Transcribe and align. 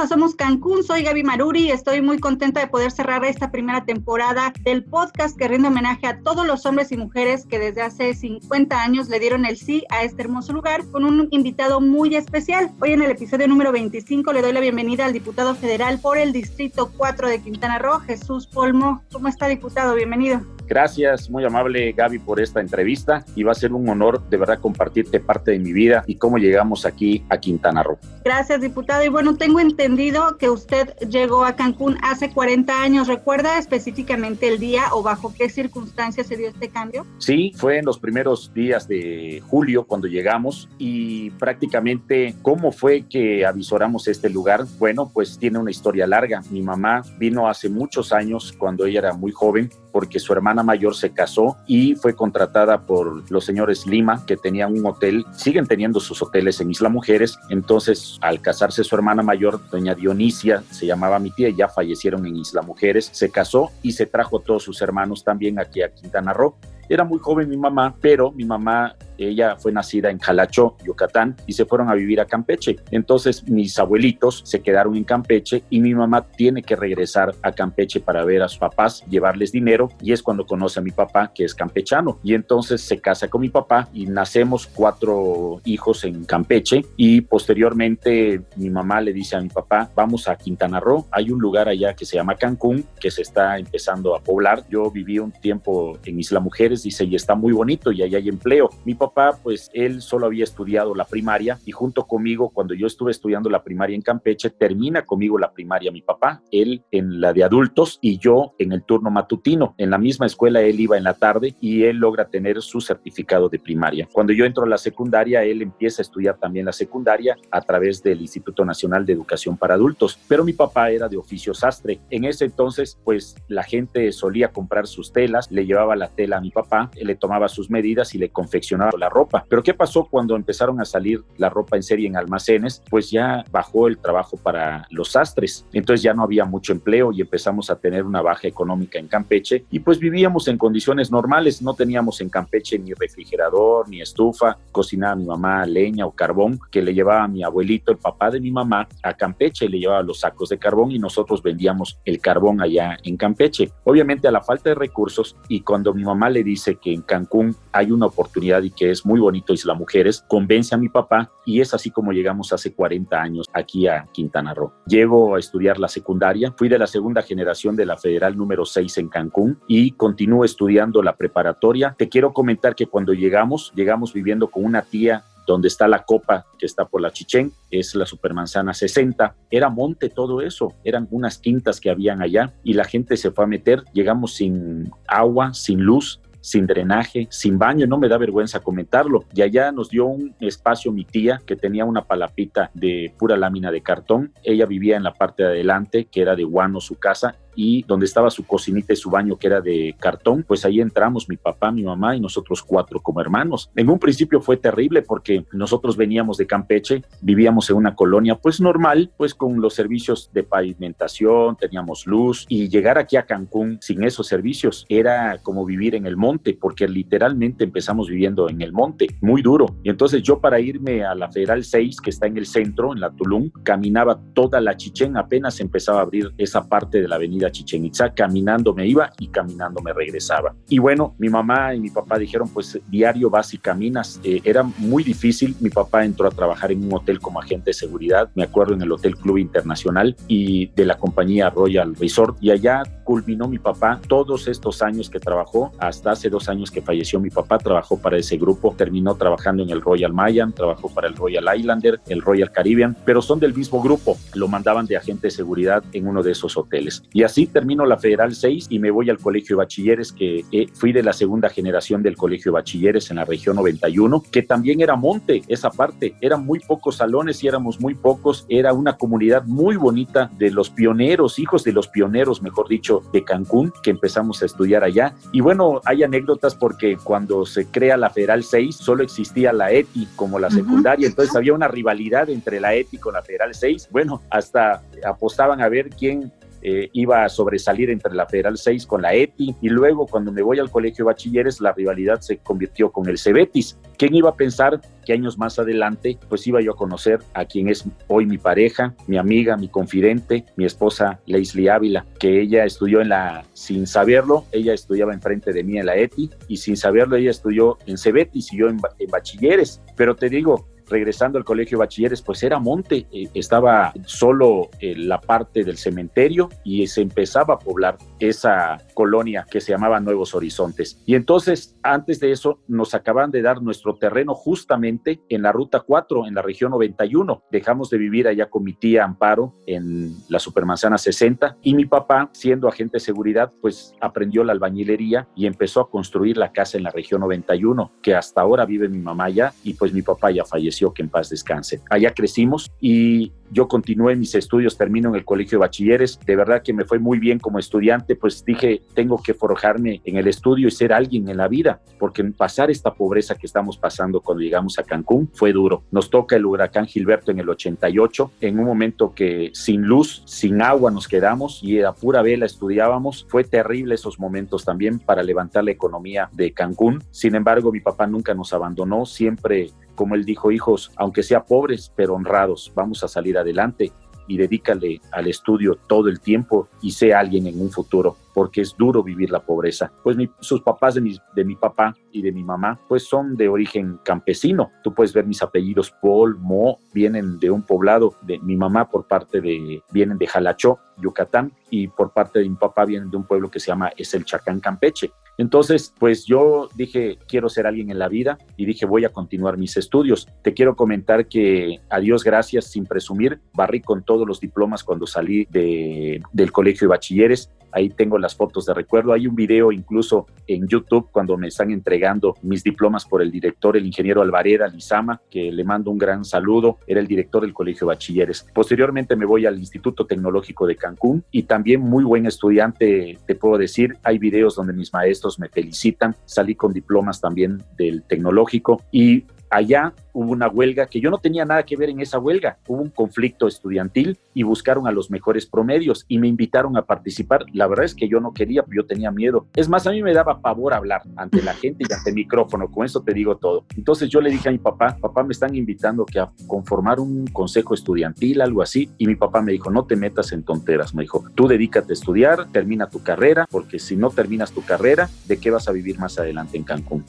Bienvenidos 0.00 0.16
a 0.16 0.30
Somos 0.30 0.34
Cancún, 0.34 0.82
soy 0.82 1.02
Gaby 1.02 1.24
Maruri 1.24 1.64
y 1.66 1.70
estoy 1.72 2.00
muy 2.00 2.18
contenta 2.18 2.60
de 2.60 2.68
poder 2.68 2.90
cerrar 2.90 3.22
esta 3.22 3.50
primera 3.50 3.84
temporada 3.84 4.50
del 4.62 4.82
podcast 4.82 5.36
que 5.36 5.46
rinde 5.46 5.68
homenaje 5.68 6.06
a 6.06 6.20
todos 6.20 6.46
los 6.46 6.64
hombres 6.64 6.90
y 6.90 6.96
mujeres 6.96 7.44
que 7.44 7.58
desde 7.58 7.82
hace 7.82 8.14
50 8.14 8.82
años 8.82 9.10
le 9.10 9.20
dieron 9.20 9.44
el 9.44 9.58
sí 9.58 9.84
a 9.90 10.02
este 10.02 10.22
hermoso 10.22 10.54
lugar 10.54 10.86
con 10.90 11.04
un 11.04 11.28
invitado 11.30 11.82
muy 11.82 12.16
especial. 12.16 12.70
Hoy 12.80 12.92
en 12.92 13.02
el 13.02 13.10
episodio 13.10 13.46
número 13.46 13.72
25 13.72 14.32
le 14.32 14.40
doy 14.40 14.54
la 14.54 14.60
bienvenida 14.60 15.04
al 15.04 15.12
diputado 15.12 15.54
federal 15.54 16.00
por 16.00 16.16
el 16.16 16.32
Distrito 16.32 16.90
4 16.96 17.28
de 17.28 17.42
Quintana 17.42 17.78
Roo, 17.78 18.00
Jesús 18.00 18.46
Polmo. 18.46 19.02
¿Cómo 19.12 19.28
está, 19.28 19.48
diputado? 19.48 19.94
Bienvenido. 19.94 20.40
Gracias, 20.66 21.28
muy 21.28 21.44
amable 21.44 21.90
Gaby 21.90 22.20
por 22.20 22.40
esta 22.40 22.60
entrevista 22.60 23.24
y 23.34 23.42
va 23.42 23.50
a 23.50 23.56
ser 23.56 23.72
un 23.72 23.88
honor 23.88 24.22
de 24.30 24.36
verdad 24.36 24.60
compartirte 24.60 25.18
parte 25.18 25.50
de 25.50 25.58
mi 25.58 25.72
vida 25.72 26.04
y 26.06 26.14
cómo 26.14 26.38
llegamos 26.38 26.86
aquí 26.86 27.24
a 27.28 27.38
Quintana 27.38 27.82
Roo. 27.82 27.98
Gracias, 28.24 28.60
diputado. 28.60 29.02
Y 29.02 29.08
bueno, 29.08 29.34
tengo 29.34 29.58
entendido 29.58 29.89
que 30.38 30.48
usted 30.48 30.94
llegó 31.08 31.44
a 31.44 31.56
Cancún 31.56 31.98
hace 32.02 32.30
40 32.30 32.82
años. 32.82 33.08
¿Recuerda 33.08 33.58
específicamente 33.58 34.48
el 34.48 34.58
día 34.58 34.84
o 34.92 35.02
bajo 35.02 35.34
qué 35.36 35.48
circunstancias 35.48 36.26
se 36.26 36.36
dio 36.36 36.48
este 36.48 36.68
cambio? 36.68 37.06
Sí, 37.18 37.52
fue 37.56 37.78
en 37.78 37.84
los 37.84 37.98
primeros 37.98 38.52
días 38.54 38.86
de 38.86 39.42
julio 39.48 39.84
cuando 39.84 40.06
llegamos 40.06 40.68
y 40.78 41.30
prácticamente 41.30 42.34
cómo 42.42 42.72
fue 42.72 43.06
que 43.08 43.44
avisoramos 43.44 44.06
este 44.08 44.30
lugar. 44.30 44.64
Bueno, 44.78 45.10
pues 45.12 45.38
tiene 45.38 45.58
una 45.58 45.70
historia 45.70 46.06
larga. 46.06 46.42
Mi 46.50 46.62
mamá 46.62 47.02
vino 47.18 47.48
hace 47.48 47.68
muchos 47.68 48.12
años 48.12 48.54
cuando 48.56 48.86
ella 48.86 49.00
era 49.00 49.12
muy 49.14 49.32
joven 49.32 49.70
porque 49.92 50.18
su 50.18 50.32
hermana 50.32 50.62
mayor 50.62 50.94
se 50.94 51.10
casó 51.12 51.56
y 51.66 51.94
fue 51.94 52.14
contratada 52.14 52.82
por 52.82 53.30
los 53.30 53.44
señores 53.44 53.86
Lima, 53.86 54.24
que 54.26 54.36
tenían 54.36 54.72
un 54.72 54.86
hotel, 54.86 55.24
siguen 55.32 55.66
teniendo 55.66 56.00
sus 56.00 56.22
hoteles 56.22 56.60
en 56.60 56.70
Isla 56.70 56.88
Mujeres. 56.88 57.38
Entonces, 57.48 58.18
al 58.20 58.40
casarse 58.40 58.84
su 58.84 58.94
hermana 58.94 59.22
mayor, 59.22 59.60
doña 59.70 59.94
Dionisia, 59.94 60.62
se 60.70 60.86
llamaba 60.86 61.18
mi 61.18 61.30
tía, 61.30 61.50
ya 61.50 61.68
fallecieron 61.68 62.26
en 62.26 62.36
Isla 62.36 62.62
Mujeres, 62.62 63.10
se 63.12 63.30
casó 63.30 63.70
y 63.82 63.92
se 63.92 64.06
trajo 64.06 64.38
a 64.38 64.42
todos 64.42 64.62
sus 64.62 64.80
hermanos 64.82 65.24
también 65.24 65.58
aquí 65.58 65.82
a 65.82 65.90
Quintana 65.90 66.32
Roo. 66.32 66.56
Era 66.88 67.04
muy 67.04 67.20
joven 67.20 67.48
mi 67.48 67.56
mamá, 67.56 67.94
pero 68.00 68.32
mi 68.32 68.44
mamá 68.44 68.96
ella 69.28 69.56
fue 69.56 69.72
nacida 69.72 70.10
en 70.10 70.18
Jalacho, 70.18 70.76
Yucatán, 70.84 71.36
y 71.46 71.52
se 71.52 71.64
fueron 71.64 71.88
a 71.88 71.94
vivir 71.94 72.20
a 72.20 72.26
Campeche. 72.26 72.76
Entonces 72.90 73.48
mis 73.48 73.78
abuelitos 73.78 74.42
se 74.44 74.60
quedaron 74.60 74.96
en 74.96 75.04
Campeche 75.04 75.62
y 75.70 75.80
mi 75.80 75.94
mamá 75.94 76.26
tiene 76.26 76.62
que 76.62 76.76
regresar 76.76 77.34
a 77.42 77.52
Campeche 77.52 78.00
para 78.00 78.24
ver 78.24 78.42
a 78.42 78.48
sus 78.48 78.58
papás, 78.58 79.04
llevarles 79.08 79.52
dinero, 79.52 79.90
y 80.00 80.12
es 80.12 80.22
cuando 80.22 80.46
conoce 80.46 80.80
a 80.80 80.82
mi 80.82 80.90
papá, 80.90 81.32
que 81.34 81.44
es 81.44 81.54
campechano. 81.54 82.18
Y 82.22 82.34
entonces 82.34 82.80
se 82.80 83.00
casa 83.00 83.28
con 83.28 83.40
mi 83.40 83.48
papá 83.48 83.88
y 83.92 84.06
nacemos 84.06 84.66
cuatro 84.66 85.60
hijos 85.64 86.04
en 86.04 86.24
Campeche 86.24 86.84
y 86.96 87.20
posteriormente 87.22 88.42
mi 88.56 88.70
mamá 88.70 89.00
le 89.00 89.12
dice 89.12 89.36
a 89.36 89.40
mi 89.40 89.48
papá, 89.48 89.90
vamos 89.94 90.28
a 90.28 90.36
Quintana 90.36 90.80
Roo, 90.80 91.06
hay 91.10 91.30
un 91.30 91.40
lugar 91.40 91.68
allá 91.68 91.94
que 91.94 92.04
se 92.04 92.16
llama 92.16 92.36
Cancún, 92.36 92.84
que 92.98 93.10
se 93.10 93.22
está 93.22 93.58
empezando 93.58 94.14
a 94.14 94.20
poblar. 94.20 94.64
Yo 94.68 94.90
viví 94.90 95.18
un 95.18 95.32
tiempo 95.32 95.98
en 96.04 96.18
Isla 96.20 96.40
Mujeres, 96.40 96.82
dice, 96.82 97.04
y 97.04 97.14
está 97.14 97.34
muy 97.34 97.52
bonito 97.52 97.92
y 97.92 98.02
allá 98.02 98.18
hay 98.18 98.28
empleo. 98.28 98.70
Mi 98.84 98.94
papá 98.94 99.09
papá, 99.10 99.38
pues 99.42 99.70
él 99.74 100.00
solo 100.00 100.26
había 100.26 100.44
estudiado 100.44 100.94
la 100.94 101.04
primaria 101.04 101.58
y 101.66 101.72
junto 101.72 102.06
conmigo, 102.06 102.50
cuando 102.50 102.74
yo 102.74 102.86
estuve 102.86 103.10
estudiando 103.10 103.50
la 103.50 103.62
primaria 103.62 103.96
en 103.96 104.02
Campeche, 104.02 104.50
termina 104.50 105.04
conmigo 105.04 105.38
la 105.38 105.52
primaria 105.52 105.90
mi 105.90 106.02
papá, 106.02 106.42
él 106.50 106.82
en 106.90 107.20
la 107.20 107.32
de 107.32 107.44
adultos 107.44 107.98
y 108.00 108.18
yo 108.18 108.54
en 108.58 108.72
el 108.72 108.84
turno 108.84 109.10
matutino. 109.10 109.74
En 109.78 109.90
la 109.90 109.98
misma 109.98 110.26
escuela 110.26 110.60
él 110.62 110.80
iba 110.80 110.96
en 110.96 111.04
la 111.04 111.14
tarde 111.14 111.54
y 111.60 111.84
él 111.84 111.96
logra 111.96 112.26
tener 112.26 112.62
su 112.62 112.80
certificado 112.80 113.48
de 113.48 113.58
primaria. 113.58 114.08
Cuando 114.12 114.32
yo 114.32 114.44
entro 114.44 114.64
a 114.64 114.68
la 114.68 114.78
secundaria, 114.78 115.42
él 115.42 115.62
empieza 115.62 116.02
a 116.02 116.04
estudiar 116.04 116.38
también 116.38 116.66
la 116.66 116.72
secundaria 116.72 117.36
a 117.50 117.60
través 117.60 118.02
del 118.02 118.20
Instituto 118.20 118.64
Nacional 118.64 119.04
de 119.04 119.12
Educación 119.12 119.56
para 119.56 119.74
Adultos, 119.74 120.18
pero 120.28 120.44
mi 120.44 120.52
papá 120.52 120.90
era 120.90 121.08
de 121.08 121.16
oficio 121.16 121.54
sastre. 121.54 122.00
En 122.10 122.24
ese 122.24 122.44
entonces, 122.44 122.98
pues 123.04 123.36
la 123.48 123.62
gente 123.62 124.12
solía 124.12 124.48
comprar 124.48 124.86
sus 124.86 125.12
telas, 125.12 125.50
le 125.50 125.66
llevaba 125.66 125.96
la 125.96 126.08
tela 126.08 126.38
a 126.38 126.40
mi 126.40 126.50
papá, 126.50 126.90
le 127.00 127.14
tomaba 127.16 127.48
sus 127.48 127.70
medidas 127.70 128.14
y 128.14 128.18
le 128.18 128.30
confeccionaba 128.30 128.90
la 129.00 129.08
ropa. 129.08 129.44
Pero 129.48 129.62
¿qué 129.62 129.74
pasó 129.74 130.04
cuando 130.04 130.36
empezaron 130.36 130.80
a 130.80 130.84
salir 130.84 131.24
la 131.38 131.48
ropa 131.48 131.76
en 131.76 131.82
serie 131.82 132.06
en 132.06 132.16
almacenes? 132.16 132.82
Pues 132.88 133.10
ya 133.10 133.44
bajó 133.50 133.88
el 133.88 133.98
trabajo 133.98 134.36
para 134.36 134.86
los 134.90 135.12
sastres. 135.12 135.66
Entonces 135.72 136.02
ya 136.02 136.14
no 136.14 136.22
había 136.22 136.44
mucho 136.44 136.72
empleo 136.72 137.10
y 137.12 137.20
empezamos 137.20 137.70
a 137.70 137.76
tener 137.76 138.04
una 138.04 138.22
baja 138.22 138.46
económica 138.46 138.98
en 138.98 139.08
Campeche 139.08 139.64
y 139.70 139.80
pues 139.80 139.98
vivíamos 139.98 140.46
en 140.48 140.58
condiciones 140.58 141.10
normales. 141.10 141.62
No 141.62 141.74
teníamos 141.74 142.20
en 142.20 142.28
Campeche 142.28 142.78
ni 142.78 142.92
refrigerador 142.92 143.88
ni 143.88 144.00
estufa. 144.00 144.58
Cocinaba 144.70 145.16
mi 145.16 145.24
mamá 145.24 145.66
leña 145.66 146.06
o 146.06 146.12
carbón 146.12 146.60
que 146.70 146.82
le 146.82 146.94
llevaba 146.94 147.24
a 147.24 147.28
mi 147.28 147.42
abuelito, 147.42 147.90
el 147.90 147.98
papá 147.98 148.30
de 148.30 148.40
mi 148.40 148.52
mamá, 148.52 148.86
a 149.02 149.14
Campeche. 149.14 149.68
Le 149.68 149.78
llevaba 149.78 150.02
los 150.02 150.20
sacos 150.20 150.50
de 150.50 150.58
carbón 150.58 150.92
y 150.92 150.98
nosotros 150.98 151.42
vendíamos 151.42 151.98
el 152.04 152.20
carbón 152.20 152.60
allá 152.60 152.98
en 153.02 153.16
Campeche. 153.16 153.72
Obviamente 153.84 154.28
a 154.28 154.30
la 154.30 154.42
falta 154.42 154.68
de 154.68 154.74
recursos 154.74 155.36
y 155.48 155.60
cuando 155.60 155.94
mi 155.94 156.04
mamá 156.04 156.28
le 156.28 156.44
dice 156.44 156.76
que 156.76 156.92
en 156.92 157.02
Cancún 157.02 157.56
hay 157.72 157.90
una 157.90 158.06
oportunidad 158.06 158.62
y 158.62 158.70
que 158.70 158.89
es 158.90 159.06
muy 159.06 159.20
bonito 159.20 159.52
Isla 159.52 159.74
Mujeres, 159.74 160.24
convence 160.28 160.74
a 160.74 160.78
mi 160.78 160.88
papá 160.88 161.30
y 161.44 161.60
es 161.60 161.74
así 161.74 161.90
como 161.90 162.12
llegamos 162.12 162.52
hace 162.52 162.74
40 162.74 163.20
años 163.20 163.46
aquí 163.52 163.86
a 163.86 164.06
Quintana 164.12 164.54
Roo. 164.54 164.72
Llego 164.86 165.34
a 165.34 165.38
estudiar 165.38 165.78
la 165.78 165.88
secundaria, 165.88 166.52
fui 166.56 166.68
de 166.68 166.78
la 166.78 166.86
segunda 166.86 167.22
generación 167.22 167.76
de 167.76 167.86
la 167.86 167.96
Federal 167.96 168.36
número 168.36 168.64
6 168.64 168.98
en 168.98 169.08
Cancún 169.08 169.58
y 169.68 169.92
continúo 169.92 170.44
estudiando 170.44 171.02
la 171.02 171.16
preparatoria. 171.16 171.94
Te 171.98 172.08
quiero 172.08 172.32
comentar 172.32 172.74
que 172.74 172.86
cuando 172.86 173.12
llegamos, 173.12 173.72
llegamos 173.74 174.12
viviendo 174.12 174.48
con 174.48 174.64
una 174.64 174.82
tía 174.82 175.24
donde 175.46 175.68
está 175.68 175.88
la 175.88 176.04
copa 176.04 176.46
que 176.58 176.66
está 176.66 176.84
por 176.84 177.00
la 177.00 177.12
Chichén, 177.12 177.52
es 177.70 177.94
la 177.94 178.06
Supermanzana 178.06 178.72
60. 178.72 179.34
Era 179.50 179.68
monte 179.68 180.08
todo 180.08 180.40
eso, 180.42 180.74
eran 180.84 181.08
unas 181.10 181.38
quintas 181.38 181.80
que 181.80 181.90
habían 181.90 182.22
allá 182.22 182.54
y 182.62 182.74
la 182.74 182.84
gente 182.84 183.16
se 183.16 183.30
fue 183.30 183.44
a 183.44 183.48
meter. 183.48 183.82
Llegamos 183.92 184.34
sin 184.34 184.90
agua, 185.08 185.52
sin 185.52 185.80
luz, 185.80 186.20
sin 186.40 186.66
drenaje, 186.66 187.28
sin 187.30 187.58
baño, 187.58 187.86
no 187.86 187.98
me 187.98 188.08
da 188.08 188.18
vergüenza 188.18 188.60
comentarlo. 188.60 189.24
Y 189.34 189.42
allá 189.42 189.72
nos 189.72 189.90
dio 189.90 190.06
un 190.06 190.34
espacio 190.40 190.92
mi 190.92 191.04
tía 191.04 191.40
que 191.44 191.56
tenía 191.56 191.84
una 191.84 192.02
palapita 192.02 192.70
de 192.74 193.12
pura 193.18 193.36
lámina 193.36 193.70
de 193.70 193.82
cartón. 193.82 194.32
Ella 194.42 194.66
vivía 194.66 194.96
en 194.96 195.02
la 195.02 195.14
parte 195.14 195.42
de 195.42 195.50
adelante, 195.50 196.06
que 196.10 196.22
era 196.22 196.36
de 196.36 196.44
guano 196.44 196.80
su 196.80 196.96
casa, 196.96 197.36
y 197.54 197.82
donde 197.84 198.06
estaba 198.06 198.30
su 198.30 198.46
cocinita 198.46 198.92
y 198.92 198.96
su 198.96 199.10
baño 199.10 199.36
que 199.36 199.46
era 199.46 199.60
de 199.60 199.94
cartón, 199.98 200.44
pues 200.46 200.64
ahí 200.64 200.80
entramos 200.80 201.28
mi 201.28 201.36
papá, 201.36 201.70
mi 201.70 201.82
mamá 201.82 202.16
y 202.16 202.20
nosotros 202.20 202.62
cuatro 202.62 203.00
como 203.00 203.20
hermanos. 203.20 203.70
En 203.76 203.90
un 203.90 203.98
principio 203.98 204.40
fue 204.40 204.56
terrible 204.56 205.02
porque 205.02 205.44
nosotros 205.52 205.96
veníamos 205.96 206.36
de 206.36 206.46
Campeche, 206.46 207.02
vivíamos 207.20 207.70
en 207.70 207.76
una 207.76 207.94
colonia 207.94 208.36
pues 208.36 208.60
normal, 208.60 209.10
pues 209.16 209.34
con 209.34 209.60
los 209.60 209.74
servicios 209.74 210.30
de 210.32 210.42
pavimentación, 210.42 211.56
teníamos 211.56 212.06
luz 212.06 212.46
y 212.48 212.68
llegar 212.68 212.98
aquí 212.98 213.16
a 213.16 213.24
Cancún 213.24 213.78
sin 213.80 214.02
esos 214.04 214.26
servicios 214.26 214.86
era 214.88 215.38
como 215.42 215.64
vivir 215.64 215.94
en 215.94 216.06
el 216.06 216.16
monte 216.16 216.56
porque 216.60 216.88
literalmente 216.88 217.64
empezamos 217.64 218.08
viviendo 218.08 218.48
en 218.48 218.62
el 218.62 218.72
monte, 218.72 219.06
muy 219.20 219.42
duro. 219.42 219.76
Y 219.82 219.90
entonces 219.90 220.22
yo 220.22 220.40
para 220.40 220.60
irme 220.60 221.04
a 221.04 221.14
la 221.14 221.30
Federal 221.30 221.64
6 221.64 222.00
que 222.00 222.10
está 222.10 222.26
en 222.26 222.36
el 222.36 222.46
centro, 222.46 222.92
en 222.92 223.00
la 223.00 223.10
Tulum, 223.10 223.50
caminaba 223.62 224.20
toda 224.34 224.60
la 224.60 224.76
Chichén, 224.76 225.16
apenas 225.16 225.60
empezaba 225.60 225.98
a 226.00 226.02
abrir 226.02 226.32
esa 226.38 226.68
parte 226.68 227.00
de 227.00 227.08
la 227.08 227.16
avenida 227.16 227.39
Chichen 227.48 227.84
Itza, 227.84 228.12
caminando 228.12 228.74
me 228.74 228.86
iba 228.86 229.12
y 229.18 229.28
caminando 229.28 229.80
me 229.80 229.92
regresaba. 229.92 230.54
Y 230.68 230.78
bueno, 230.78 231.14
mi 231.18 231.28
mamá 231.28 231.74
y 231.74 231.80
mi 231.80 231.90
papá 231.90 232.18
dijeron, 232.18 232.48
pues 232.48 232.78
diario 232.88 233.30
vas 233.30 233.54
y 233.54 233.58
caminas. 233.58 234.20
Eh, 234.24 234.40
era 234.44 234.62
muy 234.62 235.04
difícil. 235.04 235.54
Mi 235.60 235.70
papá 235.70 236.04
entró 236.04 236.26
a 236.26 236.30
trabajar 236.30 236.72
en 236.72 236.84
un 236.84 236.92
hotel 236.92 237.20
como 237.20 237.40
agente 237.40 237.70
de 237.70 237.74
seguridad, 237.74 238.30
me 238.34 238.42
acuerdo 238.42 238.74
en 238.74 238.82
el 238.82 238.90
Hotel 238.92 239.16
Club 239.16 239.38
Internacional 239.38 240.16
y 240.28 240.66
de 240.74 240.84
la 240.84 240.98
compañía 240.98 241.50
Royal 241.50 241.94
Resort. 241.94 242.36
Y 242.40 242.50
allá 242.50 242.82
culminó 243.04 243.48
mi 243.48 243.58
papá 243.58 244.00
todos 244.08 244.48
estos 244.48 244.82
años 244.82 245.10
que 245.10 245.18
trabajó, 245.18 245.72
hasta 245.78 246.12
hace 246.12 246.30
dos 246.30 246.48
años 246.48 246.70
que 246.70 246.82
falleció 246.82 247.20
mi 247.20 247.30
papá, 247.30 247.58
trabajó 247.58 248.00
para 248.00 248.16
ese 248.16 248.36
grupo, 248.36 248.74
terminó 248.76 249.14
trabajando 249.16 249.62
en 249.62 249.70
el 249.70 249.80
Royal 249.80 250.12
Mayan, 250.12 250.52
trabajó 250.52 250.88
para 250.92 251.08
el 251.08 251.16
Royal 251.16 251.44
Islander, 251.56 252.00
el 252.06 252.22
Royal 252.22 252.50
Caribbean, 252.52 252.96
pero 253.04 253.20
son 253.22 253.40
del 253.40 253.54
mismo 253.54 253.82
grupo, 253.82 254.16
lo 254.34 254.48
mandaban 254.48 254.86
de 254.86 254.96
agente 254.96 255.26
de 255.26 255.30
seguridad 255.32 255.82
en 255.92 256.06
uno 256.06 256.22
de 256.22 256.32
esos 256.32 256.56
hoteles. 256.56 257.02
Y 257.12 257.22
así 257.30 257.46
termino 257.46 257.86
la 257.86 257.96
Federal 257.96 258.34
6 258.34 258.66
y 258.70 258.80
me 258.80 258.90
voy 258.90 259.08
al 259.08 259.18
Colegio 259.18 259.56
de 259.56 259.58
Bachilleres, 259.58 260.12
que 260.12 260.44
eh, 260.50 260.66
fui 260.74 260.92
de 260.92 261.02
la 261.02 261.12
segunda 261.12 261.48
generación 261.48 262.02
del 262.02 262.16
Colegio 262.16 262.50
de 262.50 262.54
Bachilleres 262.54 263.08
en 263.10 263.16
la 263.16 263.24
región 263.24 263.54
91, 263.56 264.24
que 264.32 264.42
también 264.42 264.80
era 264.80 264.96
monte, 264.96 265.42
esa 265.46 265.70
parte. 265.70 266.16
Eran 266.20 266.44
muy 266.44 266.58
pocos 266.58 266.96
salones 266.96 267.42
y 267.44 267.48
éramos 267.48 267.80
muy 267.80 267.94
pocos. 267.94 268.46
Era 268.48 268.72
una 268.72 268.96
comunidad 268.96 269.44
muy 269.44 269.76
bonita 269.76 270.28
de 270.38 270.50
los 270.50 270.70
pioneros, 270.70 271.38
hijos 271.38 271.62
de 271.62 271.72
los 271.72 271.86
pioneros, 271.86 272.42
mejor 272.42 272.68
dicho, 272.68 273.02
de 273.12 273.22
Cancún, 273.22 273.72
que 273.82 273.90
empezamos 273.90 274.42
a 274.42 274.46
estudiar 274.46 274.82
allá. 274.82 275.14
Y 275.30 275.40
bueno, 275.40 275.80
hay 275.84 276.02
anécdotas 276.02 276.56
porque 276.56 276.96
cuando 276.96 277.46
se 277.46 277.66
crea 277.66 277.96
la 277.96 278.10
Federal 278.10 278.42
6, 278.42 278.74
solo 278.74 279.04
existía 279.04 279.52
la 279.52 279.70
ETI 279.70 280.08
como 280.16 280.40
la 280.40 280.50
secundaria, 280.50 281.06
entonces 281.06 281.36
había 281.36 281.54
una 281.54 281.68
rivalidad 281.68 282.28
entre 282.28 282.58
la 282.58 282.74
ETI 282.74 282.98
con 282.98 283.14
la 283.14 283.22
Federal 283.22 283.54
6. 283.54 283.88
Bueno, 283.92 284.20
hasta 284.30 284.82
apostaban 285.04 285.60
a 285.60 285.68
ver 285.68 285.90
quién 285.90 286.32
eh, 286.62 286.90
iba 286.92 287.24
a 287.24 287.28
sobresalir 287.28 287.90
entre 287.90 288.14
la 288.14 288.26
Federal 288.26 288.58
6 288.58 288.86
con 288.86 289.02
la 289.02 289.14
ETI 289.14 289.56
y 289.60 289.68
luego 289.68 290.06
cuando 290.06 290.32
me 290.32 290.42
voy 290.42 290.58
al 290.58 290.70
colegio 290.70 291.06
bachilleres 291.06 291.60
la 291.60 291.72
rivalidad 291.72 292.20
se 292.20 292.38
convirtió 292.38 292.90
con 292.90 293.08
el 293.08 293.18
Cebetis. 293.18 293.78
¿Quién 293.96 294.14
iba 294.14 294.30
a 294.30 294.34
pensar 294.34 294.80
que 295.04 295.12
años 295.12 295.38
más 295.38 295.58
adelante 295.58 296.18
pues 296.28 296.46
iba 296.46 296.60
yo 296.60 296.72
a 296.72 296.76
conocer 296.76 297.20
a 297.34 297.44
quien 297.44 297.68
es 297.68 297.84
hoy 298.08 298.26
mi 298.26 298.38
pareja, 298.38 298.94
mi 299.06 299.16
amiga, 299.16 299.56
mi 299.56 299.68
confidente, 299.68 300.44
mi 300.56 300.64
esposa 300.64 301.20
Leslie 301.26 301.70
Ávila, 301.70 302.06
que 302.18 302.40
ella 302.40 302.64
estudió 302.64 303.00
en 303.00 303.10
la, 303.10 303.44
sin 303.52 303.86
saberlo, 303.86 304.44
ella 304.52 304.74
estudiaba 304.74 305.14
enfrente 305.14 305.52
de 305.52 305.64
mí 305.64 305.78
en 305.78 305.86
la 305.86 305.96
ETI 305.96 306.30
y 306.48 306.56
sin 306.56 306.76
saberlo 306.76 307.16
ella 307.16 307.30
estudió 307.30 307.78
en 307.86 307.98
Cebetis 307.98 308.52
y 308.52 308.58
yo 308.58 308.68
en 308.68 308.78
bachilleres. 309.10 309.82
Pero 309.96 310.14
te 310.14 310.28
digo, 310.28 310.69
regresando 310.90 311.38
al 311.38 311.44
colegio 311.44 311.78
de 311.78 311.84
bachilleres, 311.84 312.20
pues 312.20 312.42
era 312.42 312.58
monte, 312.58 313.06
eh, 313.12 313.28
estaba 313.34 313.92
solo 314.04 314.68
eh, 314.80 314.94
la 314.96 315.20
parte 315.20 315.64
del 315.64 315.78
cementerio 315.78 316.48
y 316.64 316.86
se 316.86 317.00
empezaba 317.00 317.54
a 317.54 317.58
poblar 317.58 317.96
esa 318.18 318.78
colonia 318.94 319.46
que 319.50 319.60
se 319.60 319.72
llamaba 319.72 320.00
Nuevos 320.00 320.34
Horizontes. 320.34 321.00
Y 321.06 321.14
entonces, 321.14 321.76
antes 321.82 322.20
de 322.20 322.32
eso, 322.32 322.60
nos 322.68 322.94
acaban 322.94 323.30
de 323.30 323.42
dar 323.42 323.62
nuestro 323.62 323.94
terreno 323.94 324.34
justamente 324.34 325.20
en 325.28 325.42
la 325.42 325.52
ruta 325.52 325.80
4, 325.80 326.26
en 326.26 326.34
la 326.34 326.42
región 326.42 326.72
91. 326.72 327.44
Dejamos 327.50 327.90
de 327.90 327.98
vivir 327.98 328.28
allá 328.28 328.50
con 328.50 328.64
mi 328.64 328.74
tía 328.74 329.04
Amparo 329.04 329.54
en 329.66 330.14
la 330.28 330.38
Supermanzana 330.38 330.98
60 330.98 331.58
y 331.62 331.74
mi 331.74 331.86
papá, 331.86 332.28
siendo 332.32 332.68
agente 332.68 332.96
de 332.96 333.00
seguridad, 333.00 333.52
pues 333.60 333.94
aprendió 334.00 334.44
la 334.44 334.52
albañilería 334.52 335.28
y 335.34 335.46
empezó 335.46 335.80
a 335.80 335.90
construir 335.90 336.36
la 336.36 336.52
casa 336.52 336.76
en 336.76 336.84
la 336.84 336.90
región 336.90 337.20
91, 337.20 337.92
que 338.02 338.14
hasta 338.14 338.40
ahora 338.40 338.66
vive 338.66 338.88
mi 338.88 338.98
mamá 338.98 339.24
allá 339.24 339.52
y 339.62 339.74
pues 339.74 339.92
mi 339.92 340.02
papá 340.02 340.30
ya 340.30 340.44
falleció 340.44 340.79
que 340.88 341.02
en 341.02 341.10
paz 341.10 341.28
descanse. 341.28 341.80
Allá 341.90 342.12
crecimos 342.14 342.70
y 342.80 343.32
yo 343.52 343.68
continué 343.68 344.14
mis 344.16 344.34
estudios, 344.34 344.78
termino 344.78 345.08
en 345.08 345.16
el 345.16 345.24
colegio 345.24 345.58
de 345.58 345.60
bachilleres. 345.60 346.18
De 346.24 346.36
verdad 346.36 346.62
que 346.62 346.72
me 346.72 346.84
fue 346.84 346.98
muy 346.98 347.18
bien 347.18 347.38
como 347.38 347.58
estudiante, 347.58 348.14
pues 348.14 348.44
dije, 348.44 348.80
tengo 348.94 349.20
que 349.22 349.34
forjarme 349.34 350.00
en 350.04 350.16
el 350.16 350.28
estudio 350.28 350.68
y 350.68 350.70
ser 350.70 350.92
alguien 350.92 351.28
en 351.28 351.36
la 351.36 351.48
vida, 351.48 351.80
porque 351.98 352.22
pasar 352.24 352.70
esta 352.70 352.94
pobreza 352.94 353.34
que 353.34 353.46
estamos 353.46 353.76
pasando 353.76 354.20
cuando 354.20 354.42
llegamos 354.42 354.78
a 354.78 354.84
Cancún 354.84 355.28
fue 355.34 355.52
duro. 355.52 355.82
Nos 355.90 356.10
toca 356.10 356.36
el 356.36 356.46
huracán 356.46 356.86
Gilberto 356.86 357.32
en 357.32 357.40
el 357.40 357.48
88, 357.48 358.32
en 358.40 358.58
un 358.58 358.66
momento 358.66 359.12
que 359.14 359.50
sin 359.52 359.82
luz, 359.82 360.22
sin 360.26 360.62
agua 360.62 360.90
nos 360.90 361.08
quedamos 361.08 361.60
y 361.62 361.80
a 361.82 361.92
pura 361.92 362.22
vela 362.22 362.46
estudiábamos. 362.46 363.26
Fue 363.28 363.42
terrible 363.44 363.96
esos 363.96 364.20
momentos 364.20 364.64
también 364.64 365.00
para 365.00 365.22
levantar 365.22 365.64
la 365.64 365.72
economía 365.72 366.28
de 366.32 366.52
Cancún. 366.52 367.02
Sin 367.10 367.34
embargo, 367.34 367.72
mi 367.72 367.80
papá 367.80 368.06
nunca 368.06 368.32
nos 368.34 368.52
abandonó, 368.52 369.06
siempre 369.06 369.70
como 370.00 370.14
él 370.14 370.24
dijo, 370.24 370.50
hijos, 370.50 370.90
aunque 370.96 371.22
sea 371.22 371.44
pobres, 371.44 371.92
pero 371.94 372.14
honrados, 372.14 372.72
vamos 372.74 373.04
a 373.04 373.08
salir 373.08 373.36
adelante 373.36 373.92
y 374.26 374.38
dedícale 374.38 374.98
al 375.12 375.26
estudio 375.26 375.74
todo 375.74 376.08
el 376.08 376.20
tiempo 376.20 376.68
y 376.80 376.92
sea 376.92 377.20
alguien 377.20 377.46
en 377.46 377.60
un 377.60 377.70
futuro, 377.70 378.16
porque 378.34 378.60
es 378.60 378.74
duro 378.76 379.02
vivir 379.02 379.30
la 379.30 379.40
pobreza. 379.40 379.92
Pues 380.02 380.16
sus 380.40 380.62
papás 380.62 380.94
de 380.94 381.00
mi, 381.00 381.16
de 381.34 381.44
mi 381.44 381.56
papá 381.56 381.94
y 382.12 382.22
de 382.22 382.32
mi 382.32 382.42
mamá, 382.42 382.78
pues 382.88 383.04
son 383.04 383.36
de 383.36 383.48
origen 383.48 383.98
campesino. 384.04 384.70
Tú 384.82 384.94
puedes 384.94 385.12
ver 385.12 385.26
mis 385.26 385.42
apellidos 385.42 385.92
Paul, 386.02 386.36
Mo, 386.38 386.78
vienen 386.92 387.38
de 387.38 387.50
un 387.50 387.62
poblado 387.62 388.14
de 388.22 388.38
mi 388.40 388.56
mamá 388.56 388.88
por 388.88 389.06
parte 389.06 389.40
de, 389.40 389.82
vienen 389.92 390.18
de 390.18 390.26
Jalachó, 390.26 390.78
Yucatán, 391.02 391.52
y 391.70 391.88
por 391.88 392.12
parte 392.12 392.40
de 392.40 392.48
mi 392.48 392.56
papá 392.56 392.84
vienen 392.84 393.10
de 393.10 393.16
un 393.16 393.24
pueblo 393.24 393.50
que 393.50 393.60
se 393.60 393.68
llama 393.68 393.90
Es 393.96 394.14
el 394.14 394.24
Chacán, 394.24 394.60
Campeche. 394.60 395.10
Entonces, 395.38 395.94
pues 395.98 396.26
yo 396.26 396.68
dije, 396.74 397.18
quiero 397.26 397.48
ser 397.48 397.66
alguien 397.66 397.90
en 397.90 397.98
la 397.98 398.08
vida 398.08 398.36
y 398.58 398.66
dije, 398.66 398.84
voy 398.84 399.06
a 399.06 399.08
continuar 399.08 399.56
mis 399.56 399.74
estudios. 399.78 400.28
Te 400.42 400.52
quiero 400.52 400.76
comentar 400.76 401.28
que, 401.28 401.80
a 401.88 401.98
Dios 401.98 402.24
gracias, 402.24 402.66
sin 402.66 402.84
presumir, 402.84 403.40
barrí 403.54 403.80
con 403.80 404.02
todos 404.02 404.28
los 404.28 404.38
diplomas 404.38 404.84
cuando 404.84 405.06
salí 405.06 405.46
de, 405.48 406.22
del 406.32 406.52
colegio 406.52 406.86
de 406.86 406.90
bachilleres. 406.90 407.50
Ahí 407.72 407.90
tengo 407.90 408.18
las 408.18 408.34
fotos 408.34 408.66
de 408.66 408.74
recuerdo. 408.74 409.12
Hay 409.12 409.26
un 409.26 409.34
video 409.34 409.72
incluso 409.72 410.26
en 410.46 410.66
YouTube 410.66 411.08
cuando 411.10 411.36
me 411.36 411.48
están 411.48 411.70
entregando 411.70 412.34
mis 412.42 412.62
diplomas 412.62 413.04
por 413.04 413.22
el 413.22 413.30
director, 413.30 413.76
el 413.76 413.86
ingeniero 413.86 414.22
Alvareda 414.22 414.68
Lizama, 414.68 415.20
que 415.30 415.52
le 415.52 415.64
mando 415.64 415.90
un 415.90 415.98
gran 415.98 416.24
saludo. 416.24 416.78
Era 416.86 417.00
el 417.00 417.06
director 417.06 417.42
del 417.42 417.54
colegio 417.54 417.86
bachilleres. 417.86 418.46
Posteriormente 418.54 419.16
me 419.16 419.26
voy 419.26 419.46
al 419.46 419.58
Instituto 419.58 420.06
Tecnológico 420.06 420.66
de 420.66 420.76
Cancún 420.76 421.24
y 421.30 421.44
también 421.44 421.80
muy 421.80 422.04
buen 422.04 422.26
estudiante, 422.26 423.18
te 423.26 423.34
puedo 423.34 423.58
decir. 423.58 423.96
Hay 424.02 424.18
videos 424.18 424.54
donde 424.54 424.72
mis 424.72 424.92
maestros 424.92 425.38
me 425.38 425.48
felicitan. 425.48 426.14
Salí 426.24 426.54
con 426.54 426.72
diplomas 426.72 427.20
también 427.20 427.62
del 427.76 428.02
tecnológico 428.02 428.82
y 428.90 429.24
allá 429.50 429.92
hubo 430.12 430.32
una 430.32 430.48
huelga 430.48 430.86
que 430.86 431.00
yo 431.00 431.10
no 431.10 431.18
tenía 431.18 431.44
nada 431.44 431.64
que 431.64 431.76
ver 431.76 431.90
en 431.90 432.00
esa 432.00 432.18
huelga. 432.18 432.58
Hubo 432.66 432.82
un 432.82 432.90
conflicto 432.90 433.46
estudiantil 433.46 434.18
y 434.34 434.42
buscaron 434.42 434.86
a 434.86 434.92
los 434.92 435.10
mejores 435.10 435.46
promedios 435.46 436.04
y 436.08 436.18
me 436.18 436.28
invitaron 436.28 436.76
a 436.76 436.82
participar. 436.82 437.44
La 437.52 437.66
verdad 437.66 437.84
es 437.84 437.94
que 437.94 438.08
yo 438.08 438.20
no 438.20 438.32
quería, 438.32 438.64
yo 438.74 438.86
tenía 438.86 439.10
miedo. 439.10 439.46
Es 439.54 439.68
más, 439.68 439.86
a 439.86 439.90
mí 439.90 440.02
me 440.02 440.14
daba 440.14 440.40
pavor 440.40 440.74
hablar 440.74 441.02
ante 441.16 441.42
la 441.42 441.54
gente 441.54 441.84
y 441.88 441.92
ante 441.92 442.10
el 442.10 442.16
micrófono. 442.16 442.70
Con 442.70 442.84
eso 442.84 443.02
te 443.02 443.12
digo 443.12 443.36
todo. 443.36 443.64
Entonces 443.76 444.08
yo 444.08 444.20
le 444.20 444.30
dije 444.30 444.48
a 444.48 444.52
mi 444.52 444.58
papá, 444.58 444.96
papá, 445.00 445.22
me 445.22 445.32
están 445.32 445.54
invitando 445.54 446.06
a 446.18 446.32
conformar 446.46 447.00
un 447.00 447.26
consejo 447.26 447.74
estudiantil, 447.74 448.40
algo 448.40 448.62
así. 448.62 448.90
Y 448.98 449.06
mi 449.06 449.16
papá 449.16 449.42
me 449.42 449.52
dijo, 449.52 449.70
no 449.70 449.84
te 449.84 449.96
metas 449.96 450.32
en 450.32 450.42
tonteras. 450.42 450.94
Me 450.94 451.02
dijo, 451.02 451.24
tú 451.34 451.48
dedícate 451.48 451.92
a 451.92 451.94
estudiar, 451.94 452.48
termina 452.52 452.88
tu 452.88 453.02
carrera, 453.02 453.46
porque 453.50 453.78
si 453.78 453.96
no 453.96 454.10
terminas 454.10 454.52
tu 454.52 454.62
carrera, 454.62 455.08
¿de 455.26 455.38
qué 455.38 455.50
vas 455.50 455.68
a 455.68 455.72
vivir 455.72 455.98
más 455.98 456.18
adelante 456.18 456.56
en 456.56 456.64
Cancún? 456.64 457.04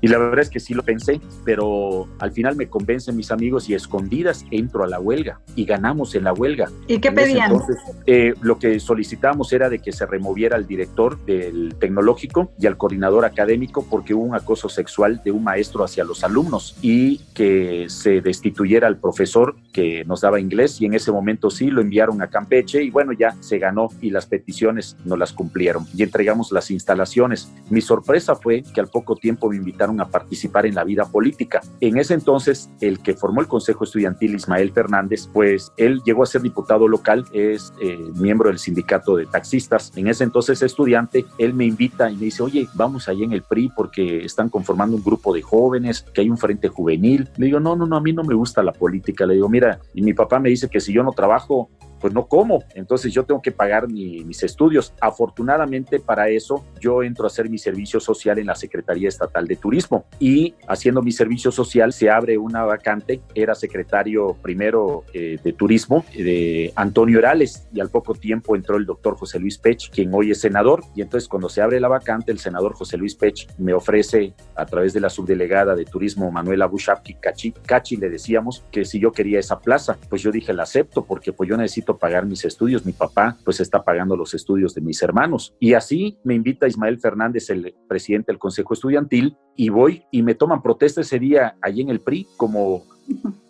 Y 0.00 0.08
la 0.08 0.18
verdad 0.18 0.40
es 0.40 0.50
que 0.50 0.60
sí 0.60 0.74
lo 0.74 0.82
pensé, 0.82 1.20
pero 1.44 2.06
al 2.18 2.32
final 2.32 2.56
me 2.56 2.68
convencen 2.68 3.16
mis 3.16 3.30
amigos 3.30 3.68
y 3.68 3.74
escondidas 3.74 4.44
entro 4.50 4.84
a 4.84 4.86
la 4.86 5.00
huelga 5.00 5.40
y 5.54 5.64
ganamos 5.64 6.14
en 6.14 6.24
la 6.24 6.32
huelga. 6.32 6.70
¿Y 6.86 6.98
qué 6.98 7.12
pedían? 7.12 7.52
Entonces, 7.52 7.76
eh, 8.06 8.34
lo 8.40 8.58
que 8.58 8.78
solicitamos 8.80 9.52
era 9.52 9.68
de 9.68 9.78
que 9.78 9.92
se 9.92 10.06
removiera 10.06 10.56
al 10.56 10.66
director 10.66 11.18
del 11.24 11.74
tecnológico 11.78 12.52
y 12.58 12.66
al 12.66 12.76
coordinador 12.76 13.24
académico 13.24 13.86
porque 13.88 14.14
hubo 14.14 14.24
un 14.24 14.34
acoso 14.34 14.68
sexual 14.68 15.22
de 15.24 15.30
un 15.30 15.44
maestro 15.44 15.84
hacia 15.84 16.04
los 16.04 16.24
alumnos 16.24 16.76
y 16.82 17.18
que 17.34 17.86
se 17.88 18.20
destituyera 18.20 18.86
al 18.86 18.98
profesor 18.98 19.56
que 19.72 20.04
nos 20.04 20.20
daba 20.20 20.40
inglés 20.40 20.80
y 20.80 20.86
en 20.86 20.94
ese 20.94 21.12
momento 21.12 21.50
sí 21.50 21.70
lo 21.70 21.80
enviaron 21.80 22.22
a 22.22 22.28
Campeche 22.28 22.82
y 22.82 22.90
bueno, 22.90 23.12
ya 23.12 23.36
se 23.40 23.58
ganó 23.58 23.88
y 24.00 24.10
las 24.10 24.26
peticiones 24.26 24.96
no 25.04 25.16
las 25.16 25.32
cumplieron 25.32 25.86
y 25.94 26.02
entregamos 26.02 26.52
las 26.52 26.70
instalaciones. 26.70 27.52
Mi 27.70 27.80
sorpresa 27.80 28.36
fue 28.36 28.62
que 28.62 28.80
al 28.80 28.88
poco 28.88 29.16
tiempo 29.16 29.48
me 29.48 29.56
invitaron 29.56 29.85
a 30.00 30.08
participar 30.08 30.66
en 30.66 30.74
la 30.74 30.84
vida 30.84 31.04
política. 31.04 31.60
En 31.80 31.98
ese 31.98 32.14
entonces, 32.14 32.70
el 32.80 33.00
que 33.00 33.14
formó 33.14 33.40
el 33.40 33.46
Consejo 33.46 33.84
Estudiantil, 33.84 34.34
Ismael 34.34 34.72
Fernández, 34.72 35.28
pues 35.32 35.72
él 35.76 36.02
llegó 36.04 36.22
a 36.22 36.26
ser 36.26 36.42
diputado 36.42 36.88
local, 36.88 37.24
es 37.32 37.72
eh, 37.80 37.98
miembro 38.14 38.48
del 38.48 38.58
sindicato 38.58 39.16
de 39.16 39.26
taxistas. 39.26 39.92
En 39.96 40.08
ese 40.08 40.24
entonces, 40.24 40.62
estudiante, 40.62 41.24
él 41.38 41.54
me 41.54 41.64
invita 41.64 42.10
y 42.10 42.16
me 42.16 42.26
dice, 42.26 42.42
oye, 42.42 42.68
vamos 42.74 43.08
ahí 43.08 43.22
en 43.22 43.32
el 43.32 43.42
PRI 43.42 43.70
porque 43.74 44.24
están 44.24 44.48
conformando 44.48 44.96
un 44.96 45.04
grupo 45.04 45.32
de 45.32 45.42
jóvenes, 45.42 46.04
que 46.12 46.20
hay 46.20 46.30
un 46.30 46.38
frente 46.38 46.68
juvenil. 46.68 47.28
Le 47.36 47.46
digo, 47.46 47.60
no, 47.60 47.76
no, 47.76 47.86
no, 47.86 47.96
a 47.96 48.00
mí 48.00 48.12
no 48.12 48.24
me 48.24 48.34
gusta 48.34 48.62
la 48.62 48.72
política. 48.72 49.26
Le 49.26 49.34
digo, 49.34 49.48
mira, 49.48 49.80
y 49.94 50.02
mi 50.02 50.14
papá 50.14 50.38
me 50.38 50.48
dice 50.48 50.68
que 50.68 50.80
si 50.80 50.92
yo 50.92 51.02
no 51.02 51.12
trabajo, 51.12 51.70
pues 52.00 52.12
no 52.12 52.26
como, 52.26 52.64
entonces 52.74 53.12
yo 53.12 53.24
tengo 53.24 53.42
que 53.42 53.52
pagar 53.52 53.88
mis 53.88 54.42
estudios. 54.42 54.92
Afortunadamente 55.00 56.00
para 56.00 56.28
eso 56.28 56.64
yo 56.80 57.02
entro 57.02 57.24
a 57.24 57.28
hacer 57.28 57.48
mi 57.48 57.58
servicio 57.58 58.00
social 58.00 58.38
en 58.38 58.46
la 58.46 58.54
Secretaría 58.54 59.08
Estatal 59.08 59.46
de 59.46 59.56
Turismo. 59.56 60.04
Y 60.18 60.54
haciendo 60.68 61.02
mi 61.02 61.12
servicio 61.12 61.50
social 61.50 61.92
se 61.92 62.10
abre 62.10 62.38
una 62.38 62.64
vacante, 62.64 63.20
era 63.34 63.54
secretario 63.54 64.36
primero 64.42 65.04
eh, 65.12 65.38
de 65.42 65.52
Turismo 65.52 66.04
de 66.14 66.72
Antonio 66.76 67.18
Orales 67.18 67.68
y 67.72 67.80
al 67.80 67.90
poco 67.90 68.14
tiempo 68.14 68.56
entró 68.56 68.76
el 68.76 68.86
doctor 68.86 69.16
José 69.16 69.38
Luis 69.38 69.58
Pech, 69.58 69.90
quien 69.90 70.12
hoy 70.14 70.30
es 70.30 70.40
senador. 70.40 70.82
Y 70.94 71.02
entonces 71.02 71.28
cuando 71.28 71.48
se 71.48 71.62
abre 71.62 71.80
la 71.80 71.88
vacante 71.88 72.32
el 72.32 72.38
senador 72.38 72.74
José 72.74 72.96
Luis 72.96 73.14
Pech 73.14 73.48
me 73.58 73.72
ofrece 73.72 74.34
a 74.54 74.66
través 74.66 74.92
de 74.92 75.00
la 75.00 75.10
subdelegada 75.10 75.74
de 75.74 75.84
Turismo 75.84 76.30
Manuela 76.30 76.66
Bushapki 76.66 77.14
Cachi, 77.14 77.52
Cachi 77.52 77.96
le 77.96 78.10
decíamos 78.10 78.64
que 78.70 78.84
si 78.84 78.98
yo 78.98 79.12
quería 79.12 79.38
esa 79.38 79.60
plaza, 79.60 79.98
pues 80.08 80.22
yo 80.22 80.30
dije 80.30 80.52
la 80.52 80.64
acepto 80.64 81.04
porque 81.04 81.32
pues 81.32 81.48
yo 81.48 81.56
necesito 81.56 81.85
pagar 81.94 82.26
mis 82.26 82.44
estudios, 82.44 82.84
mi 82.84 82.92
papá 82.92 83.36
pues 83.44 83.60
está 83.60 83.82
pagando 83.82 84.16
los 84.16 84.34
estudios 84.34 84.74
de 84.74 84.80
mis 84.80 85.02
hermanos. 85.02 85.54
Y 85.60 85.74
así 85.74 86.18
me 86.24 86.34
invita 86.34 86.66
Ismael 86.66 86.98
Fernández, 86.98 87.50
el 87.50 87.74
presidente 87.88 88.32
del 88.32 88.38
Consejo 88.38 88.74
Estudiantil, 88.74 89.36
y 89.54 89.68
voy 89.68 90.04
y 90.10 90.22
me 90.22 90.34
toman 90.34 90.62
protesta 90.62 91.02
ese 91.02 91.18
día 91.18 91.56
allí 91.60 91.82
en 91.82 91.90
el 91.90 92.00
PRI 92.00 92.26
como 92.36 92.84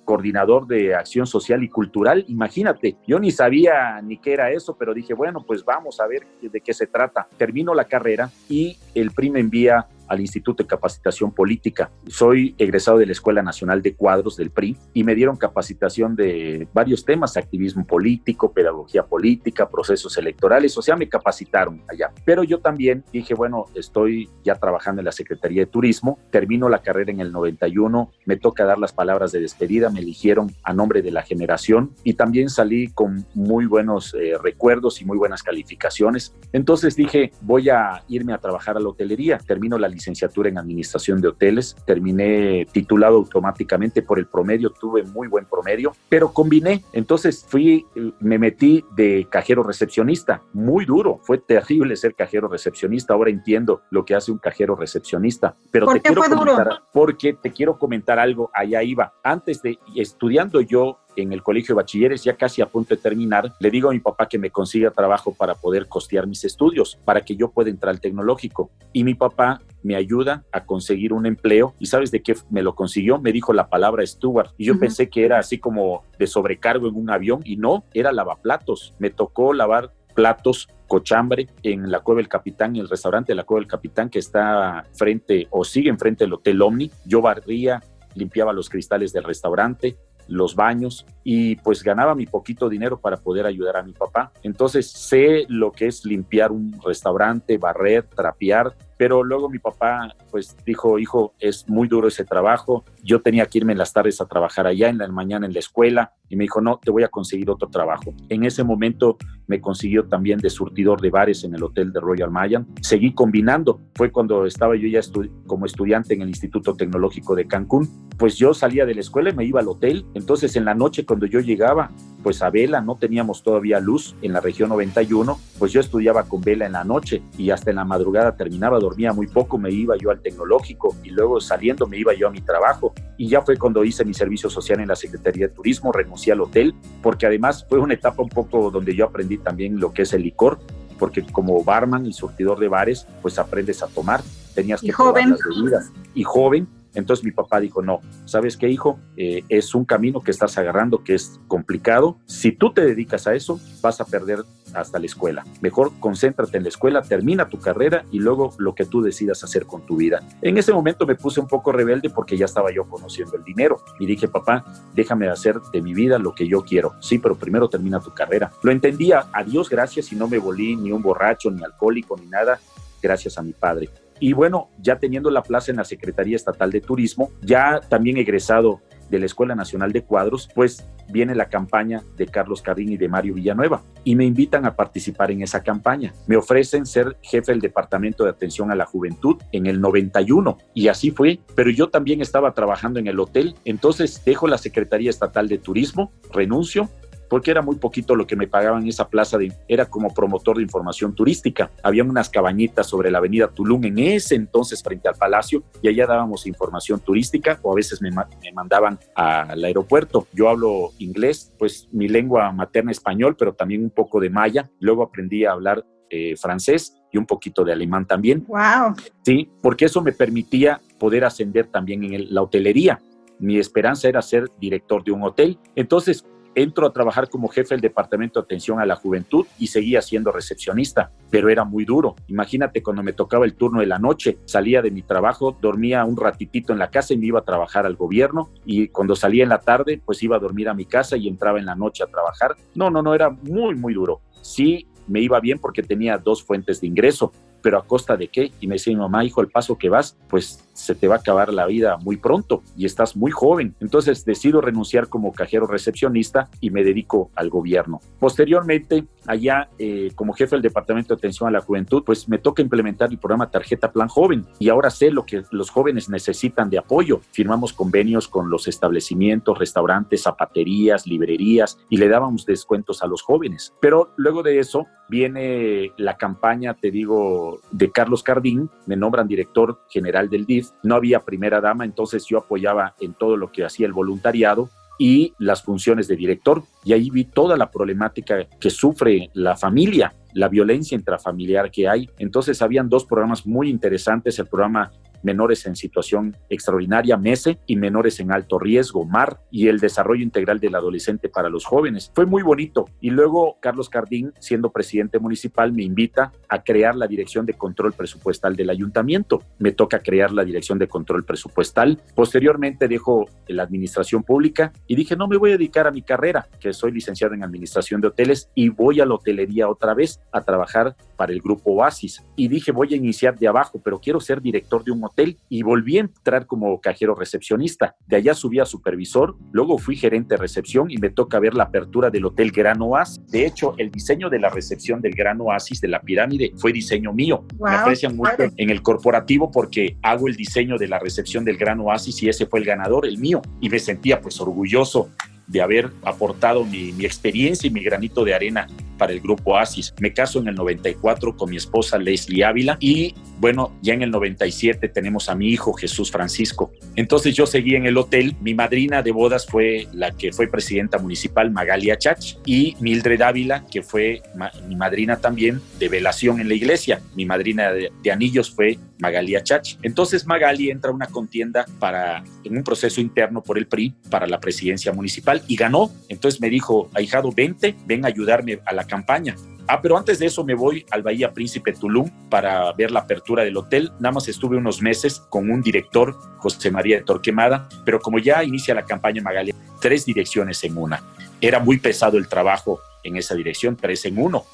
coordinador 0.05 0.67
de 0.67 0.95
acción 0.95 1.27
social 1.27 1.63
y 1.63 1.69
cultural. 1.69 2.25
Imagínate, 2.29 2.97
yo 3.07 3.19
ni 3.19 3.31
sabía 3.31 4.01
ni 4.03 4.19
qué 4.19 4.33
era 4.33 4.51
eso, 4.53 4.77
pero 4.79 4.95
dije, 4.95 5.13
bueno, 5.15 5.45
pues 5.47 5.65
vamos 5.65 6.01
a 6.01 6.07
ver 6.07 6.27
de 6.41 6.61
qué 6.61 6.73
se 6.73 6.87
trata. 6.87 7.27
Termino 7.37 7.75
la 7.75 7.85
carrera 7.85 8.31
y 8.49 8.77
el 8.95 9.11
PRI 9.11 9.31
me 9.31 9.41
envía 9.41 9.87
al 10.09 10.21
Instituto 10.21 10.63
de 10.63 10.69
Capacitación 10.69 11.33
Política. 11.33 11.91
Soy 12.07 12.55
egresado 12.59 12.99
de 12.99 13.07
la 13.07 13.13
Escuela 13.13 13.43
Nacional 13.43 13.83
de 13.83 13.95
Cuadros 13.95 14.37
del 14.37 14.51
PRI 14.51 14.77
y 14.95 15.05
me 15.05 15.15
dieron 15.15 15.37
capacitación 15.37 16.17
de 16.17 16.69
varios 16.73 17.05
temas, 17.05 17.37
activismo 17.37 17.87
político, 17.87 18.53
pedagogía 18.53 19.05
política, 19.05 19.69
procesos 19.69 20.17
electorales, 20.19 20.77
o 20.79 20.83
sea, 20.83 20.97
me 20.97 21.09
capacitaron 21.09 21.83
allá. 21.89 22.13
Pero 22.25 22.45
yo 22.45 22.61
también 22.61 23.05
dije, 23.13 23.35
bueno, 23.35 23.67
estoy 23.75 24.29
ya 24.45 24.55
trabajando 24.55 25.01
en 25.01 25.07
la 25.07 25.13
Secretaría 25.13 25.63
de 25.63 25.67
Turismo, 25.67 26.19
termino 26.31 26.69
la 26.69 26.83
carrera 26.83 27.11
en 27.11 27.21
el 27.21 27.33
91, 27.33 28.13
me 28.25 28.37
toca 28.37 28.65
dar 28.65 28.79
las 28.79 28.93
palabras 28.93 29.33
de 29.33 29.41
despedida, 29.41 29.91
me 29.91 30.01
eligieron 30.01 30.53
a 30.63 30.73
nombre 30.73 31.03
de 31.03 31.11
la 31.11 31.23
generación 31.23 31.93
y 32.05 32.15
también 32.15 32.49
salí 32.49 32.89
con 32.89 33.27
muy 33.35 33.67
buenos 33.67 34.15
eh, 34.15 34.35
recuerdos 34.43 35.01
y 35.01 35.05
muy 35.05 35.19
buenas 35.19 35.43
calificaciones. 35.43 36.35
Entonces 36.53 36.97
dije, 36.97 37.33
voy 37.41 37.69
a 37.71 38.05
irme 38.09 38.33
a 38.33 38.39
trabajar 38.39 38.77
a 38.77 38.81
la 38.81 38.89
hotelería, 38.89 39.39
termino 39.39 39.79
la 39.79 39.89
licenciatura 39.97 40.49
en 40.49 40.59
administración 40.59 41.21
de 41.21 41.29
hoteles, 41.29 41.77
terminé 41.85 42.67
titulado 42.73 43.17
automáticamente 43.17 44.03
por 44.03 44.19
el 44.19 44.27
promedio, 44.27 44.71
tuve 44.71 45.03
muy 45.03 45.29
buen 45.29 45.47
promedio, 45.47 45.93
pero 46.09 46.33
combiné, 46.33 46.85
entonces 46.93 47.45
fui, 47.49 47.87
me 48.21 48.39
metí 48.39 48.85
de 48.95 49.27
cajero 49.31 49.63
recepcionista, 49.63 50.43
muy 50.53 50.85
duro, 50.85 51.21
fue 51.23 51.39
terrible 51.39 51.97
ser 51.97 52.15
cajero 52.15 52.49
recepcionista, 52.49 53.15
ahora 53.15 53.31
entiendo 53.31 53.83
lo 53.91 54.05
que 54.05 54.15
hace 54.15 54.31
un 54.31 54.39
cajero 54.39 54.77
recepcionista, 54.77 55.57
pero 55.71 55.87
te 55.87 56.01
quiero 56.01 56.23
comentar, 56.23 56.83
porque 56.93 57.35
te 57.35 57.51
quiero 57.53 57.79
comentar 57.79 58.19
algo, 58.19 58.51
allá 58.55 58.83
iba, 58.83 59.15
antes 59.25 59.63
de 59.63 59.79
estudiando 59.95 60.61
yo 60.61 60.99
en 61.17 61.33
el 61.33 61.43
colegio 61.43 61.75
de 61.75 61.83
bachilleres, 61.83 62.25
ya 62.25 62.37
casi 62.37 62.63
a 62.63 62.67
punto 62.67 62.95
de 62.95 63.01
terminar, 63.01 63.55
le 63.59 63.71
digo 63.71 63.91
a 63.91 63.93
mi 63.93 64.01
papá 64.01 64.29
que 64.29 64.39
me 64.39 64.51
consiga 64.51 64.91
trabajo 64.91 65.35
para 65.35 65.55
poder 65.55 65.89
costear 65.89 66.27
mis 66.27 66.45
estudios, 66.45 66.99
para 67.05 67.23
que 67.23 67.37
yo 67.37 67.51
pueda 67.51 67.71
entrar 67.71 67.91
al 67.91 68.01
tecnológico. 68.01 68.71
Y 68.93 69.05
mi 69.05 69.15
papá 69.15 69.61
me 69.83 69.97
ayuda 69.97 70.45
a 70.53 70.65
conseguir 70.65 71.13
un 71.13 71.27
empleo. 71.27 71.75
¿Y 71.79 71.87
sabes 71.87 72.11
de 72.11 72.23
qué 72.23 72.35
me 72.51 72.63
lo 72.63 72.75
consiguió? 72.75 73.19
Me 73.19 73.33
dijo 73.33 73.53
la 73.53 73.69
palabra 73.69 74.05
Stuart. 74.05 74.53
Y 74.59 74.67
yo 74.67 74.79
pensé 74.79 75.09
que 75.09 75.25
era 75.25 75.39
así 75.39 75.59
como 75.59 76.05
de 76.19 76.27
sobrecargo 76.27 76.89
en 76.89 76.97
un 76.97 77.11
avión 77.11 77.41
y 77.45 77.57
no, 77.57 77.85
era 77.95 78.13
lavaplatos. 78.13 78.95
Me 78.99 79.11
tocó 79.11 79.53
lavar 79.53 79.93
platos 80.15 80.69
cochambre 80.89 81.49
en 81.63 81.91
la 81.91 82.01
Cueva 82.01 82.19
del 82.19 82.29
Capitán, 82.29 82.75
en 82.75 82.83
el 82.83 82.89
restaurante 82.89 83.33
de 83.33 83.37
la 83.37 83.45
Cueva 83.45 83.61
del 83.61 83.69
Capitán 83.69 84.09
que 84.09 84.19
está 84.19 84.85
frente 84.95 85.47
o 85.51 85.65
sigue 85.65 85.91
enfrente 85.91 86.25
del 86.25 86.33
Hotel 86.33 86.63
Omni. 86.63 86.91
Yo 87.05 87.21
barría, 87.21 87.83
limpiaba 88.15 88.53
los 88.53 88.69
cristales 88.69 89.13
del 89.13 89.25
restaurante, 89.25 89.97
los 90.29 90.55
baños 90.55 91.07
y 91.25 91.57
pues 91.57 91.83
ganaba 91.83 92.15
mi 92.15 92.27
poquito 92.27 92.69
dinero 92.69 93.01
para 93.01 93.17
poder 93.17 93.47
ayudar 93.47 93.77
a 93.77 93.83
mi 93.83 93.93
papá. 93.93 94.33
Entonces 94.43 94.91
sé 94.91 95.45
lo 95.49 95.73
que 95.73 95.87
es 95.87 96.05
limpiar 96.05 96.53
un 96.53 96.79
restaurante, 96.85 97.59
barrer, 97.59 98.05
trapear, 98.05 98.77
pero 98.97 99.23
luego 99.23 99.49
mi 99.49 99.59
papá 99.59 100.15
pues 100.31 100.57
dijo, 100.65 100.99
hijo, 100.99 101.35
es 101.39 101.69
muy 101.69 101.89
duro 101.89 102.09
ese 102.09 102.25
trabajo, 102.25 102.85
yo 103.03 103.21
tenía 103.23 103.47
que 103.47 103.59
irme 103.59 103.73
en 103.73 103.79
las 103.79 103.93
tardes 103.93 104.21
a 104.21 104.27
trabajar 104.27 104.67
allá, 104.67 104.89
en 104.89 104.99
la 104.99 105.09
mañana 105.09 105.47
en 105.47 105.53
la 105.53 105.59
escuela, 105.59 106.13
y 106.29 106.37
me 106.37 106.45
dijo, 106.45 106.61
no, 106.61 106.79
te 106.83 106.91
voy 106.91 107.05
a 107.05 107.09
conseguir 107.09 107.51
otro 107.51 107.69
trabajo. 107.69 108.13
En 108.29 108.45
ese 108.45 108.65
momento 108.65 109.17
me 109.47 109.61
consiguió 109.61 110.09
también 110.09 110.39
de 110.39 110.51
surtidor 110.51 111.01
de 111.01 111.11
bares 111.11 111.45
en 111.45 111.55
el 111.55 111.63
hotel 111.63 111.93
de 111.93 112.01
Royal 112.01 112.31
Mayan. 112.31 112.67
Seguí 112.83 113.15
combinando, 113.15 113.81
fue 113.95 114.11
cuando 114.11 114.45
estaba 114.45 114.77
yo 114.77 114.89
ya 114.89 115.01
como 115.47 115.67
estudiante 115.67 116.15
en 116.15 116.23
el 116.23 116.29
Instituto 116.29 116.75
Tecnológico 116.75 117.35
de 117.35 117.47
Cancún, 117.47 118.09
pues 118.19 118.37
yo 118.37 118.55
salía 118.55 118.87
de 118.87 118.95
la 118.95 119.01
escuela 119.01 119.31
y 119.31 119.35
me 119.35 119.45
iba 119.45 119.61
al 119.61 119.69
hotel, 119.69 120.07
entonces 120.15 120.57
en 120.57 120.65
la 120.65 120.75
noche 120.75 121.05
cuando 121.05 121.27
yo 121.27 121.41
llegaba, 121.41 121.91
pues 122.23 122.43
a 122.43 122.51
vela, 122.51 122.81
no 122.81 122.97
teníamos 122.97 123.43
todavía 123.43 123.79
luz 123.79 124.17
en 124.23 124.33
la 124.33 124.41
región 124.41 124.71
91, 124.71 125.39
pues 125.59 125.73
yo 125.73 125.81
estudiaba 125.81 126.25
con 126.25 126.41
vela 126.41 126.67
en 126.67 126.73
la 126.73 126.85
noche 126.85 127.23
y 127.39 127.51
hasta 127.51 127.71
en 127.71 127.77
la 127.77 127.85
madrugada 127.85 128.37
terminaba, 128.37 128.79
dormía 128.79 129.13
muy 129.13 129.27
poco, 129.27 129.59
me 129.59 129.71
iba 129.71 129.97
yo 129.97 130.11
al 130.11 130.21
tecnológico 130.21 130.97
y 131.05 131.11
luego 131.11 131.41
saliendo 131.41 131.87
me 131.87 131.99
iba 131.99 132.15
yo 132.15 132.29
a 132.29 132.31
mi 132.31 132.41
trabajo. 132.41 132.95
Y 133.17 133.29
ya 133.29 133.43
fue 133.43 133.57
cuando 133.57 133.85
hice 133.85 134.05
mi 134.05 134.15
servicio 134.15 134.51
social 134.51 134.81
en 134.81 134.89
la 134.89 134.97
Secretaría 134.97 135.49
de 135.49 135.55
Turismo, 135.55 135.93
renuncié 135.93 136.33
al 136.33 136.41
hotel, 136.41 136.75
porque 137.03 137.27
además 137.27 137.65
fue 137.69 137.79
una 137.79 137.95
etapa 137.95 138.23
un 138.23 138.29
poco 138.29 138.71
donde 138.71 138.95
yo 138.95 139.05
aprendí 139.05 139.39
también 139.39 139.79
lo 139.79 139.93
que 139.93 140.03
es 140.03 140.13
el 140.13 140.23
licor, 140.23 140.59
porque 140.99 141.25
como 141.27 141.63
barman 141.63 142.07
y 142.07 142.13
surtidor 142.13 142.59
de 142.59 142.69
bares, 142.69 143.07
pues 143.23 143.39
aprendes 143.39 143.83
a 143.83 143.87
tomar, 143.87 144.23
tenías 144.55 144.81
que 144.81 144.93
probar 144.93 145.29
las 145.29 145.41
bebidas. 145.45 145.93
Y 146.15 146.25
joven, 146.25 146.67
entonces 146.97 147.25
mi 147.25 147.31
papá 147.31 147.61
dijo, 147.61 147.83
no, 147.83 148.01
¿sabes 148.25 148.57
qué, 148.57 148.69
hijo? 148.69 148.99
Eh, 149.17 149.43
es 149.49 149.75
un 149.75 149.85
camino 149.85 150.23
que 150.23 150.31
estás 150.31 150.57
agarrando 150.59 151.05
que 151.05 151.15
es 151.15 151.39
complicado. 151.47 152.19
Si 152.27 152.53
tú 152.53 152.73
te 152.73 152.85
dedicas 152.85 153.27
a 153.27 153.35
eso, 153.35 153.61
vas 153.83 154.01
a 154.01 154.07
perder 154.07 154.41
hasta 154.75 154.99
la 154.99 155.07
escuela. 155.07 155.45
Mejor 155.61 155.93
concéntrate 156.01 156.57
en 156.57 156.65
la 156.65 156.71
escuela, 156.71 157.03
termina 157.03 157.49
tu 157.49 157.59
carrera 157.59 158.05
y 158.11 158.19
luego 158.19 158.55
lo 158.59 158.75
que 158.75 158.85
tú 158.85 159.03
decidas 159.03 159.45
hacer 159.45 159.67
con 159.67 159.85
tu 159.87 159.97
vida. 159.97 160.23
En 160.43 160.59
ese 160.59 160.73
momento 160.73 161.07
me 161.07 161.15
puse 161.15 161.41
un 161.41 161.49
poco 161.49 161.71
rebelde 161.71 162.11
porque 162.11 162.37
ya 162.37 162.47
estaba 162.47 162.73
yo 162.73 162.89
conociendo 162.89 163.37
el 163.37 163.45
dinero 163.45 163.81
y 164.01 164.07
dije, 164.07 164.29
papá, 164.29 164.65
déjame 164.95 165.29
hacer 165.29 165.61
de 165.73 165.83
mi 165.83 165.95
vida 165.95 166.19
lo 166.19 166.35
que 166.35 166.49
yo 166.49 166.63
quiero. 166.63 166.95
Sí, 167.01 167.19
pero 167.19 167.37
primero 167.37 167.69
termina 167.69 168.01
tu 168.01 168.13
carrera. 168.13 168.51
Lo 168.63 168.73
entendía, 168.73 169.27
a 169.33 169.45
Dios 169.45 169.69
gracias 169.69 170.13
y 170.13 170.17
no 170.17 170.29
me 170.29 170.39
volví 170.39 170.77
ni 170.77 170.93
un 170.93 171.03
borracho, 171.03 171.51
ni 171.51 171.63
alcohólico, 171.63 172.17
ni 172.17 172.27
nada, 172.27 172.59
gracias 173.03 173.39
a 173.39 173.43
mi 173.43 173.53
padre. 173.53 173.91
Y 174.21 174.33
bueno, 174.33 174.71
ya 174.79 174.99
teniendo 174.99 175.31
la 175.31 175.43
plaza 175.43 175.71
en 175.71 175.77
la 175.79 175.85
Secretaría 175.85 176.37
Estatal 176.37 176.71
de 176.71 176.81
Turismo, 176.81 177.31
ya 177.43 177.81
también 177.89 178.17
egresado 178.17 178.81
de 179.11 179.19
la 179.19 179.27
Escuela 179.27 179.55
Nacional 179.55 179.93
de 179.93 180.03
Cuadros, 180.03 180.49
pues 180.55 180.87
viene 181.09 181.35
la 181.35 181.49
campaña 181.49 182.03
de 182.17 182.27
Carlos 182.27 182.63
Carrín 182.63 182.93
y 182.93 182.97
de 182.97 183.09
Mario 183.09 183.35
Villanueva. 183.35 183.83
Y 184.05 184.17
me 184.17 184.25
invitan 184.25 184.67
a 184.67 184.75
participar 184.75 185.31
en 185.31 185.43
esa 185.43 185.63
campaña. 185.63 186.13
Me 186.27 186.37
ofrecen 186.37 186.87
ser 186.87 187.17
jefe 187.23 187.53
del 187.53 187.61
Departamento 187.61 188.25
de 188.25 188.31
Atención 188.31 188.71
a 188.71 188.75
la 188.75 188.87
Juventud 188.87 189.37
en 189.53 189.67
el 189.67 189.81
91 189.81 190.59
y 190.75 190.89
así 190.89 191.11
fue, 191.11 191.41
pero 191.55 191.71
yo 191.71 191.89
también 191.89 192.21
estaba 192.21 192.53
trabajando 192.53 192.99
en 192.99 193.07
el 193.07 193.21
hotel, 193.21 193.55
entonces 193.65 194.23
dejo 194.25 194.49
la 194.49 194.59
Secretaría 194.59 195.11
Estatal 195.11 195.49
de 195.49 195.59
Turismo, 195.59 196.13
renuncio 196.33 196.89
porque 197.29 197.51
era 197.51 197.63
muy 197.63 197.77
poquito 197.77 198.15
lo 198.15 198.27
que 198.27 198.37
me 198.37 198.47
pagaban 198.47 198.83
en 198.83 198.89
esa 198.89 199.09
plaza, 199.09 199.39
de, 199.39 199.53
era 199.69 199.87
como 199.87 200.13
promotor 200.13 200.57
de 200.57 200.63
información 200.63 201.15
turística. 201.15 201.71
Había 201.83 202.05
unas 202.05 202.29
cabañitas 202.29 202.87
sobre 202.87 203.11
la 203.11 203.19
avenida 203.19 203.49
Tulum 203.49 203.85
en 203.85 203.99
ese 203.99 204.35
entonces 204.35 204.83
frente 204.83 205.09
al 205.09 205.15
palacio 205.15 205.63
y 205.83 205.89
allá 205.89 206.07
dábamos 206.07 206.47
información 206.47 207.01
turística 207.01 207.59
o 207.63 207.73
a 207.73 207.77
veces 207.77 208.01
me, 208.01 208.11
me 208.11 208.53
mandaban 208.55 208.99
al 209.15 209.65
aeropuerto. 209.65 210.27
Yo 210.33 210.49
hablo 210.49 210.91
inglés, 210.99 211.53
pues 211.59 211.89
mi 211.93 212.09
lengua 212.09 212.53
materna 212.53 212.91
español, 212.91 213.37
pero 213.39 213.55
también 213.55 213.83
un 213.83 213.91
poco 213.91 214.21
de 214.21 214.31
maya. 214.31 214.71
Luego 214.81 215.03
aprendí 215.03 215.45
a 215.45 215.53
hablar 215.53 215.85
eh, 216.09 216.37
francés 216.37 216.97
y 217.11 217.19
un 217.19 217.27
poquito 217.27 217.65
de 217.65 217.73
alemán 217.73 218.07
también. 218.07 218.45
Wow. 218.47 218.95
Sí, 219.23 219.51
porque 219.61 219.87
eso 219.87 220.01
me 220.03 220.13
permitía 220.13 220.81
poder 221.01 221.25
ascender 221.25 221.67
también 221.67 222.05
en 222.05 222.33
la 222.33 222.43
hotelería. 222.43 223.01
Mi 223.41 223.59
esperanza 223.59 224.09
era 224.09 224.23
ser 224.23 224.49
director 224.61 225.03
de 225.03 225.11
un 225.11 225.25
hotel. 225.25 225.59
Entonces, 225.75 226.25
entro 226.57 226.87
a 226.87 226.93
trabajar 226.93 227.29
como 227.29 227.49
jefe 227.49 227.75
del 227.75 227.83
Departamento 227.83 228.41
de 228.41 228.45
Atención 228.45 228.81
a 228.81 228.87
la 228.87 228.97
Juventud 228.97 229.47
y 229.59 229.69
seguía 229.69 230.01
siendo 230.01 230.33
recepcionista, 230.33 231.13
pero 231.31 231.51
era 231.51 231.65
muy 231.65 231.85
duro. 231.85 232.17
Imagínate 232.29 232.83
cuando 232.83 233.03
me 233.03 233.13
tocaba 233.13 233.45
el 233.45 233.55
turno 233.55 233.81
de 233.81 233.87
la 233.87 233.99
noche, 233.99 234.39
salía 234.47 234.81
de 234.81 234.91
mi 234.91 235.03
trabajo, 235.03 235.57
dormía 235.61 236.05
un 236.05 236.17
ratitito 236.17 236.73
en 236.73 236.79
la 236.79 236.91
casa 236.91 237.13
y 237.13 237.19
me 237.19 237.27
iba 237.27 237.41
a 237.41 237.45
trabajar 237.45 237.85
al 237.85 237.95
gobierno 237.95 238.51
y 238.65 238.89
cuando 238.89 239.15
salía 239.15 239.43
en 239.43 239.51
la 239.51 239.59
tarde, 239.59 240.01
pues 240.05 240.23
iba 240.23 240.37
a 240.37 240.41
dormir 240.41 240.69
a 240.71 240.75
mi 240.75 240.87
casa 240.87 241.17
y 241.19 241.29
entraba 241.29 241.59
en 241.59 241.67
la 241.67 241.75
noche 241.75 242.03
a 242.03 242.07
trabajar. 242.07 242.57
No, 242.75 242.91
no, 242.91 243.03
no, 243.03 243.15
era 243.15 243.29
muy, 243.31 243.75
muy 243.75 243.93
duro. 243.93 244.23
Sí, 244.41 244.89
me 245.07 245.21
iba 245.21 245.39
bien 245.41 245.59
porque 245.59 245.83
tenía 245.83 246.17
dos 246.17 246.43
fuentes 246.43 246.81
de 246.81 246.87
ingreso, 246.87 247.33
pero 247.63 247.79
a 247.79 247.87
costa 247.87 248.17
de 248.17 248.29
qué? 248.29 248.51
Y 248.61 248.67
me 248.67 248.77
decía 248.77 248.95
mi 248.95 249.01
mamá, 249.01 249.25
hijo, 249.25 249.43
el 249.43 249.49
paso 249.49 249.77
que 249.77 249.91
vas, 249.91 250.17
pues 250.29 250.66
se 250.77 250.95
te 250.95 251.09
va 251.09 251.17
a 251.17 251.19
acabar 251.19 251.53
la 251.53 251.67
vida 251.67 251.97
muy 251.97 252.17
pronto 252.17 252.63
y 252.77 252.85
estás 252.85 253.17
muy 253.17 253.31
joven. 253.31 253.75
Entonces 253.81 254.25
decido 254.25 254.61
renunciar 254.61 255.09
como 255.09 255.33
cajero 255.33 255.67
recepcionista 255.67 256.49
y 256.61 256.71
me 256.71 256.85
dedico 256.85 257.31
al 257.35 257.49
gobierno. 257.49 258.01
Posteriormente, 258.21 259.07
allá 259.27 259.69
eh, 259.79 260.13
como 260.15 260.35
jefe 260.35 260.57
del 260.57 260.63
Departamento 260.63 261.15
de 261.15 261.19
Atención 261.19 261.49
a 261.49 261.53
la 261.53 261.61
Juventud, 261.61 262.03
pues 262.05 262.29
me 262.29 262.39
toca 262.39 262.63
implementar 262.63 263.11
el 263.11 263.19
programa 263.19 263.51
Tarjeta 263.51 263.91
Plan 263.91 264.09
Joven 264.09 264.45
y 264.59 264.69
ahora 264.69 264.91
sé 264.91 265.11
lo 265.11 265.25
que 265.25 265.43
los 265.51 265.71
jóvenes 265.71 266.09
necesitan 266.09 266.71
de 266.71 266.79
apoyo. 266.79 267.21
Firmamos 267.33 267.73
convenios 267.73 268.29
con 268.29 268.51
los 268.51 268.69
establecimientos, 268.69 269.59
restaurantes, 269.59 270.23
zapaterías, 270.23 271.07
librerías 271.07 271.79
y 271.89 271.97
le 271.97 272.09
dábamos 272.09 272.45
descuentos 272.47 273.03
a 273.03 273.07
los 273.07 273.23
jóvenes. 273.23 273.73
Pero 273.81 274.13
luego 274.17 274.43
de 274.43 274.59
eso 274.59 274.87
viene 275.09 275.93
la 275.97 276.17
campaña, 276.17 276.75
te 276.75 276.91
digo, 276.91 277.61
de 277.71 277.91
Carlos 277.91 278.23
Cardín, 278.23 278.71
me 278.87 278.97
nombran 278.97 279.29
director 279.29 279.81
general 279.89 280.29
del 280.29 280.47
DIF 280.47 280.66
no 280.83 280.95
había 280.95 281.25
primera 281.25 281.61
dama, 281.61 281.85
entonces 281.85 282.27
yo 282.27 282.39
apoyaba 282.39 282.95
en 283.01 283.15
todo 283.15 283.37
lo 283.37 283.53
que 283.53 283.65
hacía 283.65 283.87
el 283.87 283.93
voluntariado 283.93 284.69
y 284.99 285.35
las 285.39 285.63
funciones 285.63 286.09
de 286.09 286.17
director. 286.17 286.63
Y 286.85 286.93
ahí 286.93 287.11
vi 287.11 287.25
toda 287.25 287.57
la 287.57 287.71
problemática 287.71 288.47
que 288.61 288.71
sufre 288.71 289.31
la 289.35 289.57
familia, 289.57 290.15
la 290.33 290.49
violencia 290.49 290.97
intrafamiliar 290.97 291.71
que 291.71 291.89
hay. 291.89 292.09
Entonces 292.19 292.63
habían 292.63 292.89
dos 292.89 293.05
programas 293.05 293.47
muy 293.47 293.69
interesantes, 293.69 294.39
el 294.39 294.47
programa 294.47 294.91
menores 295.23 295.67
en 295.67 295.77
situación 295.77 296.37
extraordinaria, 296.49 297.17
MESE, 297.17 297.59
y 297.67 297.77
menores 297.77 298.21
en 298.21 298.33
alto 298.33 298.59
riesgo, 298.59 299.05
MAR, 299.05 299.41
y 299.51 299.69
el 299.69 299.79
desarrollo 299.79 300.23
integral 300.23 300.61
del 300.61 300.75
adolescente 300.75 301.29
para 301.29 301.49
los 301.49 301.65
jóvenes. 301.65 302.11
Fue 302.15 302.27
muy 302.27 302.43
bonito. 302.43 302.87
Y 303.01 303.11
luego 303.11 303.59
Carlos 303.61 303.89
Cardín, 303.89 304.33
siendo 304.39 304.71
presidente 304.71 305.19
municipal, 305.19 305.73
me 305.73 305.83
invita 305.83 306.33
a 306.49 306.63
crear 306.63 306.95
la 306.97 307.07
Dirección 307.07 307.47
de 307.47 307.55
Control 307.55 307.93
Presupuestal 307.93 308.57
del 308.57 308.71
Ayuntamiento. 308.71 309.43
Me 309.59 309.73
toca 309.73 310.01
crear 310.01 310.33
la 310.33 310.45
Dirección 310.45 310.79
de 310.79 310.89
Control 310.89 311.25
Presupuestal. 311.25 312.01
Posteriormente 312.15 312.89
dejo 312.89 313.27
la 313.49 313.63
administración 313.63 314.23
pública 314.23 314.73
y 314.87 314.97
dije, 314.97 315.17
no 315.17 315.29
me 315.29 315.37
voy 315.37 315.51
a 315.51 315.59
dedicar 315.59 315.87
a 315.87 315.91
mi 315.91 316.03
carrera, 316.03 316.47
que 316.61 316.73
soy 316.73 316.93
licenciado 316.93 317.35
en 317.35 317.43
administración 317.43 318.01
de 318.01 318.09
hoteles, 318.09 318.51
y 318.55 318.69
voy 318.69 319.01
a 319.01 319.07
la 319.07 319.15
hotelería 319.15 319.69
otra 319.69 319.95
vez 319.95 320.21
a 320.33 320.43
trabajar 320.43 320.97
para 321.17 321.33
el 321.33 321.41
grupo 321.41 321.73
Oasis. 321.73 322.23
Y 322.37 322.49
dije, 322.49 322.73
voy 322.73 322.93
a 322.95 322.97
iniciar 322.97 323.39
de 323.39 323.49
abajo, 323.49 323.81
pero 323.83 324.01
quiero 324.01 324.21
ser 324.21 324.41
director 324.41 324.85
de 324.85 324.93
un 324.93 325.01
hotel. 325.07 325.39
Y 325.49 325.63
volví 325.63 325.99
a 325.99 326.03
entrar 326.03 326.47
como 326.47 326.81
cajero 326.81 327.15
recepcionista. 327.15 327.97
De 328.07 328.17
allá 328.17 328.35
subí 328.35 328.61
a 328.61 328.65
supervisor, 328.65 329.37
luego 329.53 329.79
fui 329.79 329.97
gerente 329.97 330.35
de 330.35 330.39
recepción 330.39 330.91
y 330.91 330.99
me 330.99 331.11
toca 331.11 331.39
ver 331.39 331.55
la 331.55 331.65
apertura 331.65 332.11
del 332.11 332.27
Hotel 332.27 332.51
Gran 332.51 332.81
Oasis. 332.83 333.21
De 333.29 333.47
hecho, 333.47 333.75
el 333.79 333.91
diseño 333.91 334.29
de 334.31 334.39
la 334.39 334.51
recepción 334.51 335.01
del 335.01 335.15
Gran 335.15 335.41
Oasis 335.41 335.81
de 335.81 335.89
la 335.89 336.01
pirámide 336.01 336.53
fue 336.57 336.73
diseño 336.73 337.13
mío. 337.13 337.45
me 337.61 337.75
aprecian 337.75 338.17
mucho 338.17 338.33
en 338.39 338.71
el 338.71 338.83
corporativo 338.83 339.51
porque 339.51 339.97
hago 340.03 340.29
el 340.29 340.37
diseño 340.37 340.79
de 340.79 340.89
la 340.89 340.99
recepción 340.99 341.45
del 341.45 341.57
Gran 341.57 341.81
Oasis 341.81 342.23
y 342.23 342.29
ese 342.29 342.47
fue 342.47 342.61
el 342.61 342.67
ganador, 342.67 343.07
el 343.07 343.19
mío. 343.19 343.43
Y 343.61 343.69
me 343.69 343.79
sentía 343.79 344.21
pues 344.21 344.41
orgulloso 344.41 345.11
de 345.47 345.61
haber 345.61 345.91
aportado 346.03 346.65
mi, 346.65 346.95
experiencia 347.01 347.69
y 347.69 347.71
mi 347.71 347.83
granito 347.83 348.25
de 348.25 348.35
arena 348.35 348.67
para 348.99 349.13
el 349.13 349.21
grupo 349.21 349.57
ASIS. 349.57 349.95
Me 350.01 350.13
caso 350.13 350.41
en 350.41 350.49
el 350.49 350.55
94 350.55 351.37
con 351.37 351.51
mi 351.51 351.57
esposa 351.57 351.99
Leslie 351.99 352.45
Ávila 352.45 352.79
y 352.81 353.15
bueno, 353.39 353.77
ya 353.83 353.93
en 353.93 354.03
el 354.03 354.11
97 354.11 354.89
tenemos 354.89 355.29
a 355.29 355.35
mi 355.35 355.49
hijo 355.49 355.75
Jesús 355.75 356.11
Francisco. 356.11 356.73
Entonces 356.97 357.35
yo 357.35 357.47
seguí 357.47 357.75
en 357.75 357.87
el 357.87 357.99
hotel. 357.99 358.35
Mi 358.41 358.55
madrina 358.55 359.03
de 359.03 359.13
bodas 359.13 359.47
fue 359.47 359.87
la 359.93 360.13
que 360.13 360.33
fue 360.33 360.49
presidenta 360.49 360.99
municipal 360.99 361.51
Magalia 361.51 361.99
Chach 361.99 362.37
y 362.47 362.77
Mildred 362.81 363.21
Ávila, 363.21 363.67
que 363.71 363.83
fue 363.83 364.23
mi 364.67 364.77
madrina 364.77 365.19
también 365.19 365.61
de 365.79 365.89
velación 365.89 366.41
en 366.41 366.49
la 366.49 366.55
iglesia. 366.55 367.03
Mi 367.15 367.27
madrina 367.27 367.71
de 367.73 368.11
anillos 368.11 368.51
fue 368.51 368.79
Magalia 368.99 369.43
Chach. 369.43 369.77
Entonces 369.83 370.27
Magali 370.27 370.71
entra 370.71 370.91
a 370.91 370.95
una 370.95 371.07
contienda 371.07 371.67
para, 371.79 372.25
en 372.45 372.57
un 372.57 372.65
proceso 372.65 373.01
interno 373.01 373.43
por 373.43 373.59
el 373.59 373.67
PRI 373.67 373.95
para 374.11 374.27
la 374.27 374.41
presidencia 374.41 374.93
municipal 374.93 375.43
y 375.49 375.57
ganó. 375.57 375.91
Entonces 376.09 376.41
me 376.41 376.51
dijo, 376.51 376.91
ahijado, 376.95 377.31
vente, 377.33 377.75
ven 377.87 378.05
a 378.05 378.09
ayudarme 378.09 378.61
a 378.65 378.75
la 378.75 378.85
campaña. 378.85 379.35
Ah, 379.69 379.83
pero 379.83 379.99
antes 379.99 380.21
de 380.21 380.27
eso 380.27 380.45
me 380.45 380.55
voy 380.55 380.87
al 380.91 381.03
Bahía 381.03 381.33
Príncipe 381.33 381.73
Tulum 381.73 382.09
para 382.31 382.73
ver 382.73 382.93
la 382.93 383.01
apertura 383.01 383.43
del 383.43 383.57
hotel. 383.57 383.91
Nada 383.99 384.13
más 384.13 384.29
estuve 384.29 384.57
unos 384.57 384.81
meses 384.81 385.21
con 385.29 385.51
un 385.51 385.61
director, 385.61 386.15
José 386.39 386.71
María 386.71 386.99
de 386.99 387.03
Torquemada, 387.03 387.69
pero 387.85 387.99
como 387.99 388.21
ya 388.21 388.45
inicia 388.45 388.75
la 388.75 388.85
campaña 388.85 389.23
Magali, 389.23 389.53
tres 389.81 390.05
direcciones 390.05 390.63
en 390.63 390.79
una. 390.79 391.03
Era 391.41 391.59
muy 391.59 391.79
pesado 391.79 392.17
el 392.17 392.29
trabajo 392.29 392.79
en 393.03 393.17
esa 393.17 393.35
dirección, 393.35 393.77
tres 393.77 394.05
en 394.05 394.19
uno. 394.19 394.45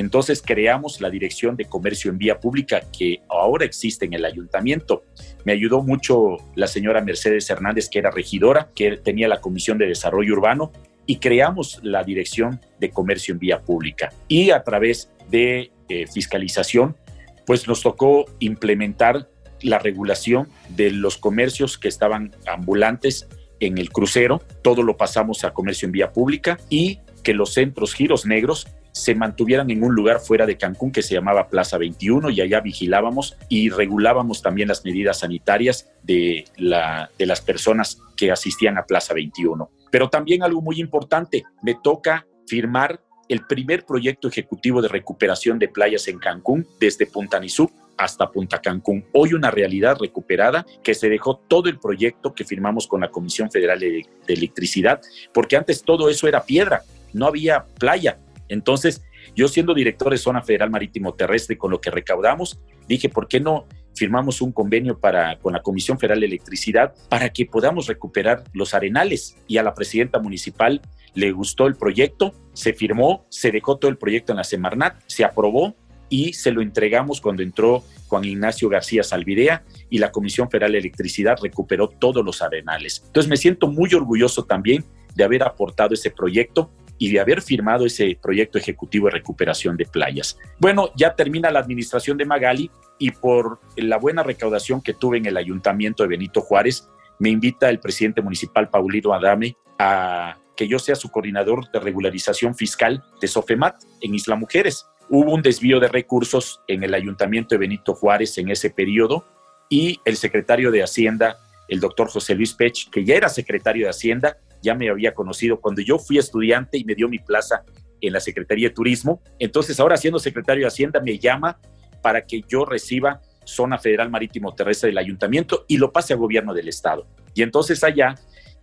Entonces 0.00 0.42
creamos 0.44 1.00
la 1.00 1.10
Dirección 1.10 1.56
de 1.56 1.64
Comercio 1.64 2.10
en 2.12 2.18
Vía 2.18 2.38
Pública 2.38 2.82
que 2.96 3.20
ahora 3.28 3.64
existe 3.64 4.06
en 4.06 4.12
el 4.12 4.24
ayuntamiento. 4.24 5.02
Me 5.44 5.52
ayudó 5.52 5.82
mucho 5.82 6.36
la 6.54 6.68
señora 6.68 7.00
Mercedes 7.00 7.50
Hernández, 7.50 7.88
que 7.88 7.98
era 7.98 8.12
regidora, 8.12 8.68
que 8.76 8.96
tenía 8.98 9.26
la 9.26 9.40
Comisión 9.40 9.76
de 9.76 9.88
Desarrollo 9.88 10.34
Urbano, 10.34 10.70
y 11.04 11.16
creamos 11.16 11.80
la 11.82 12.04
Dirección 12.04 12.60
de 12.78 12.90
Comercio 12.90 13.32
en 13.32 13.40
Vía 13.40 13.60
Pública. 13.60 14.12
Y 14.28 14.50
a 14.50 14.62
través 14.62 15.10
de 15.30 15.72
eh, 15.88 16.06
fiscalización, 16.06 16.96
pues 17.44 17.66
nos 17.66 17.82
tocó 17.82 18.26
implementar 18.38 19.28
la 19.62 19.80
regulación 19.80 20.48
de 20.68 20.92
los 20.92 21.16
comercios 21.16 21.76
que 21.76 21.88
estaban 21.88 22.36
ambulantes 22.46 23.26
en 23.58 23.78
el 23.78 23.90
crucero. 23.90 24.42
Todo 24.62 24.84
lo 24.84 24.96
pasamos 24.96 25.42
a 25.42 25.50
comercio 25.50 25.86
en 25.86 25.92
vía 25.92 26.12
pública 26.12 26.56
y 26.70 27.00
que 27.24 27.34
los 27.34 27.54
centros 27.54 27.94
giros 27.94 28.26
negros 28.26 28.68
se 28.92 29.14
mantuvieran 29.14 29.70
en 29.70 29.82
un 29.82 29.94
lugar 29.94 30.20
fuera 30.20 30.46
de 30.46 30.56
Cancún 30.56 30.92
que 30.92 31.02
se 31.02 31.14
llamaba 31.14 31.48
Plaza 31.48 31.78
21 31.78 32.30
y 32.30 32.40
allá 32.40 32.60
vigilábamos 32.60 33.36
y 33.48 33.70
regulábamos 33.70 34.42
también 34.42 34.68
las 34.68 34.84
medidas 34.84 35.20
sanitarias 35.20 35.90
de, 36.02 36.44
la, 36.56 37.10
de 37.18 37.26
las 37.26 37.40
personas 37.40 38.00
que 38.16 38.30
asistían 38.32 38.78
a 38.78 38.84
Plaza 38.84 39.14
21. 39.14 39.70
Pero 39.90 40.08
también 40.08 40.42
algo 40.42 40.60
muy 40.60 40.80
importante, 40.80 41.44
me 41.62 41.74
toca 41.82 42.26
firmar 42.46 43.00
el 43.28 43.46
primer 43.46 43.84
proyecto 43.84 44.28
ejecutivo 44.28 44.80
de 44.82 44.88
recuperación 44.88 45.58
de 45.58 45.68
playas 45.68 46.08
en 46.08 46.18
Cancún 46.18 46.66
desde 46.80 47.06
Punta 47.06 47.38
Nizuc 47.38 47.70
hasta 47.96 48.30
Punta 48.30 48.60
Cancún. 48.60 49.04
Hoy 49.12 49.34
una 49.34 49.50
realidad 49.50 49.98
recuperada 50.00 50.64
que 50.82 50.94
se 50.94 51.08
dejó 51.08 51.36
todo 51.36 51.68
el 51.68 51.78
proyecto 51.78 52.34
que 52.34 52.44
firmamos 52.44 52.86
con 52.86 53.00
la 53.00 53.10
Comisión 53.10 53.50
Federal 53.50 53.80
de, 53.80 54.06
de 54.26 54.34
Electricidad, 54.34 55.00
porque 55.34 55.56
antes 55.56 55.82
todo 55.82 56.08
eso 56.08 56.26
era 56.28 56.44
piedra, 56.44 56.82
no 57.12 57.26
había 57.26 57.64
playa, 57.78 58.18
entonces, 58.48 59.02
yo 59.36 59.48
siendo 59.48 59.74
director 59.74 60.10
de 60.10 60.18
Zona 60.18 60.42
Federal 60.42 60.70
Marítimo 60.70 61.14
Terrestre, 61.14 61.58
con 61.58 61.70
lo 61.70 61.80
que 61.80 61.90
recaudamos, 61.90 62.60
dije, 62.88 63.08
¿por 63.08 63.28
qué 63.28 63.40
no 63.40 63.66
firmamos 63.94 64.40
un 64.40 64.52
convenio 64.52 64.98
para, 64.98 65.38
con 65.38 65.52
la 65.52 65.62
Comisión 65.62 65.98
Federal 65.98 66.20
de 66.20 66.26
Electricidad 66.26 66.94
para 67.08 67.30
que 67.30 67.46
podamos 67.46 67.86
recuperar 67.86 68.44
los 68.52 68.74
arenales? 68.74 69.36
Y 69.46 69.58
a 69.58 69.62
la 69.62 69.74
presidenta 69.74 70.18
municipal 70.18 70.80
le 71.14 71.32
gustó 71.32 71.66
el 71.66 71.76
proyecto, 71.76 72.34
se 72.52 72.72
firmó, 72.72 73.26
se 73.28 73.50
dejó 73.50 73.76
todo 73.76 73.90
el 73.90 73.98
proyecto 73.98 74.32
en 74.32 74.38
la 74.38 74.44
Semarnat, 74.44 75.02
se 75.06 75.24
aprobó 75.24 75.76
y 76.10 76.32
se 76.32 76.52
lo 76.52 76.62
entregamos 76.62 77.20
cuando 77.20 77.42
entró 77.42 77.84
Juan 78.06 78.24
Ignacio 78.24 78.68
García 78.68 79.02
Salvidea 79.02 79.64
y 79.90 79.98
la 79.98 80.10
Comisión 80.10 80.50
Federal 80.50 80.72
de 80.72 80.78
Electricidad 80.78 81.36
recuperó 81.42 81.88
todos 81.88 82.24
los 82.24 82.40
arenales. 82.40 83.02
Entonces 83.06 83.28
me 83.28 83.36
siento 83.36 83.68
muy 83.68 83.92
orgulloso 83.92 84.44
también 84.44 84.84
de 85.14 85.24
haber 85.24 85.42
aportado 85.42 85.94
ese 85.94 86.10
proyecto 86.10 86.70
y 86.98 87.10
de 87.10 87.20
haber 87.20 87.40
firmado 87.42 87.86
ese 87.86 88.18
proyecto 88.20 88.58
ejecutivo 88.58 89.06
de 89.06 89.12
recuperación 89.12 89.76
de 89.76 89.86
playas. 89.86 90.38
Bueno, 90.58 90.90
ya 90.96 91.14
termina 91.14 91.50
la 91.50 91.60
administración 91.60 92.18
de 92.18 92.24
Magali 92.24 92.70
y 92.98 93.12
por 93.12 93.60
la 93.76 93.96
buena 93.96 94.22
recaudación 94.22 94.82
que 94.82 94.94
tuve 94.94 95.18
en 95.18 95.26
el 95.26 95.36
ayuntamiento 95.36 96.02
de 96.02 96.08
Benito 96.08 96.40
Juárez, 96.40 96.88
me 97.18 97.30
invita 97.30 97.70
el 97.70 97.80
presidente 97.80 98.22
municipal 98.22 98.68
Paulino 98.68 99.12
Adame 99.12 99.56
a 99.78 100.38
que 100.56 100.66
yo 100.66 100.80
sea 100.80 100.96
su 100.96 101.10
coordinador 101.10 101.70
de 101.70 101.78
regularización 101.78 102.54
fiscal 102.54 103.04
de 103.20 103.28
Sofemat 103.28 103.76
en 104.00 104.14
Isla 104.14 104.34
Mujeres. 104.34 104.86
Hubo 105.08 105.32
un 105.32 105.40
desvío 105.40 105.78
de 105.78 105.88
recursos 105.88 106.60
en 106.66 106.82
el 106.82 106.94
ayuntamiento 106.94 107.54
de 107.54 107.60
Benito 107.60 107.94
Juárez 107.94 108.36
en 108.38 108.50
ese 108.50 108.70
periodo 108.70 109.24
y 109.68 110.00
el 110.04 110.16
secretario 110.16 110.72
de 110.72 110.82
Hacienda, 110.82 111.38
el 111.68 111.78
doctor 111.78 112.08
José 112.08 112.34
Luis 112.34 112.54
Pech, 112.54 112.90
que 112.90 113.04
ya 113.04 113.14
era 113.14 113.28
secretario 113.28 113.86
de 113.86 113.90
Hacienda, 113.90 114.38
ya 114.62 114.74
me 114.74 114.90
había 114.90 115.14
conocido 115.14 115.60
cuando 115.60 115.82
yo 115.82 115.98
fui 115.98 116.18
estudiante 116.18 116.78
y 116.78 116.84
me 116.84 116.94
dio 116.94 117.08
mi 117.08 117.18
plaza 117.18 117.64
en 118.00 118.12
la 118.12 118.20
Secretaría 118.20 118.68
de 118.68 118.74
Turismo. 118.74 119.20
Entonces, 119.38 119.78
ahora 119.80 119.96
siendo 119.96 120.18
secretario 120.18 120.62
de 120.62 120.68
Hacienda, 120.68 121.00
me 121.00 121.18
llama 121.18 121.58
para 122.02 122.24
que 122.24 122.42
yo 122.48 122.64
reciba 122.64 123.20
zona 123.44 123.78
federal 123.78 124.10
marítimo 124.10 124.54
terrestre 124.54 124.88
del 124.88 124.98
ayuntamiento 124.98 125.64
y 125.68 125.78
lo 125.78 125.90
pase 125.90 126.12
a 126.12 126.16
gobierno 126.16 126.52
del 126.54 126.68
estado. 126.68 127.06
Y 127.34 127.42
entonces 127.42 127.82
allá 127.82 128.14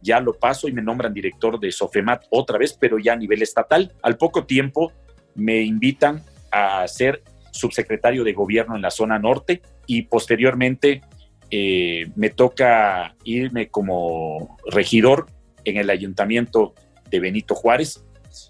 ya 0.01 0.19
lo 0.19 0.33
paso 0.33 0.67
y 0.67 0.71
me 0.71 0.81
nombran 0.81 1.13
director 1.13 1.59
de 1.59 1.71
Sofemat 1.71 2.25
otra 2.29 2.59
vez, 2.59 2.77
pero 2.79 2.99
ya 2.99 3.13
a 3.13 3.15
nivel 3.15 3.41
estatal. 3.41 3.93
Al 4.03 4.17
poco 4.17 4.45
tiempo 4.45 4.91
me 5.33 5.61
invitan 5.61 6.23
a 6.51 6.87
ser 6.87 7.23
subsecretario 7.51 8.23
de 8.23 8.33
gobierno 8.33 8.75
en 8.75 8.81
la 8.81 8.91
zona 8.91 9.17
norte 9.17 9.61
y 9.87 10.03
posteriormente 10.03 11.01
eh, 11.49 12.07
me 12.15 12.29
toca 12.29 13.15
irme 13.23 13.69
como 13.69 14.57
regidor 14.69 15.27
en 15.65 15.77
el 15.77 15.89
ayuntamiento 15.89 16.73
de 17.09 17.19
Benito 17.19 17.55
Juárez. 17.55 18.03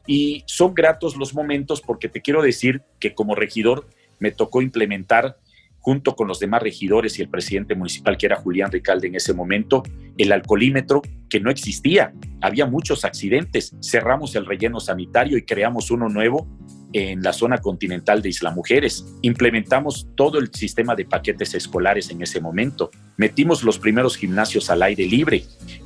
Y 0.07 0.43
son 0.45 0.73
gratos 0.73 1.15
los 1.15 1.33
momentos 1.33 1.81
porque 1.81 2.09
te 2.09 2.21
quiero 2.21 2.41
decir 2.41 2.81
que 2.99 3.13
como 3.13 3.35
regidor 3.35 3.87
me 4.19 4.31
tocó 4.31 4.61
implementar 4.61 5.37
junto 5.85 6.15
con 6.15 6.27
los 6.27 6.39
demás 6.39 6.63
regidores 6.63 7.19
y 7.19 7.21
el 7.21 7.29
presidente 7.29 7.75
municipal, 7.75 8.17
que 8.17 8.25
era 8.25 8.37
Julián 8.37 8.71
Ricalde 8.71 9.07
en 9.07 9.13
ese 9.13 9.35
momento, 9.35 9.83
el 10.17 10.31
alcoholímetro 10.31 11.03
que 11.29 11.39
no 11.39 11.51
existía. 11.51 12.11
Había 12.41 12.65
muchos 12.65 13.05
accidentes. 13.05 13.75
Cerramos 13.83 14.35
el 14.35 14.47
relleno 14.47 14.79
sanitario 14.79 15.37
y 15.37 15.43
creamos 15.43 15.91
uno 15.91 16.09
nuevo 16.09 16.47
en 16.93 17.21
la 17.21 17.33
zona 17.33 17.59
continental 17.59 18.23
de 18.23 18.29
Isla 18.29 18.49
Mujeres. 18.49 19.05
Implementamos 19.21 20.07
todo 20.15 20.39
el 20.39 20.51
sistema 20.51 20.95
de 20.95 21.05
paquetes 21.05 21.53
escolares 21.53 22.09
en 22.09 22.23
ese 22.23 22.41
momento. 22.41 22.89
Metimos 23.17 23.63
los 23.63 23.77
primeros 23.77 24.17
gimnasios 24.17 24.71
al 24.71 24.81
aire 24.81 25.05
libre 25.05 25.43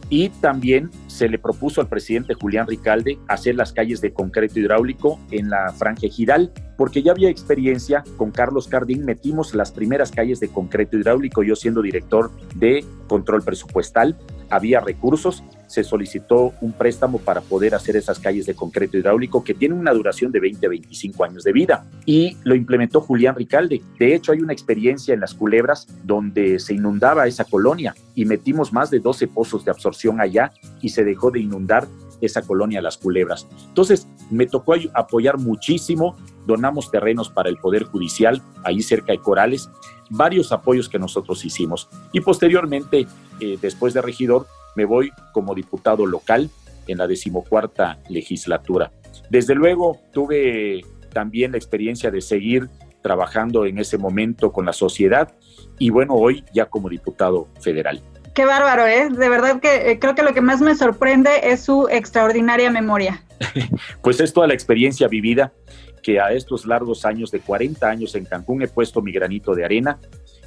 y 0.10 0.30
también 0.30 0.90
se 1.08 1.30
le 1.30 1.38
propuso 1.38 1.82
al 1.82 1.88
presidente 1.88 2.34
Julián 2.34 2.68
Ricalde 2.68 3.20
hacer 3.28 3.56
las 3.56 3.72
calles 3.72 4.02
de 4.02 4.14
concreto 4.14 4.60
hidráulico 4.60 5.20
en 5.32 5.50
la 5.50 5.72
franja 5.74 6.08
ejidal, 6.08 6.52
porque 6.78 7.04
ya 7.04 7.12
había 7.12 7.30
experiencia 7.30 8.04
con 8.18 8.32
Carlos 8.32 8.68
Cardín, 8.68 9.06
metimos 9.06 9.54
las 9.54 9.72
primeras 9.72 10.12
calles 10.12 10.40
de 10.40 10.48
concreto 10.48 10.98
hidráulico, 10.98 11.44
yo 11.44 11.56
siendo 11.56 11.82
director 11.82 12.32
de 12.56 12.84
control 13.08 13.44
presupuestal, 13.44 14.18
había 14.50 14.80
recursos 14.80 15.44
se 15.70 15.84
solicitó 15.84 16.54
un 16.62 16.74
préstamo 16.74 17.20
para 17.20 17.42
poder 17.42 17.76
hacer 17.76 17.96
esas 17.96 18.18
calles 18.18 18.48
de 18.48 18.56
concreto 18.56 18.98
hidráulico 18.98 19.44
que 19.44 19.54
tienen 19.54 19.78
una 19.78 19.94
duración 19.94 20.32
de 20.32 20.40
20 20.40 20.66
a 20.66 20.70
25 20.70 21.24
años 21.24 21.44
de 21.44 21.54
vida 21.54 21.86
y 22.06 22.38
lo 22.44 22.56
implementó 22.56 23.02
Julián 23.02 23.36
Ricalde. 23.36 23.82
De 24.00 24.16
hecho, 24.16 24.32
hay 24.32 24.40
una 24.40 24.52
experiencia 24.52 25.14
en 25.14 25.20
las 25.20 25.36
culebras 25.36 25.88
donde 26.04 26.58
se 26.58 26.74
inundaba 26.74 27.28
esa 27.28 27.46
colonia 27.46 27.96
y 28.16 28.26
metimos 28.26 28.74
más 28.74 28.90
de 28.90 29.00
12 29.00 29.28
pozos 29.28 29.64
de 29.64 29.70
absorción 29.70 30.20
allá 30.20 30.52
y 30.82 30.90
se 30.90 31.04
dejó 31.04 31.30
de 31.30 31.42
inundar 31.42 31.88
esa 32.22 32.42
colonia 32.42 32.82
Las 32.82 32.98
Culebras. 32.98 33.48
Entonces, 33.68 34.08
me 34.30 34.46
tocó 34.46 34.74
apoyar 34.94 35.38
muchísimo, 35.38 36.18
donamos 36.46 36.92
terrenos 36.92 37.30
para 37.30 37.50
el 37.50 37.58
Poder 37.58 37.84
Judicial, 37.84 38.42
ahí 38.64 38.82
cerca 38.82 39.14
de 39.14 39.20
Corales, 39.20 39.70
varios 40.10 40.52
apoyos 40.52 40.90
que 40.90 41.00
nosotros 41.00 41.46
hicimos. 41.46 41.88
Y 42.12 42.22
posteriormente, 42.22 43.08
eh, 43.40 43.58
después 43.62 43.94
de 43.94 44.02
regidor, 44.02 44.48
me 44.76 44.86
voy 44.86 45.12
como 45.34 45.56
diputado 45.56 46.06
local 46.06 46.50
en 46.88 46.98
la 46.98 47.08
decimocuarta 47.08 48.00
legislatura. 48.10 48.92
Desde 49.30 49.56
luego, 49.56 50.00
tuve 50.12 50.82
también 51.14 51.52
la 51.52 51.58
experiencia 51.58 52.12
de 52.12 52.22
seguir 52.22 52.70
trabajando 53.02 53.66
en 53.66 53.78
ese 53.78 53.98
momento 53.98 54.52
con 54.52 54.66
la 54.66 54.74
sociedad 54.74 55.34
y 55.78 55.90
bueno, 55.90 56.16
hoy 56.16 56.44
ya 56.54 56.66
como 56.66 56.90
diputado 56.90 57.48
federal. 57.62 58.02
Qué 58.34 58.46
bárbaro, 58.46 58.86
¿eh? 58.86 59.10
De 59.10 59.30
verdad 59.30 59.60
que 59.60 59.92
eh, 59.92 60.00
creo 60.00 60.16
que 60.16 60.24
lo 60.24 60.34
que 60.34 60.42
más 60.42 60.62
me 60.62 60.76
sorprende 60.76 61.30
es 61.44 61.62
su 61.62 61.88
extraordinaria 61.90 62.70
memoria. 62.72 63.24
pues 64.04 64.20
es 64.20 64.34
toda 64.34 64.48
la 64.48 64.54
experiencia 64.54 65.08
vivida 65.08 65.54
que 66.04 66.20
a 66.20 66.32
estos 66.32 66.66
largos 66.66 67.06
años 67.06 67.32
de 67.32 67.40
40 67.40 67.88
años 67.88 68.16
en 68.16 68.26
Cancún 68.26 68.62
he 68.62 68.68
puesto 68.68 69.02
mi 69.02 69.12
granito 69.12 69.54
de 69.54 69.66
arena 69.66 70.00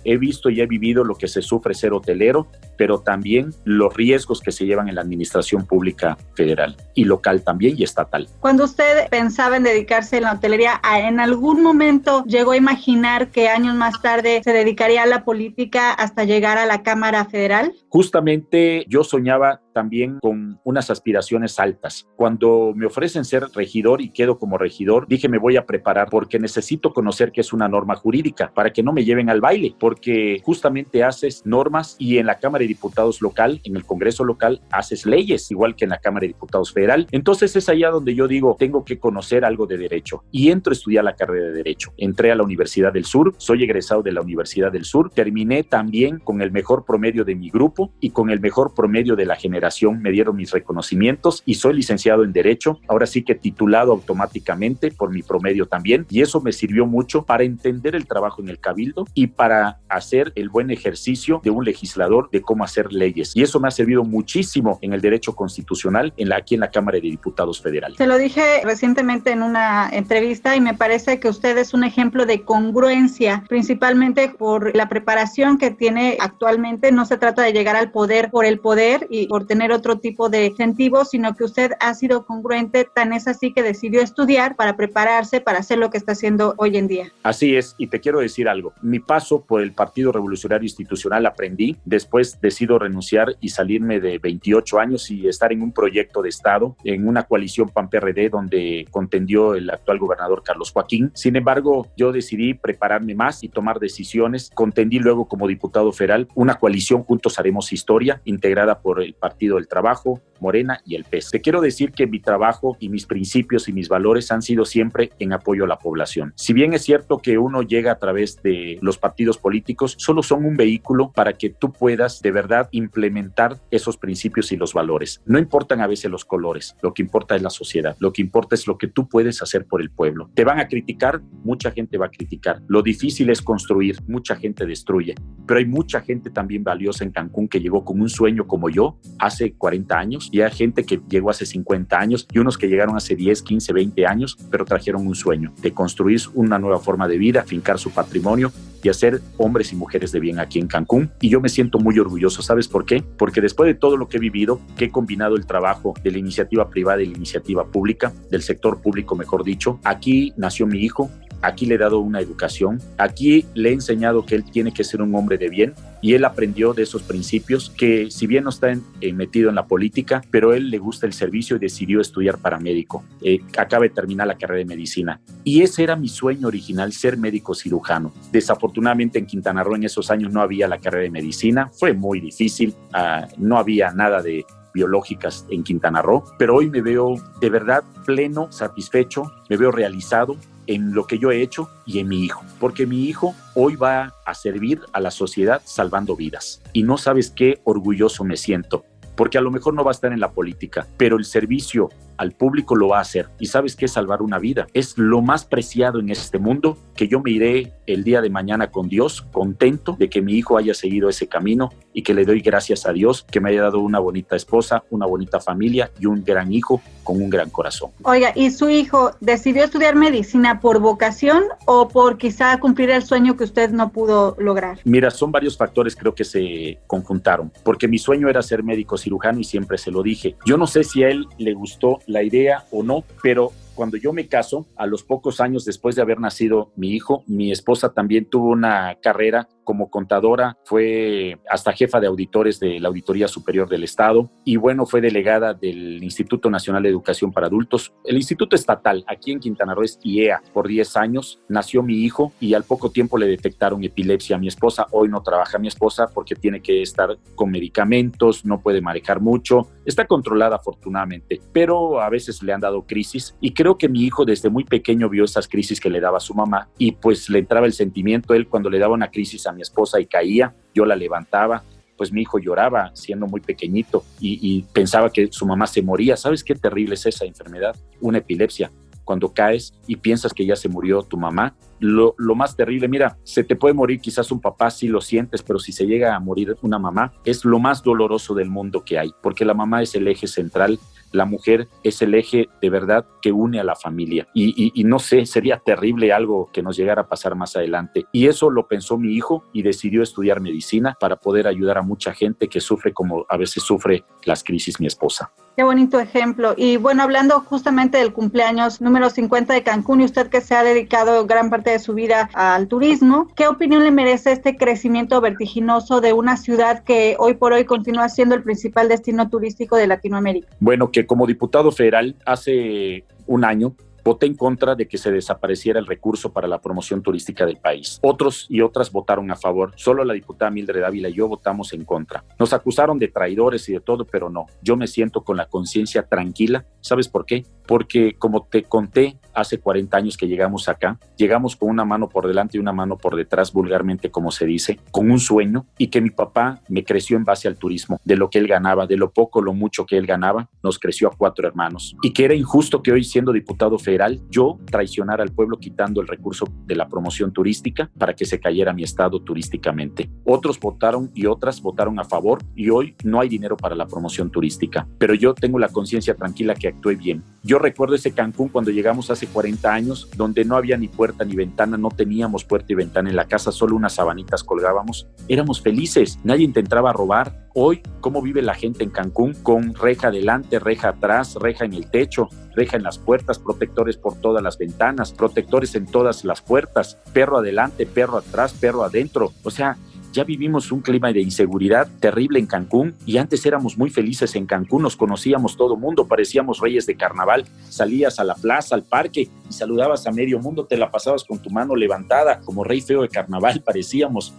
he 0.04 0.16
visto 0.16 0.50
y 0.50 0.60
he 0.60 0.66
vivido 0.66 1.04
lo 1.04 1.14
que 1.14 1.28
se 1.28 1.42
sufre 1.42 1.74
ser 1.74 1.92
hotelero, 1.92 2.48
pero 2.82 2.98
también 2.98 3.54
los 3.62 3.94
riesgos 3.94 4.40
que 4.40 4.50
se 4.50 4.66
llevan 4.66 4.88
en 4.88 4.96
la 4.96 5.02
administración 5.02 5.66
pública 5.66 6.18
federal 6.34 6.76
y 6.96 7.04
local 7.04 7.44
también 7.44 7.76
y 7.78 7.84
estatal. 7.84 8.26
Cuando 8.40 8.64
usted 8.64 9.08
pensaba 9.08 9.56
en 9.56 9.62
dedicarse 9.62 10.16
en 10.16 10.24
la 10.24 10.32
hotelería, 10.32 10.80
¿en 10.96 11.20
algún 11.20 11.62
momento 11.62 12.24
llegó 12.24 12.50
a 12.50 12.56
imaginar 12.56 13.30
que 13.30 13.48
años 13.48 13.76
más 13.76 14.02
tarde 14.02 14.40
se 14.42 14.52
dedicaría 14.52 15.04
a 15.04 15.06
la 15.06 15.24
política 15.24 15.92
hasta 15.92 16.24
llegar 16.24 16.58
a 16.58 16.66
la 16.66 16.82
Cámara 16.82 17.24
Federal? 17.24 17.72
Justamente 17.88 18.84
yo 18.88 19.04
soñaba 19.04 19.60
también 19.72 20.18
con 20.20 20.60
unas 20.64 20.90
aspiraciones 20.90 21.58
altas. 21.60 22.08
Cuando 22.16 22.72
me 22.74 22.86
ofrecen 22.86 23.24
ser 23.24 23.44
regidor 23.54 24.00
y 24.00 24.10
quedo 24.10 24.38
como 24.38 24.58
regidor, 24.58 25.06
dije 25.06 25.28
me 25.28 25.38
voy 25.38 25.56
a 25.56 25.66
preparar 25.66 26.08
porque 26.10 26.38
necesito 26.38 26.92
conocer 26.92 27.32
qué 27.32 27.40
es 27.40 27.52
una 27.52 27.68
norma 27.68 27.94
jurídica 27.94 28.52
para 28.52 28.72
que 28.72 28.82
no 28.82 28.92
me 28.92 29.04
lleven 29.04 29.30
al 29.30 29.40
baile, 29.40 29.74
porque 29.78 30.40
justamente 30.44 31.04
haces 31.04 31.42
normas 31.44 31.96
y 31.98 32.18
en 32.18 32.26
la 32.26 32.38
Cámara 32.38 32.62
de 32.62 32.68
Diputados 32.72 33.20
local, 33.20 33.60
en 33.64 33.76
el 33.76 33.84
Congreso 33.84 34.24
local, 34.24 34.60
haces 34.70 35.06
leyes, 35.06 35.50
igual 35.50 35.76
que 35.76 35.84
en 35.84 35.90
la 35.90 35.98
Cámara 35.98 36.22
de 36.22 36.28
Diputados 36.28 36.72
federal. 36.72 37.06
Entonces 37.10 37.54
es 37.56 37.68
allá 37.68 37.90
donde 37.90 38.14
yo 38.14 38.28
digo, 38.28 38.56
tengo 38.58 38.84
que 38.84 38.98
conocer 38.98 39.44
algo 39.44 39.66
de 39.66 39.78
derecho 39.78 40.24
y 40.30 40.50
entro 40.50 40.72
a 40.72 40.74
estudiar 40.74 41.04
la 41.04 41.14
carrera 41.14 41.46
de 41.46 41.52
derecho. 41.52 41.92
Entré 41.96 42.32
a 42.32 42.36
la 42.36 42.42
Universidad 42.42 42.92
del 42.92 43.04
Sur, 43.04 43.34
soy 43.38 43.64
egresado 43.64 44.02
de 44.02 44.12
la 44.12 44.20
Universidad 44.20 44.72
del 44.72 44.84
Sur, 44.84 45.10
terminé 45.10 45.62
también 45.62 46.18
con 46.18 46.40
el 46.42 46.50
mejor 46.50 46.84
promedio 46.84 47.24
de 47.24 47.34
mi 47.34 47.50
grupo 47.50 47.92
y 48.00 48.10
con 48.10 48.30
el 48.30 48.40
mejor 48.40 48.74
promedio 48.74 49.16
de 49.16 49.26
la 49.26 49.36
generación 49.36 50.00
me 50.00 50.10
dieron 50.10 50.36
mis 50.36 50.50
reconocimientos 50.52 51.42
y 51.44 51.54
soy 51.54 51.74
licenciado 51.74 52.24
en 52.24 52.32
Derecho, 52.32 52.78
ahora 52.88 53.06
sí 53.06 53.22
que 53.22 53.34
titulado 53.34 53.92
automáticamente 53.92 54.90
por 54.90 55.10
mi 55.10 55.22
promedio 55.22 55.66
también, 55.66 56.06
y 56.10 56.22
eso 56.22 56.40
me 56.40 56.52
sirvió 56.52 56.86
mucho 56.86 57.24
para 57.24 57.44
entender 57.44 57.94
el 57.94 58.06
trabajo 58.06 58.42
en 58.42 58.48
el 58.48 58.58
cabildo 58.58 59.06
y 59.14 59.28
para 59.28 59.80
hacer 59.88 60.32
el 60.34 60.48
buen 60.48 60.70
ejercicio 60.70 61.40
de 61.42 61.50
un 61.50 61.64
legislador 61.64 62.30
de 62.30 62.42
cómo 62.42 62.51
hacer 62.60 62.92
leyes. 62.92 63.32
Y 63.34 63.42
eso 63.42 63.60
me 63.60 63.68
ha 63.68 63.70
servido 63.70 64.04
muchísimo 64.04 64.78
en 64.82 64.92
el 64.92 65.00
derecho 65.00 65.34
constitucional 65.34 66.12
en 66.16 66.28
la, 66.28 66.36
aquí 66.36 66.54
en 66.54 66.60
la 66.60 66.70
Cámara 66.70 66.96
de 66.96 67.02
Diputados 67.02 67.60
Federal. 67.60 67.94
Se 67.96 68.06
lo 68.06 68.18
dije 68.18 68.62
recientemente 68.64 69.30
en 69.30 69.42
una 69.42 69.88
entrevista 69.92 70.56
y 70.56 70.60
me 70.60 70.74
parece 70.74 71.20
que 71.20 71.28
usted 71.28 71.56
es 71.58 71.74
un 71.74 71.84
ejemplo 71.84 72.26
de 72.26 72.42
congruencia, 72.42 73.44
principalmente 73.48 74.28
por 74.28 74.74
la 74.76 74.88
preparación 74.88 75.58
que 75.58 75.70
tiene 75.70 76.16
actualmente. 76.20 76.92
No 76.92 77.06
se 77.06 77.16
trata 77.16 77.42
de 77.42 77.52
llegar 77.52 77.76
al 77.76 77.90
poder 77.90 78.30
por 78.30 78.44
el 78.44 78.58
poder 78.58 79.06
y 79.10 79.26
por 79.26 79.46
tener 79.46 79.72
otro 79.72 79.98
tipo 79.98 80.28
de 80.28 80.46
incentivos, 80.46 81.10
sino 81.10 81.34
que 81.34 81.44
usted 81.44 81.72
ha 81.80 81.94
sido 81.94 82.26
congruente, 82.26 82.88
tan 82.94 83.12
es 83.12 83.28
así 83.28 83.52
que 83.52 83.62
decidió 83.62 84.00
estudiar 84.00 84.56
para 84.56 84.76
prepararse 84.76 85.40
para 85.40 85.58
hacer 85.58 85.78
lo 85.78 85.90
que 85.90 85.98
está 85.98 86.12
haciendo 86.12 86.54
hoy 86.58 86.76
en 86.76 86.88
día. 86.88 87.12
Así 87.22 87.56
es, 87.56 87.74
y 87.78 87.86
te 87.86 88.00
quiero 88.00 88.20
decir 88.20 88.48
algo, 88.48 88.72
mi 88.82 88.98
paso 88.98 89.44
por 89.44 89.62
el 89.62 89.72
Partido 89.72 90.12
Revolucionario 90.12 90.64
Institucional 90.64 91.26
aprendí, 91.26 91.76
después 91.84 92.40
decido 92.42 92.78
renunciar 92.78 93.36
y 93.40 93.48
salirme 93.48 94.00
de 94.00 94.18
28 94.18 94.78
años 94.78 95.10
y 95.10 95.28
estar 95.28 95.52
en 95.52 95.62
un 95.62 95.72
proyecto 95.72 96.20
de 96.20 96.28
Estado, 96.28 96.76
en 96.84 97.06
una 97.08 97.22
coalición 97.22 97.68
PAN-PRD 97.68 98.28
donde 98.28 98.86
contendió 98.90 99.54
el 99.54 99.70
actual 99.70 99.98
gobernador 99.98 100.42
Carlos 100.42 100.72
Joaquín. 100.72 101.10
Sin 101.14 101.36
embargo, 101.36 101.86
yo 101.96 102.12
decidí 102.12 102.54
prepararme 102.54 103.14
más 103.14 103.44
y 103.44 103.48
tomar 103.48 103.78
decisiones. 103.78 104.50
Contendí 104.54 104.98
luego 104.98 105.26
como 105.26 105.46
diputado 105.48 105.92
federal 105.92 106.28
una 106.34 106.56
coalición 106.56 107.04
Juntos 107.04 107.38
Haremos 107.38 107.72
Historia, 107.72 108.20
integrada 108.24 108.80
por 108.80 109.02
el 109.02 109.14
Partido 109.14 109.56
del 109.56 109.68
Trabajo, 109.68 110.20
Morena 110.40 110.80
y 110.84 110.96
el 110.96 111.04
PES. 111.04 111.30
Te 111.30 111.40
quiero 111.40 111.60
decir 111.60 111.92
que 111.92 112.08
mi 112.08 112.18
trabajo 112.18 112.76
y 112.80 112.88
mis 112.88 113.06
principios 113.06 113.68
y 113.68 113.72
mis 113.72 113.88
valores 113.88 114.32
han 114.32 114.42
sido 114.42 114.64
siempre 114.64 115.12
en 115.20 115.32
apoyo 115.32 115.64
a 115.64 115.68
la 115.68 115.78
población. 115.78 116.32
Si 116.36 116.52
bien 116.52 116.74
es 116.74 116.82
cierto 116.82 117.18
que 117.18 117.38
uno 117.38 117.62
llega 117.62 117.92
a 117.92 117.98
través 117.98 118.42
de 118.42 118.78
los 118.82 118.98
partidos 118.98 119.38
políticos, 119.38 119.94
solo 119.98 120.22
son 120.22 120.44
un 120.44 120.56
vehículo 120.56 121.12
para 121.12 121.34
que 121.34 121.50
tú 121.50 121.72
puedas 121.72 122.20
de 122.20 122.31
verdad 122.32 122.68
implementar 122.72 123.60
esos 123.70 123.96
principios 123.96 124.52
y 124.52 124.56
los 124.56 124.74
valores. 124.74 125.22
No 125.26 125.38
importan 125.38 125.80
a 125.80 125.86
veces 125.86 126.10
los 126.10 126.24
colores, 126.24 126.76
lo 126.82 126.94
que 126.94 127.02
importa 127.02 127.36
es 127.36 127.42
la 127.42 127.50
sociedad, 127.50 127.96
lo 128.00 128.12
que 128.12 128.22
importa 128.22 128.54
es 128.54 128.66
lo 128.66 128.78
que 128.78 128.88
tú 128.88 129.08
puedes 129.08 129.42
hacer 129.42 129.66
por 129.66 129.80
el 129.80 129.90
pueblo. 129.90 130.30
Te 130.34 130.44
van 130.44 130.58
a 130.58 130.68
criticar, 130.68 131.20
mucha 131.44 131.70
gente 131.70 131.98
va 131.98 132.06
a 132.06 132.10
criticar. 132.10 132.62
Lo 132.68 132.82
difícil 132.82 133.30
es 133.30 133.42
construir, 133.42 133.98
mucha 134.06 134.36
gente 134.36 134.66
destruye, 134.66 135.14
pero 135.46 135.58
hay 135.58 135.66
mucha 135.66 136.00
gente 136.00 136.30
también 136.30 136.64
valiosa 136.64 137.04
en 137.04 137.10
Cancún 137.10 137.48
que 137.48 137.60
llegó 137.60 137.84
con 137.84 138.00
un 138.00 138.08
sueño 138.08 138.46
como 138.46 138.70
yo 138.70 138.98
hace 139.18 139.52
40 139.54 139.98
años 139.98 140.28
y 140.32 140.40
hay 140.40 140.50
gente 140.50 140.84
que 140.84 141.00
llegó 141.08 141.30
hace 141.30 141.46
50 141.46 141.98
años 141.98 142.26
y 142.32 142.38
unos 142.38 142.58
que 142.58 142.68
llegaron 142.68 142.96
hace 142.96 143.16
10, 143.16 143.42
15, 143.42 143.72
20 143.72 144.06
años, 144.06 144.38
pero 144.50 144.64
trajeron 144.64 145.06
un 145.06 145.14
sueño 145.14 145.52
de 145.60 145.72
construir 145.72 146.12
una 146.34 146.58
nueva 146.58 146.78
forma 146.78 147.08
de 147.08 147.18
vida, 147.18 147.42
fincar 147.44 147.78
su 147.78 147.90
patrimonio 147.90 148.52
y 148.82 148.88
hacer 148.88 149.20
hombres 149.38 149.72
y 149.72 149.76
mujeres 149.76 150.12
de 150.12 150.20
bien 150.20 150.38
aquí 150.38 150.58
en 150.58 150.66
Cancún. 150.66 151.10
Y 151.20 151.28
yo 151.28 151.40
me 151.40 151.48
siento 151.48 151.78
muy 151.78 151.98
orgulloso, 151.98 152.42
¿sabes 152.42 152.68
por 152.68 152.84
qué? 152.84 153.02
Porque 153.16 153.40
después 153.40 153.66
de 153.66 153.74
todo 153.74 153.96
lo 153.96 154.08
que 154.08 154.16
he 154.16 154.20
vivido, 154.20 154.60
que 154.76 154.86
he 154.86 154.90
combinado 154.90 155.36
el 155.36 155.46
trabajo 155.46 155.94
de 156.02 156.10
la 156.10 156.18
iniciativa 156.18 156.68
privada 156.68 157.02
y 157.02 157.06
la 157.06 157.16
iniciativa 157.16 157.64
pública, 157.66 158.12
del 158.30 158.42
sector 158.42 158.80
público, 158.80 159.14
mejor 159.14 159.44
dicho, 159.44 159.78
aquí 159.84 160.32
nació 160.36 160.66
mi 160.66 160.80
hijo, 160.80 161.10
aquí 161.42 161.66
le 161.66 161.74
he 161.74 161.78
dado 161.78 161.98
una 162.00 162.20
educación, 162.20 162.80
aquí 162.98 163.46
le 163.54 163.70
he 163.70 163.72
enseñado 163.72 164.24
que 164.24 164.34
él 164.34 164.44
tiene 164.44 164.72
que 164.72 164.84
ser 164.84 165.02
un 165.02 165.14
hombre 165.14 165.38
de 165.38 165.48
bien 165.48 165.74
y 166.02 166.14
él 166.14 166.24
aprendió 166.24 166.74
de 166.74 166.82
esos 166.82 167.02
principios 167.02 167.70
que 167.70 168.10
si 168.10 168.26
bien 168.26 168.44
no 168.44 168.50
está 168.50 168.72
eh, 169.00 169.12
metido 169.12 169.48
en 169.48 169.54
la 169.54 169.66
política, 169.66 170.20
pero 170.30 170.52
él 170.52 170.68
le 170.68 170.78
gusta 170.78 171.06
el 171.06 171.12
servicio 171.12 171.56
y 171.56 171.60
decidió 171.60 172.00
estudiar 172.00 172.38
para 172.38 172.58
médico. 172.58 173.04
Eh, 173.22 173.40
acaba 173.56 173.84
de 173.84 173.90
terminar 173.90 174.26
la 174.26 174.36
carrera 174.36 174.58
de 174.58 174.64
medicina. 174.64 175.20
Y 175.44 175.62
ese 175.62 175.84
era 175.84 175.96
mi 175.96 176.08
sueño 176.08 176.48
original, 176.48 176.92
ser 176.92 177.16
médico 177.16 177.54
cirujano. 177.54 178.12
Desafortunadamente 178.32 179.18
en 179.18 179.26
Quintana 179.26 179.62
Roo 179.62 179.76
en 179.76 179.84
esos 179.84 180.10
años 180.10 180.32
no 180.32 180.40
había 180.42 180.68
la 180.68 180.78
carrera 180.78 181.04
de 181.04 181.10
medicina, 181.10 181.70
fue 181.72 181.94
muy 181.94 182.20
difícil, 182.20 182.74
ah, 182.92 183.28
no 183.38 183.56
había 183.56 183.92
nada 183.92 184.20
de 184.20 184.44
biológicas 184.74 185.46
en 185.50 185.62
Quintana 185.62 186.02
Roo, 186.02 186.24
pero 186.38 186.56
hoy 186.56 186.68
me 186.68 186.80
veo 186.80 187.14
de 187.40 187.50
verdad 187.50 187.84
pleno, 188.04 188.50
satisfecho, 188.50 189.30
me 189.48 189.56
veo 189.56 189.70
realizado 189.70 190.36
en 190.66 190.94
lo 190.94 191.06
que 191.06 191.18
yo 191.18 191.30
he 191.30 191.42
hecho 191.42 191.68
y 191.86 191.98
en 191.98 192.08
mi 192.08 192.24
hijo, 192.24 192.42
porque 192.60 192.86
mi 192.86 193.04
hijo 193.04 193.34
hoy 193.54 193.76
va 193.76 194.14
a 194.24 194.34
servir 194.34 194.80
a 194.92 195.00
la 195.00 195.10
sociedad 195.10 195.62
salvando 195.64 196.16
vidas. 196.16 196.62
Y 196.72 196.82
no 196.82 196.98
sabes 196.98 197.30
qué 197.30 197.60
orgulloso 197.64 198.24
me 198.24 198.36
siento, 198.36 198.84
porque 199.16 199.38
a 199.38 199.40
lo 199.40 199.50
mejor 199.50 199.74
no 199.74 199.84
va 199.84 199.90
a 199.90 199.92
estar 199.92 200.12
en 200.12 200.20
la 200.20 200.32
política, 200.32 200.86
pero 200.96 201.16
el 201.16 201.24
servicio 201.24 201.90
al 202.16 202.32
público 202.32 202.76
lo 202.76 202.88
va 202.88 202.98
a 202.98 203.02
hacer. 203.02 203.28
Y 203.38 203.46
sabes 203.46 203.76
que 203.76 203.88
salvar 203.88 204.22
una 204.22 204.38
vida 204.38 204.66
es 204.72 204.96
lo 204.98 205.22
más 205.22 205.44
preciado 205.44 206.00
en 206.00 206.10
este 206.10 206.38
mundo, 206.38 206.78
que 206.94 207.08
yo 207.08 207.20
me 207.20 207.30
iré 207.30 207.72
el 207.86 208.04
día 208.04 208.20
de 208.20 208.30
mañana 208.30 208.70
con 208.70 208.88
Dios, 208.88 209.22
contento 209.32 209.96
de 209.98 210.08
que 210.08 210.22
mi 210.22 210.34
hijo 210.34 210.56
haya 210.56 210.74
seguido 210.74 211.08
ese 211.08 211.26
camino 211.26 211.70
y 211.92 212.02
que 212.02 212.14
le 212.14 212.24
doy 212.24 212.40
gracias 212.40 212.86
a 212.86 212.92
Dios 212.92 213.26
que 213.30 213.40
me 213.40 213.50
haya 213.50 213.62
dado 213.62 213.80
una 213.80 213.98
bonita 213.98 214.36
esposa, 214.36 214.84
una 214.90 215.06
bonita 215.06 215.40
familia 215.40 215.90
y 215.98 216.06
un 216.06 216.24
gran 216.24 216.52
hijo 216.52 216.80
con 217.04 217.20
un 217.20 217.30
gran 217.30 217.50
corazón. 217.50 217.90
Oiga, 218.04 218.32
¿y 218.34 218.50
su 218.50 218.68
hijo 218.68 219.12
decidió 219.20 219.64
estudiar 219.64 219.96
medicina 219.96 220.60
por 220.60 220.80
vocación 220.80 221.44
o 221.66 221.88
por 221.88 222.18
quizá 222.18 222.58
cumplir 222.60 222.90
el 222.90 223.02
sueño 223.02 223.36
que 223.36 223.44
usted 223.44 223.70
no 223.70 223.90
pudo 223.90 224.36
lograr? 224.38 224.78
Mira, 224.84 225.10
son 225.10 225.32
varios 225.32 225.56
factores 225.56 225.96
creo 225.96 226.14
que 226.14 226.24
se 226.24 226.78
conjuntaron, 226.86 227.52
porque 227.64 227.88
mi 227.88 227.98
sueño 227.98 228.28
era 228.28 228.42
ser 228.42 228.62
médico 228.62 228.96
cirujano 228.96 229.40
y 229.40 229.44
siempre 229.44 229.78
se 229.78 229.90
lo 229.90 230.02
dije. 230.02 230.36
Yo 230.46 230.56
no 230.56 230.66
sé 230.66 230.84
si 230.84 231.02
a 231.02 231.08
él 231.08 231.26
le 231.38 231.54
gustó 231.54 231.98
la 232.12 232.22
idea 232.22 232.64
o 232.70 232.82
no, 232.82 233.04
pero 233.22 233.52
cuando 233.74 233.96
yo 233.96 234.12
me 234.12 234.28
caso, 234.28 234.66
a 234.76 234.86
los 234.86 235.02
pocos 235.02 235.40
años 235.40 235.64
después 235.64 235.96
de 235.96 236.02
haber 236.02 236.20
nacido 236.20 236.72
mi 236.76 236.90
hijo, 236.90 237.24
mi 237.26 237.52
esposa 237.52 237.92
también 237.92 238.26
tuvo 238.26 238.50
una 238.50 238.96
carrera 239.02 239.48
como 239.64 239.90
contadora, 239.90 240.56
fue 240.64 241.38
hasta 241.48 241.72
jefa 241.72 242.00
de 242.00 242.06
auditores 242.06 242.58
de 242.58 242.80
la 242.80 242.88
Auditoría 242.88 243.28
Superior 243.28 243.68
del 243.68 243.84
Estado 243.84 244.30
y 244.44 244.56
bueno, 244.56 244.86
fue 244.86 245.00
delegada 245.00 245.54
del 245.54 246.02
Instituto 246.02 246.50
Nacional 246.50 246.82
de 246.82 246.88
Educación 246.88 247.32
para 247.32 247.46
Adultos. 247.46 247.92
El 248.04 248.16
Instituto 248.16 248.56
Estatal 248.56 249.04
aquí 249.06 249.32
en 249.32 249.40
Quintana 249.40 249.74
Roo 249.74 249.84
es 249.84 249.98
IEA 250.02 250.42
por 250.52 250.68
10 250.68 250.96
años. 250.96 251.40
Nació 251.48 251.82
mi 251.82 252.02
hijo 252.02 252.32
y 252.40 252.54
al 252.54 252.64
poco 252.64 252.90
tiempo 252.90 253.18
le 253.18 253.26
detectaron 253.26 253.84
epilepsia 253.84 254.36
a 254.36 254.38
mi 254.38 254.48
esposa. 254.48 254.86
Hoy 254.90 255.08
no 255.08 255.22
trabaja 255.22 255.58
mi 255.58 255.68
esposa 255.68 256.08
porque 256.12 256.34
tiene 256.34 256.60
que 256.60 256.82
estar 256.82 257.16
con 257.34 257.50
medicamentos, 257.50 258.44
no 258.44 258.60
puede 258.60 258.80
manejar 258.80 259.20
mucho. 259.20 259.68
Está 259.84 260.06
controlada 260.06 260.56
afortunadamente, 260.56 261.40
pero 261.52 262.00
a 262.00 262.08
veces 262.08 262.42
le 262.42 262.52
han 262.52 262.60
dado 262.60 262.82
crisis 262.82 263.36
y 263.40 263.52
creo 263.62 263.78
que 263.78 263.88
mi 263.88 264.02
hijo 264.02 264.24
desde 264.24 264.50
muy 264.50 264.64
pequeño 264.64 265.08
vio 265.08 265.22
esas 265.22 265.46
crisis 265.46 265.78
que 265.78 265.88
le 265.88 266.00
daba 266.00 266.18
su 266.18 266.34
mamá 266.34 266.68
y 266.78 266.90
pues 266.90 267.28
le 267.28 267.38
entraba 267.38 267.64
el 267.64 267.72
sentimiento. 267.72 268.34
Él 268.34 268.48
cuando 268.48 268.68
le 268.68 268.80
daba 268.80 268.94
una 268.94 269.08
crisis 269.08 269.46
a 269.46 269.52
mi 269.52 269.62
esposa 269.62 270.00
y 270.00 270.06
caía, 270.06 270.52
yo 270.74 270.84
la 270.84 270.96
levantaba, 270.96 271.62
pues 271.96 272.10
mi 272.10 272.22
hijo 272.22 272.40
lloraba 272.40 272.90
siendo 272.94 273.28
muy 273.28 273.40
pequeñito 273.40 274.04
y, 274.18 274.62
pensaba 274.72 275.10
que 275.10 275.28
su 275.30 275.46
mamá 275.46 275.68
se 275.68 275.80
moría. 275.80 276.16
¿Sabes 276.16 276.42
qué 276.42 276.56
terrible 276.56 276.94
es 276.94 277.06
esa 277.06 277.24
enfermedad? 277.24 277.76
Una 278.00 278.18
epilepsia. 278.18 278.72
Cuando 279.04 279.32
caes 279.32 279.74
y 279.86 279.96
piensas 279.96 280.32
que 280.32 280.46
ya 280.46 280.56
se 280.56 280.68
murió 280.68 281.02
tu 281.02 281.16
mamá, 281.16 281.54
lo, 281.80 282.14
más 282.36 282.56
terrible, 282.56 282.86
mira, 282.86 283.18
se 283.24 283.42
te 283.42 283.56
puede 283.56 283.74
morir 283.74 284.00
quizás 284.00 284.30
un 284.30 284.40
papá 284.40 284.70
si 284.70 284.86
lo 284.86 285.00
sientes, 285.00 285.42
pero 285.42 285.58
si 285.58 285.72
se 285.72 285.86
llega 285.86 286.14
a 286.14 286.20
morir 286.20 286.56
una 286.62 286.78
mamá, 286.78 287.12
es 287.24 287.44
lo 287.44 287.58
más 287.58 287.82
doloroso 287.82 288.34
del 288.34 288.48
mundo 288.48 288.84
que 288.84 288.98
hay, 288.98 289.10
porque 289.20 289.44
la 289.44 289.54
mamá 289.54 289.82
es 289.82 289.94
el 289.94 290.06
eje 290.06 290.28
central 290.28 290.78
la 291.12 291.26
mujer 291.26 291.68
es 291.82 292.02
el 292.02 292.14
eje 292.14 292.48
de 292.60 292.70
verdad 292.70 293.06
que 293.20 293.32
une 293.32 293.60
a 293.60 293.64
la 293.64 293.76
familia. 293.76 294.26
Y, 294.34 294.72
no 294.84 294.98
sé, 294.98 295.26
sería 295.26 295.58
terrible 295.58 296.12
algo 296.12 296.50
que 296.52 296.62
nos 296.62 296.76
llegara 296.76 297.02
a 297.02 297.08
pasar 297.08 297.34
más 297.36 297.54
adelante. 297.54 298.06
Y 298.12 298.26
eso 298.26 298.50
lo 298.50 298.66
pensó 298.66 298.98
mi 298.98 299.14
hijo 299.14 299.44
y 299.52 299.62
decidió 299.62 300.02
estudiar 300.02 300.40
medicina 300.40 300.96
para 300.98 301.16
poder 301.16 301.46
ayudar 301.46 301.78
a 301.78 301.82
mucha 301.82 302.14
gente 302.14 302.48
que 302.48 302.60
sufre 302.60 302.92
como 302.92 303.26
a 303.28 303.36
veces 303.36 303.62
sufre 303.62 304.04
las 304.24 304.42
crisis 304.42 304.80
mi 304.80 304.86
esposa. 304.86 305.32
Qué 305.56 305.64
bonito 305.64 306.00
ejemplo. 306.00 306.54
Y 306.56 306.78
bueno, 306.78 307.02
hablando 307.02 307.40
justamente 307.40 307.98
del 307.98 308.14
cumpleaños 308.14 308.80
número 308.80 309.10
50 309.10 309.52
de 309.52 309.62
Cancún 309.62 310.00
y 310.00 310.04
usted 310.04 310.28
que 310.28 310.40
se 310.40 310.54
ha 310.54 310.64
dedicado 310.64 311.26
gran 311.26 311.50
parte 311.50 311.70
de 311.70 311.78
su 311.78 311.92
vida 311.92 312.30
al 312.32 312.68
turismo, 312.68 313.28
¿qué 313.36 313.48
opinión 313.48 313.84
le 313.84 313.90
merece 313.90 314.32
este 314.32 314.56
crecimiento 314.56 315.20
vertiginoso 315.20 316.00
de 316.00 316.14
una 316.14 316.38
ciudad 316.38 316.82
que 316.84 317.16
hoy 317.18 317.34
por 317.34 317.52
hoy 317.52 317.66
continúa 317.66 318.08
siendo 318.08 318.34
el 318.34 318.42
principal 318.42 318.88
destino 318.88 319.28
turístico 319.28 319.76
de 319.76 319.86
Latinoamérica? 319.86 320.48
Bueno, 320.58 320.90
que 320.90 321.06
como 321.06 321.26
diputado 321.26 321.70
federal 321.70 322.16
hace 322.24 323.04
un 323.26 323.44
año 323.44 323.74
voté 324.04 324.26
en 324.26 324.34
contra 324.34 324.74
de 324.74 324.86
que 324.88 324.98
se 324.98 325.10
desapareciera 325.10 325.78
el 325.78 325.86
recurso 325.86 326.32
para 326.32 326.48
la 326.48 326.60
promoción 326.60 327.02
turística 327.02 327.46
del 327.46 327.58
país. 327.58 327.98
Otros 328.02 328.46
y 328.48 328.60
otras 328.60 328.90
votaron 328.90 329.30
a 329.30 329.36
favor. 329.36 329.72
Solo 329.76 330.04
la 330.04 330.14
diputada 330.14 330.50
Mildred 330.50 330.82
Ávila 330.82 331.08
y 331.08 331.14
yo 331.14 331.28
votamos 331.28 331.72
en 331.72 331.84
contra. 331.84 332.24
Nos 332.38 332.52
acusaron 332.52 332.98
de 332.98 333.08
traidores 333.08 333.68
y 333.68 333.72
de 333.72 333.80
todo, 333.80 334.04
pero 334.04 334.30
no. 334.30 334.46
Yo 334.62 334.76
me 334.76 334.86
siento 334.86 335.22
con 335.22 335.36
la 335.36 335.46
conciencia 335.46 336.04
tranquila. 336.04 336.66
¿Sabes 336.80 337.08
por 337.08 337.26
qué? 337.26 337.44
Porque 337.66 338.14
como 338.18 338.46
te 338.46 338.64
conté 338.64 339.18
hace 339.34 339.58
40 339.58 339.96
años 339.96 340.16
que 340.16 340.28
llegamos 340.28 340.68
acá, 340.68 340.98
llegamos 341.16 341.56
con 341.56 341.70
una 341.70 341.84
mano 341.84 342.08
por 342.08 342.26
delante 342.26 342.56
y 342.56 342.60
una 342.60 342.72
mano 342.72 342.96
por 342.96 343.16
detrás, 343.16 343.52
vulgarmente 343.52 344.10
como 344.10 344.30
se 344.30 344.46
dice, 344.46 344.78
con 344.90 345.10
un 345.10 345.18
sueño 345.18 345.66
y 345.78 345.88
que 345.88 346.00
mi 346.00 346.10
papá 346.10 346.60
me 346.68 346.84
creció 346.84 347.16
en 347.16 347.24
base 347.24 347.48
al 347.48 347.56
turismo, 347.56 348.00
de 348.04 348.16
lo 348.16 348.30
que 348.30 348.38
él 348.38 348.46
ganaba, 348.46 348.86
de 348.86 348.96
lo 348.96 349.12
poco, 349.12 349.42
lo 349.42 349.54
mucho 349.54 349.86
que 349.86 349.96
él 349.96 350.06
ganaba, 350.06 350.48
nos 350.62 350.78
creció 350.78 351.08
a 351.08 351.16
cuatro 351.16 351.46
hermanos. 351.46 351.96
Y 352.02 352.12
que 352.12 352.24
era 352.24 352.34
injusto 352.34 352.82
que 352.82 352.92
hoy 352.92 353.04
siendo 353.04 353.32
diputado 353.32 353.78
federal, 353.78 354.20
yo 354.30 354.58
traicionar 354.66 355.20
al 355.20 355.32
pueblo 355.32 355.58
quitando 355.58 356.00
el 356.00 356.08
recurso 356.08 356.46
de 356.66 356.76
la 356.76 356.88
promoción 356.88 357.32
turística 357.32 357.90
para 357.98 358.14
que 358.14 358.24
se 358.24 358.40
cayera 358.40 358.72
mi 358.72 358.82
estado 358.82 359.20
turísticamente. 359.20 360.10
Otros 360.24 360.58
votaron 360.58 361.10
y 361.14 361.26
otras 361.26 361.60
votaron 361.60 361.98
a 361.98 362.04
favor 362.04 362.42
y 362.54 362.70
hoy 362.70 362.96
no 363.04 363.20
hay 363.20 363.28
dinero 363.28 363.56
para 363.56 363.74
la 363.74 363.86
promoción 363.86 364.30
turística, 364.30 364.86
pero 364.98 365.14
yo 365.14 365.34
tengo 365.34 365.58
la 365.58 365.68
conciencia 365.68 366.14
tranquila 366.14 366.54
que 366.54 366.68
actué 366.68 366.96
bien. 366.96 367.22
Yo 367.42 367.58
recuerdo 367.58 367.94
ese 367.94 368.12
Cancún 368.12 368.48
cuando 368.48 368.70
llegamos 368.70 369.10
hace 369.10 369.21
40 369.26 369.72
años, 369.72 370.08
donde 370.16 370.44
no 370.44 370.56
había 370.56 370.76
ni 370.76 370.88
puerta 370.88 371.24
ni 371.24 371.34
ventana, 371.34 371.76
no 371.76 371.88
teníamos 371.90 372.44
puerta 372.44 372.72
y 372.72 372.76
ventana 372.76 373.10
en 373.10 373.16
la 373.16 373.26
casa, 373.26 373.52
solo 373.52 373.76
unas 373.76 373.94
sabanitas 373.94 374.44
colgábamos. 374.44 375.06
Éramos 375.28 375.60
felices, 375.60 376.18
nadie 376.24 376.44
intentaba 376.44 376.92
robar. 376.92 377.48
Hoy, 377.54 377.82
¿cómo 378.00 378.22
vive 378.22 378.42
la 378.42 378.54
gente 378.54 378.82
en 378.84 378.90
Cancún? 378.90 379.34
Con 379.34 379.74
reja 379.74 380.08
adelante, 380.08 380.58
reja 380.58 380.90
atrás, 380.90 381.34
reja 381.34 381.64
en 381.64 381.74
el 381.74 381.90
techo, 381.90 382.28
reja 382.54 382.76
en 382.76 382.82
las 382.82 382.98
puertas, 382.98 383.38
protectores 383.38 383.96
por 383.96 384.16
todas 384.20 384.42
las 384.42 384.58
ventanas, 384.58 385.12
protectores 385.12 385.74
en 385.74 385.86
todas 385.86 386.24
las 386.24 386.40
puertas, 386.40 386.98
perro 387.12 387.38
adelante, 387.38 387.86
perro 387.86 388.18
atrás, 388.18 388.54
perro 388.54 388.84
adentro. 388.84 389.32
O 389.42 389.50
sea, 389.50 389.76
ya 390.12 390.24
vivimos 390.24 390.70
un 390.70 390.80
clima 390.80 391.12
de 391.12 391.22
inseguridad 391.22 391.88
terrible 391.98 392.38
en 392.38 392.46
Cancún 392.46 392.94
y 393.06 393.16
antes 393.16 393.44
éramos 393.46 393.78
muy 393.78 393.90
felices 393.90 394.36
en 394.36 394.46
Cancún, 394.46 394.82
nos 394.82 394.96
conocíamos 394.96 395.56
todo 395.56 395.76
mundo, 395.76 396.06
parecíamos 396.06 396.60
reyes 396.60 396.86
de 396.86 396.96
carnaval, 396.96 397.46
salías 397.68 398.18
a 398.20 398.24
la 398.24 398.34
plaza, 398.34 398.74
al 398.74 398.84
parque 398.84 399.30
y 399.48 399.52
saludabas 399.52 400.06
a 400.06 400.12
medio 400.12 400.38
mundo, 400.38 400.66
te 400.66 400.76
la 400.76 400.90
pasabas 400.90 401.24
con 401.24 401.38
tu 401.38 401.50
mano 401.50 401.74
levantada, 401.74 402.40
como 402.40 402.62
rey 402.62 402.82
feo 402.82 403.02
de 403.02 403.08
carnaval 403.08 403.62
parecíamos. 403.64 404.34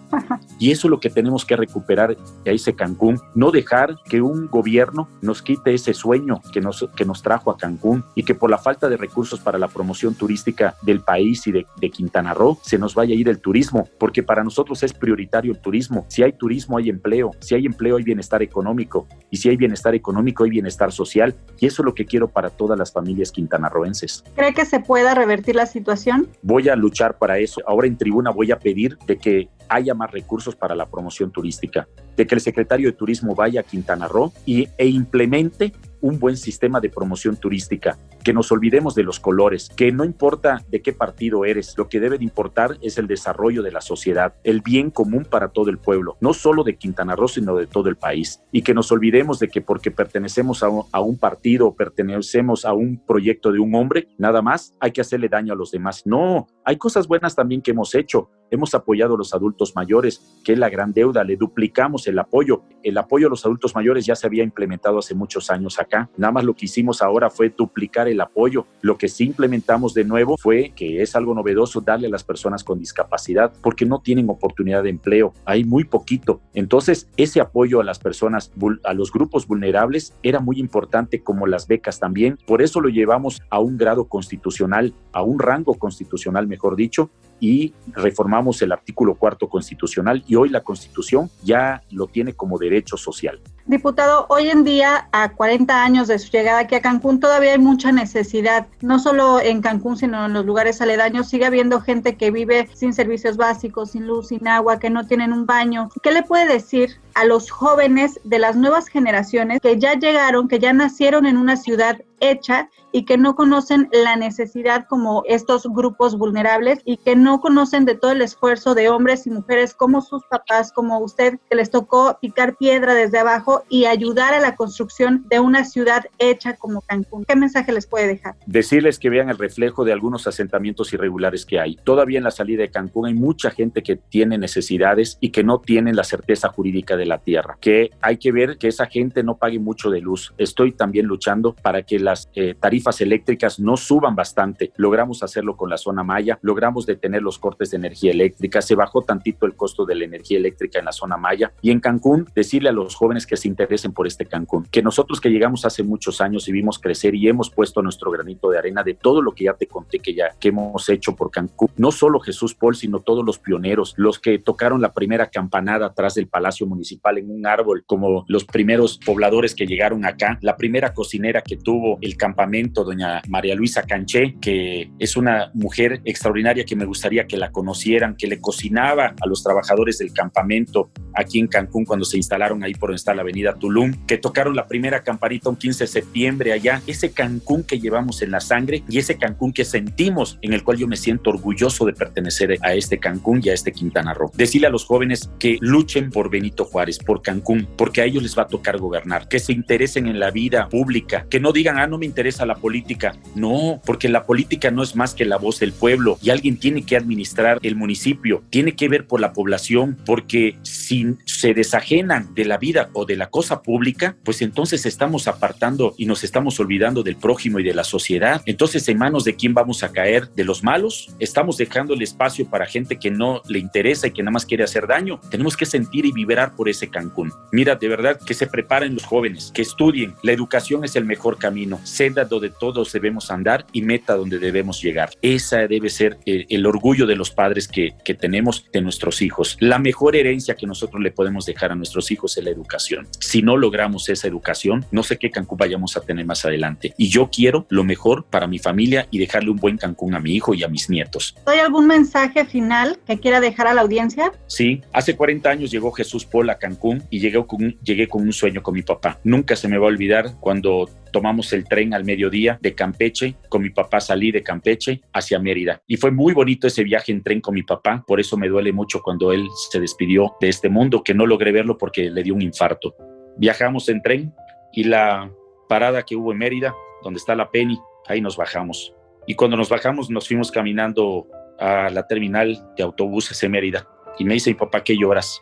Y 0.59 0.71
eso 0.71 0.87
es 0.87 0.91
lo 0.91 0.99
que 0.99 1.09
tenemos 1.09 1.45
que 1.45 1.55
recuperar 1.55 2.15
a 2.45 2.49
ese 2.49 2.75
Cancún, 2.75 3.19
no 3.33 3.51
dejar 3.51 3.95
que 4.05 4.21
un 4.21 4.47
gobierno 4.47 5.09
nos 5.21 5.41
quite 5.41 5.73
ese 5.73 5.93
sueño 5.93 6.41
que 6.53 6.61
nos, 6.61 6.87
que 6.95 7.05
nos 7.05 7.23
trajo 7.23 7.49
a 7.49 7.57
Cancún 7.57 8.05
y 8.15 8.23
que 8.23 8.35
por 8.35 8.51
la 8.51 8.59
falta 8.59 8.89
de 8.89 8.97
recursos 8.97 9.39
para 9.39 9.57
la 9.57 9.67
promoción 9.67 10.13
turística 10.13 10.75
del 10.83 11.01
país 11.01 11.47
y 11.47 11.51
de, 11.51 11.65
de 11.77 11.89
Quintana 11.89 12.33
Roo 12.33 12.59
se 12.61 12.77
nos 12.77 12.93
vaya 12.93 13.15
a 13.15 13.17
ir 13.17 13.27
el 13.27 13.39
turismo, 13.39 13.89
porque 13.97 14.21
para 14.21 14.43
nosotros 14.43 14.83
es 14.83 14.93
prioritario 14.93 15.51
el 15.51 15.62
turismo. 15.63 16.05
Si 16.09 16.21
hay 16.21 16.33
turismo, 16.33 16.77
hay 16.77 16.89
empleo. 16.89 17.31
Si 17.39 17.55
hay 17.55 17.65
empleo, 17.65 17.97
hay 17.97 18.03
bienestar 18.03 18.43
económico. 18.43 19.07
Y 19.31 19.37
si 19.37 19.49
hay 19.49 19.57
bienestar 19.57 19.95
económico, 19.95 20.43
hay 20.43 20.51
bienestar 20.51 20.91
social. 20.91 21.33
Y 21.59 21.65
eso 21.65 21.81
es 21.81 21.85
lo 21.85 21.95
que 21.95 22.05
quiero 22.05 22.27
para 22.27 22.51
todas 22.51 22.77
las 22.77 22.93
familias 22.93 23.31
quintanarroenses. 23.31 24.23
¿Cree 24.35 24.53
que 24.53 24.65
se 24.65 24.79
pueda 24.79 25.15
revertir 25.15 25.55
la 25.55 25.65
situación? 25.65 26.27
Voy 26.43 26.69
a 26.69 26.75
luchar 26.75 27.17
para 27.17 27.39
eso. 27.39 27.61
Ahora 27.65 27.87
en 27.87 27.97
tribuna 27.97 28.29
voy 28.29 28.51
a 28.51 28.59
pedir 28.59 28.95
de 29.07 29.17
que 29.17 29.49
haya 29.69 29.95
más 29.95 30.11
recursos 30.11 30.55
para 30.55 30.75
la 30.75 30.85
promoción 30.85 31.31
turística, 31.31 31.87
de 32.15 32.27
que 32.27 32.35
el 32.35 32.41
secretario 32.41 32.91
de 32.91 32.93
Turismo 32.93 33.33
vaya 33.33 33.61
a 33.61 33.63
Quintana 33.63 34.07
Roo 34.07 34.31
y, 34.45 34.67
e 34.77 34.85
implemente 34.85 35.73
un 36.03 36.19
buen 36.19 36.35
sistema 36.35 36.81
de 36.81 36.89
promoción 36.89 37.37
turística, 37.37 37.97
que 38.25 38.33
nos 38.33 38.51
olvidemos 38.51 38.93
de 38.93 39.03
los 39.03 39.21
colores, 39.21 39.69
que 39.69 39.93
no 39.93 40.03
importa 40.03 40.61
de 40.67 40.81
qué 40.81 40.91
partido 40.91 41.45
eres, 41.45 41.75
lo 41.77 41.87
que 41.87 42.01
debe 42.01 42.17
de 42.17 42.25
importar 42.25 42.77
es 42.81 42.97
el 42.97 43.07
desarrollo 43.07 43.63
de 43.63 43.71
la 43.71 43.79
sociedad, 43.79 44.35
el 44.43 44.59
bien 44.59 44.91
común 44.91 45.25
para 45.29 45.47
todo 45.47 45.69
el 45.69 45.77
pueblo, 45.77 46.17
no 46.19 46.33
solo 46.33 46.65
de 46.65 46.75
Quintana 46.75 47.15
Roo, 47.15 47.29
sino 47.29 47.55
de 47.55 47.67
todo 47.67 47.87
el 47.87 47.95
país. 47.95 48.41
Y 48.51 48.63
que 48.63 48.73
nos 48.73 48.91
olvidemos 48.91 49.39
de 49.39 49.47
que 49.47 49.61
porque 49.61 49.91
pertenecemos 49.91 50.61
a 50.61 50.67
un, 50.99 51.17
partido 51.17 51.67
o 51.67 51.75
pertenecemos 51.75 52.65
a 52.65 52.73
un 52.73 52.97
proyecto 52.97 53.53
de 53.53 53.59
un 53.59 53.73
hombre, 53.73 54.09
nada 54.17 54.41
más 54.41 54.75
hay 54.81 54.91
que 54.91 54.99
hacerle 54.99 55.29
daño 55.29 55.53
a 55.53 55.55
los 55.55 55.71
demás. 55.71 56.01
No, 56.05 56.47
hay 56.65 56.75
cosas 56.75 57.07
buenas 57.07 57.33
también 57.33 57.61
que 57.61 57.71
hemos 57.71 57.95
hecho. 57.95 58.29
Hemos 58.51 58.75
apoyado 58.75 59.15
a 59.15 59.17
los 59.17 59.33
adultos 59.33 59.73
mayores, 59.75 60.21
que 60.43 60.53
es 60.53 60.59
la 60.59 60.69
gran 60.69 60.91
deuda, 60.91 61.23
le 61.23 61.37
duplicamos 61.37 62.07
el 62.07 62.19
apoyo. 62.19 62.63
El 62.83 62.97
apoyo 62.97 63.27
a 63.27 63.29
los 63.29 63.45
adultos 63.45 63.73
mayores 63.73 64.05
ya 64.05 64.15
se 64.15 64.27
había 64.27 64.43
implementado 64.43 64.99
hace 64.99 65.15
muchos 65.15 65.49
años 65.49 65.79
acá 65.79 65.92
Nada 66.17 66.31
más 66.31 66.43
lo 66.43 66.53
que 66.53 66.65
hicimos 66.65 67.01
ahora 67.01 67.29
fue 67.29 67.53
duplicar 67.55 68.07
el 68.07 68.21
apoyo. 68.21 68.65
Lo 68.81 68.97
que 68.97 69.07
sí 69.07 69.25
implementamos 69.25 69.93
de 69.93 70.03
nuevo 70.03 70.37
fue, 70.37 70.73
que 70.75 71.01
es 71.01 71.15
algo 71.15 71.33
novedoso, 71.33 71.81
darle 71.81 72.07
a 72.07 72.09
las 72.09 72.23
personas 72.23 72.63
con 72.63 72.79
discapacidad, 72.79 73.53
porque 73.61 73.85
no 73.85 73.99
tienen 73.99 74.29
oportunidad 74.29 74.83
de 74.83 74.89
empleo. 74.89 75.33
Hay 75.45 75.63
muy 75.63 75.83
poquito. 75.83 76.41
Entonces, 76.53 77.09
ese 77.17 77.41
apoyo 77.41 77.81
a 77.81 77.83
las 77.83 77.99
personas, 77.99 78.51
a 78.83 78.93
los 78.93 79.11
grupos 79.11 79.47
vulnerables, 79.47 80.13
era 80.23 80.39
muy 80.39 80.59
importante, 80.59 81.21
como 81.21 81.47
las 81.47 81.67
becas 81.67 81.99
también. 81.99 82.37
Por 82.45 82.61
eso 82.61 82.81
lo 82.81 82.89
llevamos 82.89 83.41
a 83.49 83.59
un 83.59 83.77
grado 83.77 84.05
constitucional, 84.05 84.93
a 85.11 85.21
un 85.21 85.39
rango 85.39 85.75
constitucional, 85.75 86.47
mejor 86.47 86.75
dicho, 86.75 87.09
y 87.39 87.73
reformamos 87.87 88.61
el 88.61 88.71
artículo 88.71 89.15
cuarto 89.15 89.49
constitucional 89.49 90.23
y 90.27 90.35
hoy 90.35 90.47
la 90.47 90.61
constitución 90.61 91.29
ya 91.43 91.83
lo 91.91 92.07
tiene 92.07 92.33
como 92.33 92.57
derecho 92.57 92.95
social. 92.95 93.41
Diputado, 93.65 94.25
hoy 94.27 94.49
en 94.49 94.65
día, 94.65 95.07
a 95.13 95.29
40 95.29 95.85
años 95.85 96.09
de 96.09 96.19
su 96.19 96.29
llegada 96.29 96.59
aquí 96.59 96.75
a 96.75 96.81
Cancún, 96.81 97.21
todavía 97.21 97.53
hay 97.53 97.59
mucha 97.59 97.93
necesidad, 97.93 98.67
no 98.81 98.99
solo 98.99 99.39
en 99.39 99.61
Cancún, 99.61 99.95
sino 99.95 100.25
en 100.25 100.33
los 100.33 100.45
lugares 100.45 100.81
aledaños. 100.81 101.29
Sigue 101.29 101.45
habiendo 101.45 101.79
gente 101.79 102.17
que 102.17 102.29
vive 102.29 102.67
sin 102.73 102.93
servicios 102.93 103.37
básicos, 103.37 103.91
sin 103.91 104.05
luz, 104.05 104.27
sin 104.27 104.49
agua, 104.49 104.79
que 104.79 104.89
no 104.89 105.07
tienen 105.07 105.31
un 105.31 105.45
baño. 105.45 105.87
¿Qué 106.01 106.11
le 106.11 106.23
puede 106.23 106.45
decir 106.45 106.99
a 107.15 107.25
los 107.25 107.51
jóvenes 107.51 108.19
de 108.23 108.39
las 108.39 108.55
nuevas 108.55 108.87
generaciones 108.87 109.59
que 109.61 109.79
ya 109.79 109.93
llegaron, 109.93 110.47
que 110.47 110.59
ya 110.59 110.73
nacieron 110.73 111.25
en 111.25 111.37
una 111.37 111.57
ciudad 111.57 112.01
hecha 112.19 112.69
y 112.91 113.05
que 113.05 113.17
no 113.17 113.35
conocen 113.35 113.89
la 113.91 114.15
necesidad 114.15 114.85
como 114.87 115.23
estos 115.25 115.67
grupos 115.67 116.17
vulnerables 116.17 116.79
y 116.85 116.97
que 116.97 117.15
no 117.15 117.41
conocen 117.41 117.85
de 117.85 117.95
todo 117.95 118.11
el 118.11 118.21
esfuerzo 118.21 118.75
de 118.75 118.89
hombres 118.89 119.27
y 119.27 119.29
mujeres 119.29 119.73
como 119.73 120.01
sus 120.01 120.23
papás, 120.25 120.71
como 120.71 120.99
usted, 120.99 121.39
que 121.49 121.55
les 121.55 121.69
tocó 121.69 122.17
picar 122.21 122.55
piedra 122.55 122.93
desde 122.93 123.19
abajo 123.19 123.52
y 123.69 123.85
ayudar 123.85 124.33
a 124.33 124.39
la 124.39 124.55
construcción 124.55 125.25
de 125.29 125.39
una 125.39 125.65
ciudad 125.65 126.05
hecha 126.17 126.55
como 126.55 126.81
Cancún. 126.81 127.25
¿Qué 127.25 127.35
mensaje 127.35 127.71
les 127.71 127.87
puede 127.87 128.07
dejar? 128.07 128.35
Decirles 128.45 128.99
que 128.99 129.09
vean 129.09 129.29
el 129.29 129.37
reflejo 129.37 129.85
de 129.85 129.93
algunos 129.93 130.27
asentamientos 130.27 130.93
irregulares 130.93 131.45
que 131.45 131.59
hay. 131.59 131.75
Todavía 131.83 132.17
en 132.17 132.23
la 132.23 132.31
salida 132.31 132.61
de 132.61 132.71
Cancún 132.71 133.07
hay 133.07 133.13
mucha 133.13 133.51
gente 133.51 133.83
que 133.83 133.95
tiene 133.95 134.37
necesidades 134.37 135.17
y 135.19 135.29
que 135.29 135.43
no 135.43 135.59
tienen 135.59 135.95
la 135.95 136.03
certeza 136.03 136.49
jurídica 136.49 136.97
de 136.97 137.05
la 137.05 137.19
tierra, 137.19 137.57
que 137.59 137.91
hay 138.01 138.17
que 138.17 138.31
ver 138.31 138.57
que 138.57 138.67
esa 138.67 138.85
gente 138.87 139.23
no 139.23 139.37
pague 139.37 139.59
mucho 139.59 139.89
de 139.89 140.01
luz. 140.01 140.33
Estoy 140.37 140.71
también 140.71 141.05
luchando 141.05 141.53
para 141.53 141.83
que 141.83 141.99
las 141.99 142.29
eh, 142.35 142.55
tarifas 142.59 143.01
eléctricas 143.01 143.59
no 143.59 143.77
suban 143.77 144.15
bastante. 144.15 144.71
Logramos 144.75 145.23
hacerlo 145.23 145.55
con 145.55 145.69
la 145.69 145.77
zona 145.77 146.03
Maya, 146.03 146.39
logramos 146.41 146.85
detener 146.85 147.21
los 147.21 147.39
cortes 147.39 147.71
de 147.71 147.77
energía 147.77 148.11
eléctrica, 148.11 148.61
se 148.61 148.75
bajó 148.75 149.01
tantito 149.01 149.45
el 149.45 149.55
costo 149.55 149.85
de 149.85 149.95
la 149.95 150.05
energía 150.05 150.37
eléctrica 150.37 150.79
en 150.79 150.85
la 150.85 150.91
zona 150.91 151.17
Maya 151.17 151.53
y 151.61 151.71
en 151.71 151.79
Cancún 151.79 152.27
decirle 152.35 152.69
a 152.69 152.73
los 152.73 152.95
jóvenes 152.95 153.25
que 153.25 153.37
se 153.43 153.47
interesen 153.49 153.91
por 153.91 154.07
este 154.07 154.25
Cancún, 154.25 154.65
que 154.71 154.81
nosotros 154.81 155.19
que 155.19 155.29
llegamos 155.29 155.65
hace 155.65 155.83
muchos 155.83 156.21
años 156.21 156.47
y 156.47 156.51
vimos 156.51 156.79
crecer 156.79 157.13
y 157.13 157.27
hemos 157.27 157.49
puesto 157.49 157.81
nuestro 157.81 158.09
granito 158.09 158.49
de 158.49 158.57
arena 158.57 158.83
de 158.83 158.93
todo 158.93 159.21
lo 159.21 159.33
que 159.33 159.45
ya 159.45 159.53
te 159.53 159.67
conté 159.67 159.99
que 159.99 160.13
ya 160.13 160.35
que 160.39 160.49
hemos 160.49 160.87
hecho 160.89 161.15
por 161.15 161.29
Cancún, 161.29 161.69
no 161.77 161.91
solo 161.91 162.19
Jesús 162.19 162.55
Paul, 162.55 162.75
sino 162.75 162.99
todos 162.99 163.25
los 163.25 163.39
pioneros, 163.39 163.93
los 163.97 164.19
que 164.19 164.39
tocaron 164.39 164.81
la 164.81 164.93
primera 164.93 165.27
campanada 165.27 165.87
atrás 165.87 166.15
del 166.15 166.27
Palacio 166.27 166.65
Municipal 166.65 167.17
en 167.17 167.29
un 167.29 167.45
árbol, 167.45 167.83
como 167.85 168.25
los 168.27 168.45
primeros 168.45 168.97
pobladores 169.05 169.55
que 169.55 169.67
llegaron 169.67 170.05
acá, 170.05 170.37
la 170.41 170.55
primera 170.55 170.93
cocinera 170.93 171.41
que 171.41 171.57
tuvo 171.57 171.97
el 172.01 172.15
campamento, 172.15 172.83
doña 172.83 173.21
María 173.27 173.55
Luisa 173.55 173.83
Canché, 173.83 174.37
que 174.39 174.89
es 174.99 175.17
una 175.17 175.51
mujer 175.53 176.01
extraordinaria 176.05 176.65
que 176.65 176.75
me 176.75 176.85
gustaría 176.85 177.27
que 177.27 177.37
la 177.37 177.51
conocieran, 177.51 178.15
que 178.15 178.27
le 178.27 178.39
cocinaba 178.39 179.13
a 179.19 179.27
los 179.27 179.43
trabajadores 179.43 179.97
del 179.97 180.13
campamento 180.13 180.91
aquí 181.13 181.39
en 181.39 181.47
Cancún 181.47 181.85
cuando 181.85 182.05
se 182.05 182.17
instalaron 182.17 182.63
ahí 182.63 182.73
por 182.73 182.89
donde 182.89 182.97
está 182.97 183.13
la 183.13 183.23
Tulum, 183.59 184.05
que 184.05 184.17
tocaron 184.17 184.55
la 184.55 184.67
primera 184.67 185.03
campanita 185.03 185.49
un 185.49 185.55
15 185.55 185.83
de 185.83 185.87
septiembre 185.87 186.53
allá, 186.53 186.81
ese 186.87 187.11
Cancún 187.11 187.63
que 187.63 187.79
llevamos 187.79 188.21
en 188.21 188.31
la 188.31 188.39
sangre 188.39 188.83
y 188.87 188.99
ese 188.99 189.17
Cancún 189.17 189.53
que 189.53 189.65
sentimos, 189.65 190.37
en 190.41 190.53
el 190.53 190.63
cual 190.63 190.77
yo 190.77 190.87
me 190.87 190.97
siento 190.97 191.29
orgulloso 191.29 191.85
de 191.85 191.93
pertenecer 191.93 192.57
a 192.61 192.73
este 192.73 192.99
Cancún 192.99 193.41
y 193.43 193.49
a 193.49 193.53
este 193.53 193.71
Quintana 193.71 194.13
Roo. 194.13 194.31
Decirle 194.35 194.67
a 194.67 194.69
los 194.69 194.85
jóvenes 194.85 195.29
que 195.39 195.57
luchen 195.61 196.09
por 196.09 196.29
Benito 196.29 196.65
Juárez, 196.65 196.99
por 196.99 197.21
Cancún, 197.21 197.67
porque 197.77 198.01
a 198.01 198.05
ellos 198.05 198.23
les 198.23 198.37
va 198.37 198.43
a 198.43 198.47
tocar 198.47 198.77
gobernar, 198.77 199.27
que 199.27 199.39
se 199.39 199.53
interesen 199.53 200.07
en 200.07 200.19
la 200.19 200.31
vida 200.31 200.69
pública, 200.69 201.25
que 201.29 201.39
no 201.39 201.51
digan, 201.51 201.77
ah, 201.79 201.87
no 201.87 201.97
me 201.97 202.05
interesa 202.05 202.45
la 202.45 202.55
política. 202.55 203.13
No, 203.35 203.81
porque 203.85 204.09
la 204.09 204.25
política 204.25 204.71
no 204.71 204.83
es 204.83 204.95
más 204.95 205.13
que 205.13 205.25
la 205.25 205.37
voz 205.37 205.59
del 205.59 205.73
pueblo 205.73 206.17
y 206.21 206.29
alguien 206.29 206.57
tiene 206.57 206.85
que 206.85 206.95
administrar 206.95 207.59
el 207.61 207.75
municipio, 207.75 208.43
tiene 208.49 208.75
que 208.75 208.87
ver 208.87 209.07
por 209.07 209.19
la 209.19 209.33
población, 209.33 209.97
porque 210.05 210.57
si 210.61 211.15
se 211.25 211.53
desajenan 211.53 212.33
de 212.33 212.45
la 212.45 212.57
vida 212.57 212.89
o 212.93 213.05
de 213.05 213.17
la 213.23 213.29
cosa 213.29 213.61
pública, 213.61 214.17
pues 214.25 214.41
entonces 214.41 214.85
estamos 214.85 215.29
apartando 215.29 215.95
y 215.97 216.05
nos 216.05 216.25
estamos 216.25 216.59
olvidando 216.59 217.03
del 217.03 217.15
prójimo 217.15 217.57
y 217.57 217.63
de 217.63 217.73
la 217.73 217.85
sociedad. 217.85 218.41
Entonces, 218.45 218.85
¿en 218.89 218.97
manos 218.97 219.23
de 219.23 219.37
quién 219.37 219.53
vamos 219.53 219.81
a 219.81 219.93
caer? 219.93 220.27
¿De 220.35 220.43
los 220.43 220.61
malos? 220.61 221.15
Estamos 221.19 221.55
dejando 221.55 221.93
el 221.93 222.01
espacio 222.01 222.49
para 222.49 222.65
gente 222.65 222.99
que 222.99 223.09
no 223.09 223.41
le 223.47 223.59
interesa 223.59 224.07
y 224.07 224.11
que 224.11 224.23
nada 224.23 224.33
más 224.33 224.45
quiere 224.45 224.65
hacer 224.65 224.87
daño. 224.87 225.21
Tenemos 225.31 225.55
que 225.55 225.65
sentir 225.65 226.05
y 226.05 226.11
vibrar 226.11 226.53
por 226.53 226.67
ese 226.67 226.89
Cancún. 226.89 227.31
Mira, 227.53 227.77
de 227.77 227.87
verdad, 227.87 228.19
que 228.19 228.33
se 228.33 228.45
preparen 228.45 228.93
los 228.93 229.05
jóvenes, 229.05 229.51
que 229.53 229.61
estudien. 229.61 230.15
La 230.21 230.33
educación 230.33 230.83
es 230.83 230.97
el 230.97 231.05
mejor 231.05 231.37
camino, 231.37 231.79
senda 231.85 232.25
donde 232.25 232.49
todos 232.49 232.91
debemos 232.91 233.31
andar 233.31 233.65
y 233.71 233.83
meta 233.83 234.17
donde 234.17 234.37
debemos 234.37 234.81
llegar. 234.81 235.11
Esa 235.21 235.65
debe 235.65 235.89
ser 235.89 236.17
el, 236.25 236.45
el 236.49 236.65
orgullo 236.65 237.05
de 237.07 237.15
los 237.15 237.31
padres 237.31 237.69
que, 237.69 237.95
que 238.03 238.15
tenemos 238.15 238.69
de 238.73 238.81
nuestros 238.81 239.21
hijos. 239.21 239.55
La 239.61 239.79
mejor 239.79 240.17
herencia 240.17 240.55
que 240.55 240.67
nosotros 240.67 241.01
le 241.01 241.11
podemos 241.11 241.45
dejar 241.45 241.71
a 241.71 241.75
nuestros 241.75 242.11
hijos 242.11 242.37
es 242.37 242.43
la 242.43 242.49
educación. 242.49 243.07
Si 243.19 243.41
no 243.41 243.57
logramos 243.57 244.09
esa 244.09 244.27
educación, 244.27 244.85
no 244.91 245.03
sé 245.03 245.17
qué 245.17 245.31
Cancún 245.31 245.57
vayamos 245.57 245.97
a 245.97 246.01
tener 246.01 246.25
más 246.25 246.45
adelante. 246.45 246.93
Y 246.97 247.09
yo 247.09 247.29
quiero 247.31 247.65
lo 247.69 247.83
mejor 247.83 248.25
para 248.25 248.47
mi 248.47 248.59
familia 248.59 249.07
y 249.11 249.19
dejarle 249.19 249.51
un 249.51 249.57
buen 249.57 249.77
Cancún 249.77 250.15
a 250.15 250.19
mi 250.19 250.31
hijo 250.31 250.53
y 250.53 250.63
a 250.63 250.67
mis 250.67 250.89
nietos. 250.89 251.35
¿Hay 251.45 251.59
algún 251.59 251.87
mensaje 251.87 252.45
final 252.45 252.99
que 253.07 253.19
quiera 253.19 253.39
dejar 253.39 253.67
a 253.67 253.73
la 253.73 253.81
audiencia? 253.81 254.31
Sí, 254.47 254.81
hace 254.91 255.15
40 255.15 255.49
años 255.49 255.71
llegó 255.71 255.91
Jesús 255.91 256.25
Paul 256.25 256.49
a 256.49 256.57
Cancún 256.57 257.03
y 257.09 257.19
llegué 257.19 257.45
con, 257.45 257.77
llegué 257.79 258.07
con 258.07 258.23
un 258.23 258.33
sueño 258.33 258.61
con 258.61 258.73
mi 258.73 258.81
papá. 258.81 259.19
Nunca 259.23 259.55
se 259.55 259.67
me 259.67 259.77
va 259.77 259.85
a 259.85 259.89
olvidar 259.89 260.35
cuando 260.39 260.89
tomamos 261.13 261.53
el 261.53 261.63
tren 261.63 261.93
al 261.93 262.03
mediodía 262.03 262.59
de 262.61 262.75
Campeche, 262.75 263.37
con 263.47 263.61
mi 263.61 263.69
papá 263.69 264.01
salí 264.01 264.31
de 264.31 264.43
Campeche 264.43 265.01
hacia 265.13 265.39
Mérida. 265.39 265.81
Y 265.87 265.95
fue 265.95 266.11
muy 266.11 266.33
bonito 266.33 266.67
ese 266.67 266.83
viaje 266.83 267.13
en 267.13 267.23
tren 267.23 267.39
con 267.39 267.53
mi 267.53 267.63
papá, 267.63 268.03
por 268.05 268.19
eso 268.19 268.35
me 268.35 268.49
duele 268.49 268.73
mucho 268.73 269.01
cuando 269.01 269.31
él 269.31 269.47
se 269.71 269.79
despidió 269.79 270.35
de 270.41 270.49
este 270.49 270.67
mundo, 270.67 271.03
que 271.03 271.13
no 271.13 271.25
logré 271.25 271.53
verlo 271.53 271.77
porque 271.77 272.09
le 272.09 272.23
dio 272.23 272.33
un 272.33 272.41
infarto. 272.41 272.95
Viajamos 273.37 273.87
en 273.87 274.01
tren 274.01 274.33
y 274.73 274.83
la 274.83 275.31
parada 275.69 276.03
que 276.03 276.15
hubo 276.15 276.33
en 276.33 276.39
Mérida, 276.39 276.73
donde 277.03 277.19
está 277.19 277.35
la 277.35 277.49
Penny, 277.49 277.79
ahí 278.07 278.19
nos 278.19 278.35
bajamos. 278.35 278.93
Y 279.27 279.35
cuando 279.35 279.55
nos 279.55 279.69
bajamos 279.69 280.09
nos 280.09 280.27
fuimos 280.27 280.51
caminando 280.51 281.27
a 281.59 281.89
la 281.91 282.05
terminal 282.07 282.59
de 282.75 282.83
autobuses 282.83 283.41
en 283.43 283.51
Mérida. 283.51 283.87
Y 284.17 284.25
me 284.25 284.33
dice 284.33 284.49
mi 284.49 284.55
papá, 284.55 284.83
¿qué 284.83 284.97
lloras? 284.97 285.41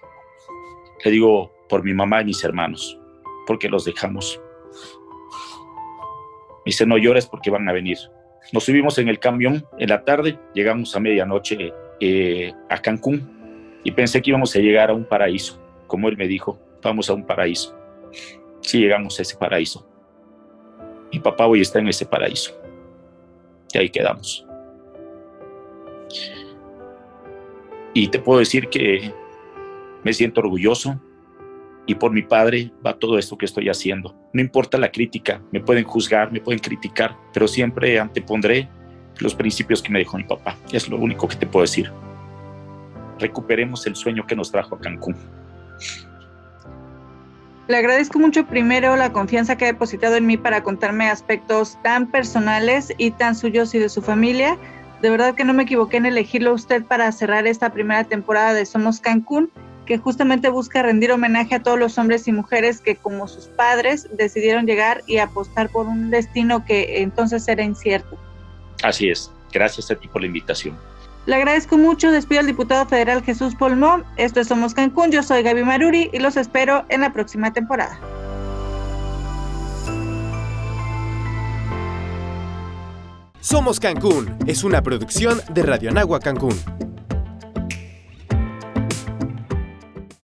Le 1.03 1.11
digo, 1.11 1.51
por 1.67 1.83
mi 1.83 1.93
mamá 1.93 2.21
y 2.21 2.25
mis 2.25 2.43
hermanos, 2.43 2.99
porque 3.47 3.69
los 3.69 3.85
dejamos. 3.85 4.39
Me 6.65 6.69
dice, 6.69 6.85
no 6.85 6.97
llores 6.97 7.25
porque 7.25 7.49
van 7.49 7.67
a 7.67 7.73
venir. 7.73 7.97
Nos 8.53 8.63
subimos 8.65 8.97
en 8.97 9.07
el 9.07 9.19
camión 9.19 9.65
en 9.77 9.89
la 9.89 10.03
tarde, 10.03 10.39
llegamos 10.53 10.95
a 10.95 10.99
medianoche 10.99 11.73
eh, 11.99 12.53
a 12.69 12.77
Cancún 12.81 13.79
y 13.83 13.91
pensé 13.91 14.21
que 14.21 14.31
íbamos 14.31 14.55
a 14.55 14.59
llegar 14.59 14.89
a 14.89 14.93
un 14.93 15.05
paraíso. 15.05 15.61
Como 15.87 16.07
él 16.09 16.17
me 16.17 16.27
dijo, 16.27 16.59
vamos 16.81 17.09
a 17.09 17.13
un 17.13 17.25
paraíso. 17.25 17.75
Sí 18.61 18.79
llegamos 18.79 19.17
a 19.19 19.21
ese 19.21 19.35
paraíso. 19.35 19.87
Mi 21.11 21.19
papá 21.19 21.45
hoy 21.45 21.61
está 21.61 21.79
en 21.79 21.87
ese 21.87 22.05
paraíso. 22.05 22.59
Y 23.73 23.77
ahí 23.77 23.89
quedamos. 23.89 24.45
Y 27.93 28.07
te 28.07 28.19
puedo 28.19 28.39
decir 28.39 28.69
que 28.69 29.13
me 30.03 30.13
siento 30.13 30.41
orgulloso 30.41 30.99
y 31.85 31.95
por 31.95 32.11
mi 32.11 32.21
padre 32.21 32.71
va 32.85 32.97
todo 32.97 33.17
esto 33.17 33.37
que 33.37 33.45
estoy 33.45 33.69
haciendo. 33.69 34.15
No 34.33 34.41
importa 34.41 34.77
la 34.77 34.91
crítica, 34.91 35.41
me 35.51 35.59
pueden 35.59 35.83
juzgar, 35.83 36.31
me 36.31 36.41
pueden 36.41 36.59
criticar, 36.59 37.17
pero 37.33 37.47
siempre 37.47 37.99
antepondré 37.99 38.69
los 39.19 39.35
principios 39.35 39.81
que 39.81 39.91
me 39.91 39.99
dejó 39.99 40.17
mi 40.17 40.23
papá. 40.23 40.55
Es 40.71 40.87
lo 40.89 40.97
único 40.97 41.27
que 41.27 41.35
te 41.35 41.45
puedo 41.45 41.63
decir. 41.63 41.91
Recuperemos 43.19 43.85
el 43.85 43.95
sueño 43.95 44.25
que 44.25 44.35
nos 44.35 44.51
trajo 44.51 44.75
a 44.75 44.79
Cancún. 44.79 45.15
Le 47.67 47.77
agradezco 47.77 48.19
mucho 48.19 48.45
primero 48.45 48.95
la 48.95 49.13
confianza 49.13 49.55
que 49.55 49.65
ha 49.65 49.71
depositado 49.71 50.15
en 50.15 50.25
mí 50.25 50.37
para 50.37 50.63
contarme 50.63 51.09
aspectos 51.09 51.77
tan 51.83 52.09
personales 52.09 52.93
y 52.97 53.11
tan 53.11 53.35
suyos 53.35 53.73
y 53.75 53.79
de 53.79 53.89
su 53.89 54.01
familia. 54.01 54.57
De 55.01 55.09
verdad 55.09 55.35
que 55.35 55.45
no 55.45 55.53
me 55.53 55.63
equivoqué 55.63 55.97
en 55.97 56.05
elegirlo 56.05 56.51
a 56.51 56.53
usted 56.53 56.83
para 56.83 57.11
cerrar 57.11 57.47
esta 57.47 57.71
primera 57.71 58.03
temporada 58.03 58.53
de 58.53 58.65
Somos 58.65 58.99
Cancún, 58.99 59.51
que 59.85 59.97
justamente 59.97 60.49
busca 60.49 60.83
rendir 60.83 61.11
homenaje 61.11 61.55
a 61.55 61.63
todos 61.63 61.79
los 61.79 61.97
hombres 61.97 62.27
y 62.27 62.31
mujeres 62.31 62.81
que 62.81 62.95
como 62.95 63.27
sus 63.27 63.45
padres 63.45 64.07
decidieron 64.15 64.65
llegar 64.65 65.01
y 65.07 65.17
apostar 65.17 65.69
por 65.69 65.87
un 65.87 66.09
destino 66.09 66.65
que 66.65 67.01
entonces 67.01 67.47
era 67.47 67.63
incierto. 67.63 68.17
Así 68.83 69.09
es. 69.09 69.31
Gracias 69.51 69.91
a 69.91 69.95
ti 69.95 70.07
por 70.07 70.21
la 70.21 70.27
invitación. 70.27 70.77
Le 71.25 71.35
agradezco 71.35 71.77
mucho. 71.77 72.11
Despido 72.11 72.39
al 72.39 72.47
diputado 72.47 72.85
federal 72.87 73.23
Jesús 73.23 73.55
Polmón. 73.55 74.03
Esto 74.17 74.39
es 74.39 74.47
Somos 74.47 74.73
Cancún. 74.73 75.11
Yo 75.11 75.21
soy 75.23 75.43
Gaby 75.43 75.63
Maruri 75.63 76.09
y 76.13 76.19
los 76.19 76.37
espero 76.37 76.85
en 76.89 77.01
la 77.01 77.13
próxima 77.13 77.53
temporada. 77.53 77.99
Somos 83.39 83.79
Cancún 83.79 84.35
es 84.45 84.63
una 84.63 84.83
producción 84.83 85.41
de 85.51 85.63
Radio 85.63 85.91
Nagua 85.91 86.19
Cancún. 86.19 86.55